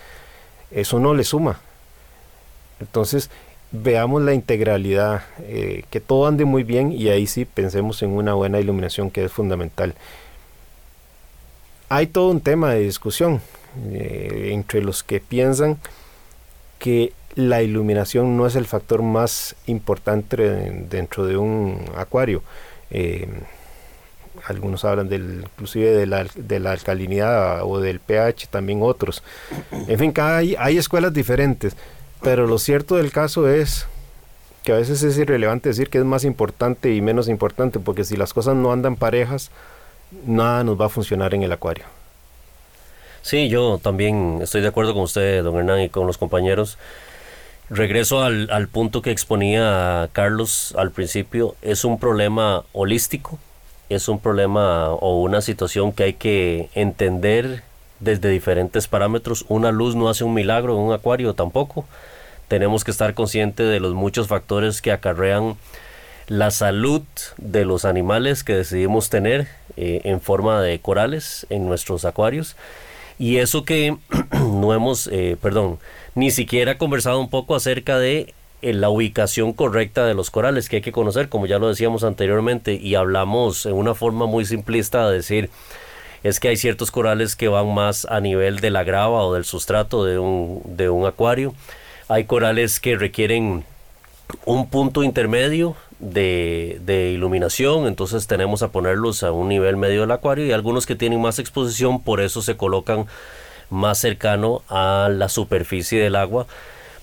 Eso 0.71 0.99
no 0.99 1.15
le 1.15 1.25
suma. 1.25 1.61
Entonces, 2.81 3.31
veamos 3.71 4.23
la 4.23 4.35
integralidad, 4.35 5.23
eh, 5.41 5.85
que 5.91 6.01
todo 6.01 6.27
ande 6.27 6.45
muy 6.45 6.63
bien 6.63 6.93
y 6.93 7.09
ahí 7.09 7.27
sí 7.27 7.45
pensemos 7.45 8.03
en 8.03 8.11
una 8.11 8.35
buena 8.35 8.61
iluminación 8.61 9.11
que 9.11 9.25
es 9.25 9.33
fundamental. 9.33 9.95
Hay 11.89 12.07
todo 12.07 12.31
un 12.31 12.41
tema 12.41 12.73
de 12.73 12.81
discusión 12.81 13.41
eh, 13.93 14.51
entre 14.53 14.83
los 14.83 15.03
que 15.03 15.21
piensan 15.21 15.79
que 16.79 17.13
la 17.35 17.63
iluminación 17.63 18.37
no 18.37 18.47
es 18.47 18.57
el 18.57 18.67
factor 18.67 19.03
más 19.03 19.55
importante 19.67 20.37
dentro 20.89 21.25
de 21.27 21.37
un 21.37 21.85
acuario. 21.97 22.43
Eh, 22.91 23.29
algunos 24.47 24.85
hablan 24.85 25.09
del, 25.09 25.43
inclusive 25.45 25.91
de 25.91 26.07
la, 26.07 26.27
de 26.35 26.61
la, 26.61 26.73
alcalinidad 26.73 27.63
o 27.65 27.81
del 27.81 28.01
pH, 28.01 28.49
también 28.49 28.81
otros. 28.83 29.23
En 29.89 29.99
fin, 29.99 30.13
hay, 30.17 30.57
hay 30.59 30.79
escuelas 30.79 31.13
diferentes, 31.13 31.77
pero 32.23 32.47
lo 32.47 32.59
cierto 32.59 32.97
del 32.97 33.13
caso 33.13 33.49
es 33.49 33.87
que 34.65 34.73
a 34.73 34.77
veces 34.77 35.03
es 35.03 35.17
irrelevante 35.19 35.69
decir 35.69 35.89
que 35.89 35.99
es 35.99 36.05
más 36.05 36.25
importante 36.25 36.95
y 36.95 37.01
menos 37.01 37.29
importante, 37.29 37.79
porque 37.79 38.05
si 38.05 38.17
las 38.17 38.35
cosas 38.35 38.57
no 38.57 38.73
andan 38.73 38.97
parejas, 38.97 39.51
nada 40.27 40.65
nos 40.65 40.81
va 40.81 40.87
a 40.87 40.91
funcionar 40.91 41.35
en 41.35 41.43
el 41.43 41.53
acuario. 41.53 41.85
Sí, 43.23 43.49
yo 43.49 43.79
también 43.79 44.41
estoy 44.43 44.61
de 44.61 44.69
acuerdo 44.69 44.95
con 44.95 45.03
usted, 45.03 45.43
don 45.43 45.57
Hernán, 45.57 45.81
y 45.81 45.89
con 45.89 46.07
los 46.07 46.19
compañeros. 46.19 46.79
Regreso 47.71 48.23
al, 48.23 48.51
al 48.51 48.69
punto 48.69 49.03
que 49.03 49.11
exponía 49.11 50.09
Carlos 50.13 50.75
al 50.79 50.91
principio. 50.91 51.55
Es 51.61 51.85
un 51.85 51.99
problema 51.99 52.65
holístico, 52.73 53.39
es 53.89 54.09
un 54.09 54.21
problema 54.21 54.91
o 54.91 55.21
una 55.21 55.43
situación 55.43 55.93
que 55.93 56.05
hay 56.05 56.13
que 56.15 56.71
entender 56.75 57.63
desde 58.01 58.29
diferentes 58.29 58.89
parámetros. 58.89 59.45
Una 59.49 59.73
luz 59.73 59.95
no 59.95 60.09
hace 60.09 60.25
un 60.25 60.35
milagro 60.35 60.75
en 60.75 60.81
un 60.81 60.93
acuario 60.93 61.35
tampoco. 61.35 61.85
Tenemos 62.49 62.85
que 62.85 62.91
estar 62.91 63.15
conscientes 63.15 63.69
de 63.69 63.81
los 63.81 63.95
muchos 63.95 64.29
factores 64.29 64.81
que 64.81 64.93
acarrean 64.93 65.57
la 66.29 66.51
salud 66.51 67.03
de 67.39 67.65
los 67.65 67.85
animales 67.85 68.45
que 68.45 68.55
decidimos 68.55 69.09
tener 69.11 69.49
eh, 69.77 70.03
en 70.05 70.21
forma 70.21 70.61
de 70.61 70.79
corales 70.79 71.47
en 71.51 71.67
nuestros 71.67 72.05
acuarios. 72.05 72.57
Y 73.19 73.39
eso 73.39 73.65
que 73.65 73.97
no 74.33 74.75
hemos, 74.75 75.09
eh, 75.09 75.37
perdón, 75.41 75.79
ni 76.15 76.31
siquiera 76.31 76.79
conversado 76.79 77.19
un 77.21 77.31
poco 77.31 77.55
acerca 77.55 77.99
de 77.99 78.35
eh, 78.61 78.73
la 78.73 78.91
ubicación 78.91 79.53
correcta 79.53 80.05
de 80.05 80.15
los 80.15 80.31
corales 80.31 80.69
que 80.69 80.77
hay 80.77 80.83
que 80.83 80.93
conocer, 80.93 81.29
como 81.29 81.47
ya 81.47 81.59
lo 81.59 81.69
decíamos 81.69 82.05
anteriormente, 82.05 82.75
y 82.75 82.95
hablamos 82.95 83.67
en 83.67 83.75
una 83.75 83.95
forma 83.95 84.27
muy 84.27 84.45
simplista 84.45 85.09
de 85.09 85.17
decir, 85.17 85.51
es 86.23 86.41
que 86.41 86.49
hay 86.49 86.57
ciertos 86.57 86.91
corales 86.91 87.37
que 87.37 87.49
van 87.49 87.73
más 87.73 88.07
a 88.07 88.21
nivel 88.21 88.61
de 88.61 88.71
la 88.71 88.85
grava 88.85 89.23
o 89.25 89.35
del 89.35 89.45
sustrato 89.45 90.05
de 90.05 90.19
un, 90.19 90.63
de 90.65 90.91
un 90.91 91.07
acuario. 91.07 91.55
Hay 92.09 92.25
corales 92.25 92.81
que 92.81 92.97
requieren 92.97 93.65
un 94.45 94.69
punto 94.69 95.03
intermedio 95.03 95.77
de, 95.99 96.81
de, 96.85 97.11
iluminación, 97.11 97.87
entonces 97.87 98.27
tenemos 98.27 98.63
a 98.63 98.69
ponerlos 98.69 99.23
a 99.23 99.33
un 99.33 99.49
nivel 99.49 99.77
medio 99.77 100.03
del 100.03 100.11
acuario 100.11 100.47
y 100.47 100.53
algunos 100.53 100.87
que 100.87 100.95
tienen 100.95 101.21
más 101.21 101.39
exposición, 101.39 102.01
por 102.01 102.21
eso 102.21 102.41
se 102.43 102.57
colocan 102.57 103.07
más 103.71 103.99
cercano 103.99 104.63
a 104.69 105.09
la 105.11 105.29
superficie 105.29 106.01
del 106.01 106.17
agua. 106.17 106.47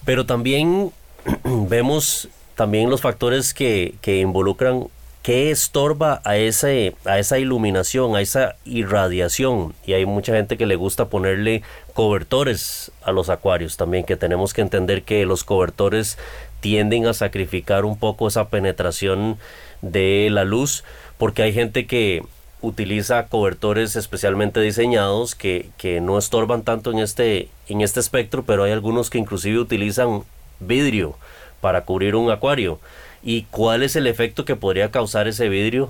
Pero 0.06 0.26
también 0.26 0.92
vemos 1.44 2.30
también 2.56 2.90
los 2.90 3.02
factores 3.02 3.54
que, 3.54 3.96
que 4.02 4.20
involucran 4.20 4.88
qué 5.26 5.50
estorba 5.50 6.22
a, 6.24 6.38
ese, 6.38 6.94
a 7.04 7.18
esa 7.18 7.40
iluminación, 7.40 8.16
a 8.16 8.22
esa 8.22 8.58
irradiación. 8.64 9.74
Y 9.84 9.94
hay 9.94 10.06
mucha 10.06 10.34
gente 10.36 10.56
que 10.56 10.68
le 10.68 10.76
gusta 10.76 11.06
ponerle 11.06 11.64
cobertores 11.96 12.92
a 13.02 13.12
los 13.12 13.30
acuarios 13.30 13.76
también, 13.76 14.06
que 14.06 14.18
tenemos 14.18 14.54
que 14.54 14.62
entender 14.62 15.02
que 15.02 15.26
los 15.26 15.44
cobertores 15.44 16.20
tienden 16.60 17.08
a 17.08 17.16
sacrificar 17.16 17.86
un 17.86 17.98
poco 17.98 18.28
esa 18.28 18.50
penetración 18.50 19.40
de 19.82 20.30
la 20.30 20.44
luz, 20.44 20.84
porque 21.18 21.42
hay 21.42 21.54
gente 21.54 21.88
que 21.88 22.22
utiliza 22.62 23.26
cobertores 23.26 23.96
especialmente 23.96 24.60
diseñados 24.62 25.34
que, 25.34 25.72
que 25.80 26.02
no 26.02 26.20
estorban 26.20 26.62
tanto 26.62 26.92
en 26.92 27.00
este, 27.00 27.50
en 27.68 27.82
este 27.82 28.00
espectro, 28.00 28.44
pero 28.44 28.66
hay 28.66 28.74
algunos 28.74 29.10
que 29.10 29.18
inclusive 29.18 29.58
utilizan 29.58 30.22
vidrio 30.60 31.18
para 31.62 31.82
cubrir 31.82 32.16
un 32.16 32.30
acuario. 32.30 32.80
¿Y 33.26 33.42
cuál 33.52 33.84
es 33.84 33.98
el 33.98 34.08
efecto 34.08 34.46
que 34.46 34.56
podría 34.56 34.92
causar 34.92 35.28
ese 35.28 35.50
vidrio 35.50 35.90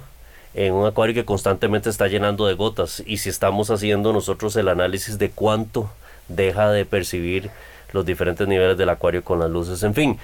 en 0.56 0.74
un 0.74 0.88
acuario 0.88 1.14
que 1.14 1.26
constantemente 1.26 1.90
está 1.90 2.08
llenando 2.08 2.48
de 2.48 2.56
gotas? 2.56 3.04
Y 3.06 3.18
si 3.18 3.30
estamos 3.30 3.70
haciendo 3.70 4.14
nosotros 4.14 4.56
el 4.56 4.70
análisis 4.70 5.20
de 5.20 5.30
cuánto 5.30 5.92
deja 6.30 6.72
de 6.72 6.86
percibir 6.86 7.52
los 7.92 8.06
diferentes 8.06 8.48
niveles 8.48 8.78
del 8.78 8.90
acuario 8.90 9.24
con 9.24 9.40
las 9.40 9.50
luces. 9.50 9.84
En 9.84 9.94
fin, 9.94 10.18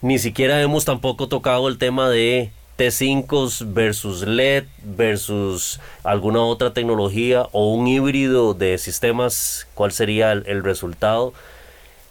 ni 0.00 0.18
siquiera 0.18 0.60
hemos 0.62 0.84
tampoco 0.84 1.28
tocado 1.28 1.68
el 1.68 1.78
tema 1.78 2.08
de 2.08 2.50
T5 2.78 3.72
versus 3.72 4.22
LED 4.22 4.64
versus 4.84 5.80
alguna 6.04 6.42
otra 6.42 6.72
tecnología 6.72 7.48
o 7.50 7.74
un 7.74 7.88
híbrido 7.88 8.54
de 8.54 8.78
sistemas, 8.78 9.66
¿cuál 9.74 9.90
sería 9.90 10.30
el, 10.30 10.62
resultado? 10.62 11.32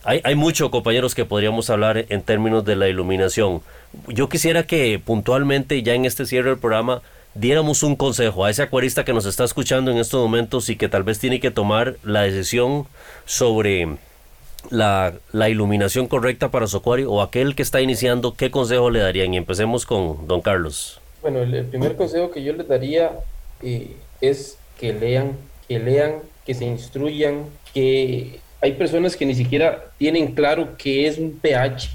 Hay, 0.08 0.22
hay, 0.24 0.36
mucho, 0.36 0.72
compañeros, 0.72 1.14
que 1.16 1.26
podríamos 1.26 1.70
hablar 1.70 2.06
en 2.08 2.22
términos 2.22 2.64
de 2.64 2.78
la 2.78 2.88
iluminación. 2.88 3.62
Yo 4.08 4.30
quisiera 4.30 4.64
que 4.64 5.02
puntualmente, 5.04 5.84
ya 5.84 5.96
en 5.96 6.06
este 6.06 6.26
cierre 6.26 6.52
del 6.52 6.60
programa, 6.60 7.02
diéramos 7.34 7.84
un 7.84 7.98
consejo 7.98 8.46
a 8.46 8.50
ese 8.50 8.64
acuarista 8.64 9.04
que 9.04 9.12
nos 9.12 9.26
está 9.26 9.44
escuchando 9.44 9.92
en 9.92 9.98
estos 9.98 10.24
momentos 10.24 10.70
y 10.70 10.78
que 10.78 10.88
tal 10.88 11.04
vez 11.04 11.20
tiene 11.20 11.42
que 11.42 11.52
tomar 11.52 11.98
la 12.06 12.22
decisión 12.22 12.88
sobre 13.26 13.98
la, 14.70 15.14
iluminación 15.50 16.08
correcta 16.08 16.52
para 16.52 16.68
su 16.68 16.78
acuario 16.78 17.12
o 17.12 17.22
aquel 17.22 17.54
que 17.54 17.64
está 17.64 17.82
iniciando, 17.82 18.34
¿qué 18.34 18.50
consejo 18.50 18.90
le 18.90 19.02
darían? 19.02 19.34
Y 19.34 19.38
empecemos 19.38 19.86
con 19.86 20.26
don 20.26 20.40
Carlos. 20.40 21.02
Bueno, 21.22 21.42
el, 21.42 21.66
primer 21.66 21.98
consejo 21.98 22.32
que 22.32 22.44
yo 22.44 22.54
les 22.54 22.70
daría 22.70 23.12
eh, 23.62 23.98
es 24.22 24.58
que 24.80 24.94
lean, 24.94 25.34
que 25.68 25.80
lean, 25.80 26.14
que 26.46 26.54
se 26.54 26.64
instruyan, 26.64 27.44
que 27.74 28.40
hay 28.68 28.74
personas 28.74 29.16
que 29.16 29.26
ni 29.26 29.34
siquiera 29.34 29.86
tienen 29.98 30.34
claro 30.34 30.76
qué 30.78 31.08
es 31.08 31.18
un 31.18 31.32
pH, 31.32 31.90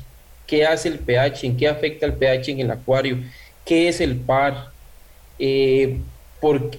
qué 0.47 0.65
hace 0.65 0.89
el 0.89 0.99
pH, 0.99 1.47
en 1.47 1.57
qué 1.57 1.69
afecta 1.69 2.07
el 2.07 2.15
pH 2.15 2.51
en 2.51 2.61
el 2.61 2.71
acuario, 2.71 3.19
qué 3.65 3.89
es 3.89 4.01
el 4.01 4.17
par, 4.17 4.71
eh, 5.39 5.99
porque 6.41 6.79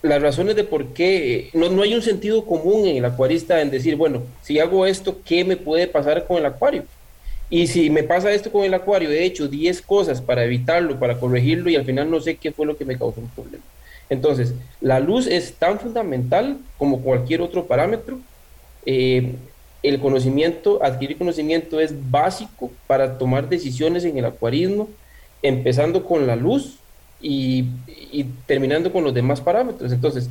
las 0.00 0.22
razones 0.22 0.56
de 0.56 0.64
por 0.64 0.94
qué, 0.94 1.50
no, 1.52 1.68
no 1.68 1.82
hay 1.82 1.94
un 1.94 2.02
sentido 2.02 2.44
común 2.46 2.86
en 2.86 2.96
el 2.96 3.04
acuarista 3.04 3.60
en 3.60 3.70
decir, 3.70 3.96
bueno, 3.96 4.22
si 4.42 4.58
hago 4.58 4.86
esto, 4.86 5.20
¿qué 5.24 5.44
me 5.44 5.58
puede 5.58 5.86
pasar 5.86 6.26
con 6.26 6.38
el 6.38 6.46
acuario? 6.46 6.84
Y 7.50 7.66
si 7.66 7.90
me 7.90 8.02
pasa 8.02 8.32
esto 8.32 8.50
con 8.50 8.64
el 8.64 8.72
acuario, 8.72 9.10
he 9.10 9.24
hecho 9.24 9.46
10 9.46 9.82
cosas 9.82 10.22
para 10.22 10.44
evitarlo, 10.44 10.98
para 10.98 11.18
corregirlo 11.18 11.68
y 11.68 11.76
al 11.76 11.84
final 11.84 12.10
no 12.10 12.20
sé 12.20 12.36
qué 12.36 12.50
fue 12.50 12.64
lo 12.64 12.76
que 12.78 12.86
me 12.86 12.96
causó 12.96 13.20
un 13.20 13.28
problema. 13.28 13.62
Entonces, 14.08 14.54
la 14.80 15.00
luz 15.00 15.26
es 15.26 15.52
tan 15.54 15.78
fundamental 15.78 16.58
como 16.78 17.02
cualquier 17.02 17.42
otro 17.42 17.66
parámetro. 17.66 18.18
Eh, 18.86 19.34
el 19.82 20.00
conocimiento, 20.00 20.82
adquirir 20.82 21.18
conocimiento 21.18 21.78
es 21.78 21.92
básico 22.10 22.70
para 22.86 23.18
tomar 23.18 23.48
decisiones 23.48 24.04
en 24.04 24.16
el 24.16 24.24
acuarismo, 24.24 24.88
empezando 25.42 26.04
con 26.04 26.26
la 26.26 26.36
luz, 26.36 26.78
y, 27.24 27.64
terminando 28.46 28.92
con 28.92 29.02
los 29.02 29.14
demás 29.14 29.40
parámetros. 29.40 29.92
Entonces, 29.92 30.28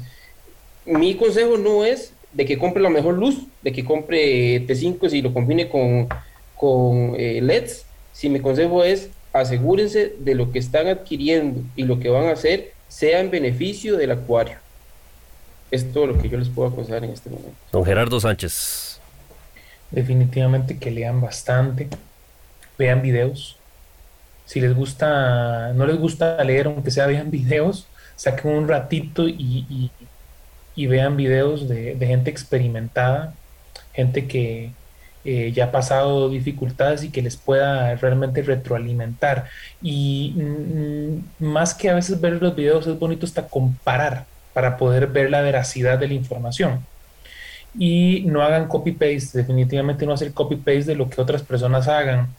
mi 0.85 1.15
consejo 1.15 1.57
no 1.57 1.83
es 1.83 2.13
de 2.31 2.45
que 2.45 2.57
compre 2.57 2.81
la 2.81 2.89
mejor 2.89 3.15
luz, 3.15 3.43
de 3.61 3.71
que 3.71 3.83
compre 3.83 4.65
T5 4.67 5.11
y 5.11 5.21
lo 5.21 5.33
combine 5.33 5.69
con, 5.69 6.07
con 6.55 7.15
eh, 7.17 7.41
LEDs, 7.41 7.85
si 8.11 8.29
mi 8.29 8.39
consejo 8.39 8.83
es 8.83 9.09
asegúrense 9.33 10.13
de 10.19 10.35
lo 10.35 10.51
que 10.51 10.59
están 10.59 10.87
adquiriendo 10.87 11.61
y 11.75 11.83
lo 11.83 11.99
que 11.99 12.09
van 12.09 12.27
a 12.27 12.33
hacer 12.33 12.73
sea 12.87 13.19
en 13.19 13.31
beneficio 13.31 13.97
del 13.97 14.11
acuario. 14.11 14.57
Es 15.73 15.91
todo 15.91 16.05
lo 16.05 16.21
que 16.21 16.29
yo 16.29 16.37
les 16.37 16.49
puedo 16.49 16.69
aconsejar 16.69 17.03
en 17.03 17.09
este 17.09 17.31
momento. 17.31 17.55
Don 17.71 17.83
Gerardo 17.83 18.19
Sánchez. 18.19 18.99
Definitivamente 19.89 20.77
que 20.77 20.91
lean 20.91 21.19
bastante, 21.19 21.89
vean 22.77 23.01
videos, 23.01 23.57
si 24.45 24.61
les 24.61 24.75
gusta, 24.75 25.73
no 25.73 25.87
les 25.87 25.97
gusta 25.97 26.43
leer, 26.43 26.67
aunque 26.67 26.91
sea 26.91 27.07
vean 27.07 27.31
videos, 27.39 27.87
saquen 28.15 28.51
un 28.51 28.67
ratito 28.67 29.27
y, 29.27 29.89
vean 30.75 31.17
videos 31.17 31.67
de, 31.67 31.97
gente 31.99 32.29
experimentada, 32.29 33.33
gente 33.93 34.27
que 34.27 34.73
eh, 35.25 35.53
ya 35.53 35.65
ha 35.65 35.71
pasado 35.71 36.29
dificultades 36.29 37.03
y 37.03 37.09
que 37.09 37.23
les 37.23 37.35
pueda 37.35 37.95
realmente 37.95 38.43
retroalimentar. 38.43 39.49
Y 39.81 40.35
mm, 40.35 41.43
más 41.43 41.73
que 41.73 41.89
a 41.89 41.95
veces 41.95 42.21
ver 42.21 42.39
los 42.39 42.55
videos, 42.55 42.85
es 42.85 42.99
bonito 42.99 43.25
hasta 43.25 43.47
comparar 43.47 44.31
para 44.53 44.77
poder 44.77 45.07
ver 45.07 45.29
la 45.29 45.41
veracidad 45.41 45.97
de 45.97 46.07
la 46.07 46.13
información. 46.13 46.85
Y 47.77 48.23
no 48.27 48.43
hagan 48.43 48.67
copy-paste, 48.67 49.37
definitivamente 49.37 50.05
no 50.05 50.13
hacer 50.13 50.33
copy-paste 50.33 50.85
de 50.85 50.95
lo 50.95 51.09
que 51.09 51.21
otras 51.21 51.41
personas 51.41 51.87
hagan 51.87 52.29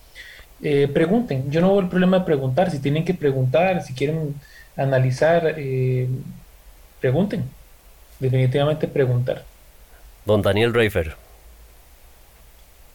eh, 0.62 0.88
pregunten. 0.88 1.50
Yo 1.50 1.60
no 1.60 1.70
veo 1.70 1.80
el 1.80 1.88
problema 1.88 2.20
de 2.20 2.24
preguntar. 2.24 2.70
Si 2.70 2.78
tienen 2.78 3.04
que 3.04 3.14
preguntar, 3.14 3.82
si 3.82 3.92
quieren 3.92 4.34
analizar, 4.76 5.54
eh, 5.56 6.08
pregunten. 7.00 7.44
Definitivamente 8.18 8.88
preguntar. 8.88 9.44
Don 10.24 10.40
Daniel 10.40 10.72
Reifer. 10.72 11.16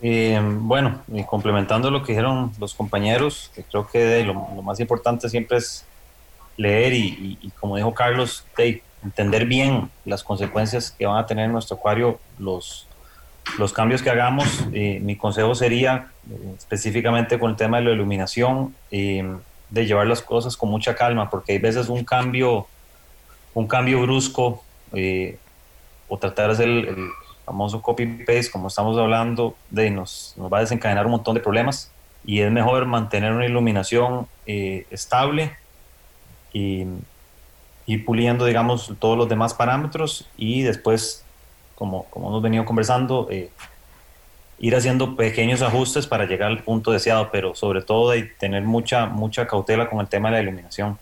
Eh, 0.01 0.39
bueno, 0.41 1.03
complementando 1.28 1.91
lo 1.91 2.01
que 2.03 2.13
dijeron 2.13 2.51
los 2.57 2.74
compañeros, 2.74 3.51
creo 3.70 3.86
que 3.86 4.24
lo, 4.24 4.34
más 4.34 4.80
importante 4.80 5.28
siempre 5.30 5.57
es 5.57 5.86
leer 6.55 6.93
y, 6.93 7.51
como 7.59 7.76
dijo 7.76 7.93
Carlos, 7.93 8.45
entender 9.04 9.45
bien 9.45 9.89
las 10.06 10.24
consecuencias 10.24 10.91
que 10.91 11.06
van 11.06 11.18
a 11.18 11.26
tener 11.26 11.45
en 11.45 11.52
nuestro 11.52 11.78
acuario 11.78 12.20
los, 12.38 12.88
los 13.58 13.74
cambios 13.74 14.02
que 14.02 14.10
hagamos, 14.10 14.66
eh, 14.74 15.00
mi 15.02 15.16
consejo 15.16 15.56
sería, 15.56 16.12
eh, 16.30 16.56
específicamente 16.58 17.39
con 17.39 17.52
el 17.52 17.56
tema 17.56 17.78
de 17.78 17.84
la 17.84 17.91
iluminación, 17.91 18.76
eh, 18.91 19.38
de 19.70 19.86
llevar 19.86 20.08
las 20.08 20.22
cosas 20.22 20.58
con 20.58 20.70
mucha 20.70 20.95
calma, 20.95 21.30
porque 21.30 21.54
hay 21.54 21.60
veces 21.60 21.89
un 21.89 22.04
cambio, 22.04 22.68
un 23.54 23.68
cambio 23.68 24.02
brusco, 24.02 24.64
o 26.08 26.18
tratar 26.18 26.47
de 26.47 26.54
hacer 26.54 26.68
el, 26.68 27.10
famoso 27.50 27.82
copy-paste, 27.82 28.52
como 28.52 28.68
estamos 28.68 28.95
hablando, 28.95 29.56
de 29.72 29.89
nos, 29.89 30.36
nos 30.38 30.54
va 30.54 30.60
a 30.60 30.62
desencadenar 30.62 31.08
un 31.08 31.14
montón 31.14 31.34
de 31.34 31.41
problemas. 31.41 31.91
y 32.24 32.41
es 32.41 32.52
mejor 32.52 32.86
mantener 32.86 33.32
una 33.32 33.47
iluminación 33.47 34.28
eh, 34.45 34.86
estable 34.91 35.56
y 36.54 36.86
ir 37.90 38.06
puliendo, 38.06 38.46
digamos, 38.46 38.94
todos 39.00 39.18
los 39.18 39.28
demás 39.28 39.56
parámetros 39.56 40.28
y 40.38 40.62
después, 40.62 41.26
como, 41.74 42.06
como 42.12 42.28
hemos 42.28 42.44
venido 42.44 42.64
conversando, 42.64 43.28
eh, 43.32 43.50
ir 44.60 44.76
haciendo 44.76 45.16
pequeños 45.16 45.64
ajustes 45.64 46.06
para 46.06 46.26
llegar 46.26 46.52
al 46.52 46.62
punto 46.62 46.92
deseado, 46.92 47.30
pero 47.32 47.56
sobre 47.56 47.82
todo 47.82 48.12
de 48.12 48.24
tener 48.24 48.62
mucha, 48.62 49.08
mucha 49.08 49.48
cautela 49.48 49.90
con 49.90 50.02
el 50.02 50.08
tema 50.08 50.30
de 50.30 50.36
la 50.36 50.42
iluminación. 50.44 51.00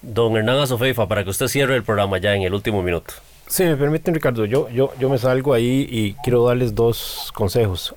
Don 0.00 0.36
Hernán 0.36 0.58
Azofeifa, 0.58 1.06
para 1.06 1.22
que 1.22 1.30
usted 1.30 1.46
cierre 1.46 1.76
el 1.76 1.84
programa 1.84 2.18
ya 2.18 2.34
en 2.34 2.42
el 2.42 2.52
último 2.52 2.82
minuto. 2.82 3.14
Si 3.46 3.62
me 3.62 3.76
permiten, 3.76 4.12
Ricardo, 4.12 4.44
yo, 4.44 4.68
yo, 4.70 4.92
yo 4.98 5.08
me 5.08 5.18
salgo 5.18 5.54
ahí 5.54 5.86
y 5.88 6.14
quiero 6.24 6.44
darles 6.44 6.74
dos 6.74 7.30
consejos. 7.32 7.94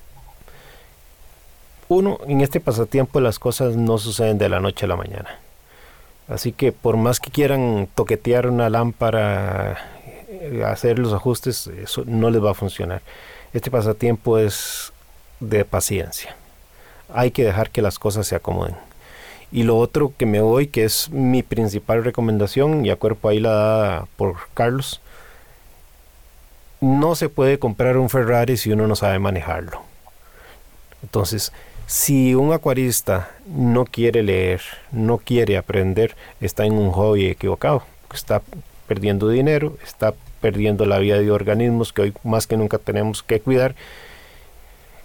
Uno, 1.88 2.20
en 2.28 2.42
este 2.42 2.60
pasatiempo 2.60 3.20
las 3.20 3.40
cosas 3.40 3.76
no 3.76 3.98
suceden 3.98 4.38
de 4.38 4.50
la 4.50 4.60
noche 4.60 4.86
a 4.86 4.90
la 4.90 4.96
mañana. 4.96 5.40
Así 6.28 6.52
que 6.52 6.72
por 6.72 6.98
más 6.98 7.20
que 7.20 7.30
quieran 7.30 7.88
toquetear 7.94 8.48
una 8.48 8.70
lámpara, 8.70 9.78
eh, 10.28 10.64
hacer 10.66 10.98
los 10.98 11.14
ajustes, 11.14 11.68
eso 11.68 12.04
no 12.06 12.30
les 12.30 12.44
va 12.44 12.52
a 12.52 12.56
funcionar. 12.56 13.02
Este 13.54 13.70
pasatiempo 13.70 14.38
es 14.38 14.92
de 15.40 15.66
paciencia. 15.66 16.36
Hay 17.14 17.32
que 17.32 17.44
dejar 17.44 17.70
que 17.70 17.82
las 17.82 18.00
cosas 18.00 18.28
se 18.28 18.36
acomoden. 18.36 18.76
Y 19.52 19.64
lo 19.64 19.78
otro 19.78 20.14
que 20.18 20.26
me 20.26 20.42
voy, 20.42 20.68
que 20.68 20.84
es 20.84 21.10
mi 21.12 21.44
principal 21.44 22.04
recomendación, 22.04 22.86
y 22.86 22.90
a 22.90 22.96
cuerpo 22.96 23.30
ahí 23.30 23.40
la 23.40 23.52
da 23.52 24.08
por 24.18 24.36
Carlos, 24.54 25.02
no 26.82 27.16
se 27.16 27.30
puede 27.30 27.60
comprar 27.60 27.98
un 27.98 28.10
Ferrari 28.10 28.58
si 28.58 28.72
uno 28.72 28.88
no 28.88 28.96
sabe 28.96 29.20
manejarlo. 29.20 29.82
Entonces, 31.04 31.54
si 31.88 32.34
un 32.36 32.52
acuarista 32.52 33.30
no 33.48 33.86
quiere 33.86 34.24
leer, 34.24 34.62
no 34.92 35.18
quiere 35.18 35.58
aprender, 35.58 36.16
está 36.42 36.66
en 36.66 36.74
un 36.74 36.92
hobby 36.92 37.28
equivocado. 37.28 37.84
Está 38.14 38.42
perdiendo 38.88 39.30
dinero, 39.30 39.78
está 39.84 40.14
perdiendo 40.42 40.86
la 40.86 41.00
vida 41.00 41.20
de 41.20 41.32
organismos 41.32 41.94
que 41.94 42.02
hoy 42.04 42.14
más 42.24 42.48
que 42.48 42.58
nunca 42.58 42.78
tenemos 42.78 43.24
que 43.24 43.40
cuidar. 43.40 43.76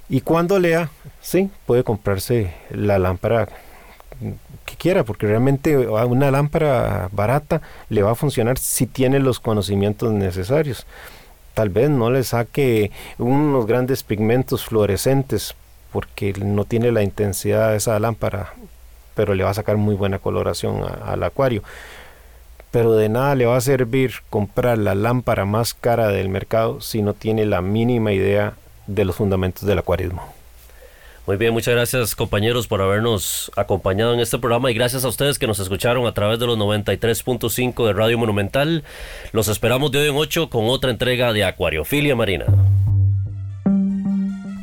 Y 0.08 0.22
cuando 0.22 0.58
lea, 0.58 0.90
sí, 1.20 1.50
puede 1.66 1.84
comprarse 1.84 2.54
la 2.70 2.98
lámpara 2.98 3.48
que 4.64 4.76
quiera, 4.76 5.04
porque 5.04 5.26
realmente 5.26 5.76
una 5.76 6.30
lámpara 6.30 7.08
barata 7.12 7.62
le 7.88 8.02
va 8.02 8.12
a 8.12 8.16
funcionar 8.16 8.58
si 8.58 8.86
tiene 8.86 9.18
los 9.18 9.40
conocimientos 9.40 10.12
necesarios 10.12 10.86
tal 11.54 11.68
vez 11.68 11.90
no 11.90 12.10
le 12.10 12.24
saque 12.24 12.90
unos 13.18 13.66
grandes 13.66 14.02
pigmentos 14.02 14.64
fluorescentes 14.64 15.54
porque 15.92 16.32
no 16.32 16.64
tiene 16.64 16.92
la 16.92 17.02
intensidad 17.02 17.70
de 17.70 17.76
esa 17.76 17.98
lámpara, 17.98 18.54
pero 19.14 19.34
le 19.34 19.44
va 19.44 19.50
a 19.50 19.54
sacar 19.54 19.76
muy 19.76 19.94
buena 19.94 20.18
coloración 20.18 20.82
al 21.04 21.22
acuario. 21.22 21.62
Pero 22.70 22.94
de 22.94 23.08
nada 23.08 23.34
le 23.34 23.46
va 23.46 23.56
a 23.56 23.60
servir 23.60 24.14
comprar 24.30 24.78
la 24.78 24.94
lámpara 24.94 25.44
más 25.44 25.74
cara 25.74 26.08
del 26.08 26.28
mercado 26.28 26.80
si 26.80 27.02
no 27.02 27.14
tiene 27.14 27.44
la 27.44 27.62
mínima 27.62 28.12
idea 28.12 28.54
de 28.86 29.04
los 29.04 29.16
fundamentos 29.16 29.66
del 29.66 29.78
acuarismo. 29.78 30.22
Muy 31.26 31.36
bien, 31.36 31.52
muchas 31.52 31.74
gracias 31.74 32.14
compañeros 32.14 32.66
por 32.66 32.80
habernos 32.80 33.52
acompañado 33.54 34.14
en 34.14 34.20
este 34.20 34.38
programa 34.38 34.70
y 34.70 34.74
gracias 34.74 35.04
a 35.04 35.08
ustedes 35.08 35.38
que 35.38 35.46
nos 35.46 35.60
escucharon 35.60 36.06
a 36.06 36.14
través 36.14 36.38
de 36.38 36.46
los 36.46 36.58
93.5 36.58 37.86
de 37.86 37.92
Radio 37.92 38.18
Monumental. 38.18 38.84
Los 39.32 39.48
esperamos 39.48 39.92
de 39.92 39.98
hoy 39.98 40.08
en 40.08 40.16
8 40.16 40.50
con 40.50 40.64
otra 40.68 40.90
entrega 40.90 41.32
de 41.32 41.44
Acuariofilia 41.44 42.16
Marina. 42.16 42.46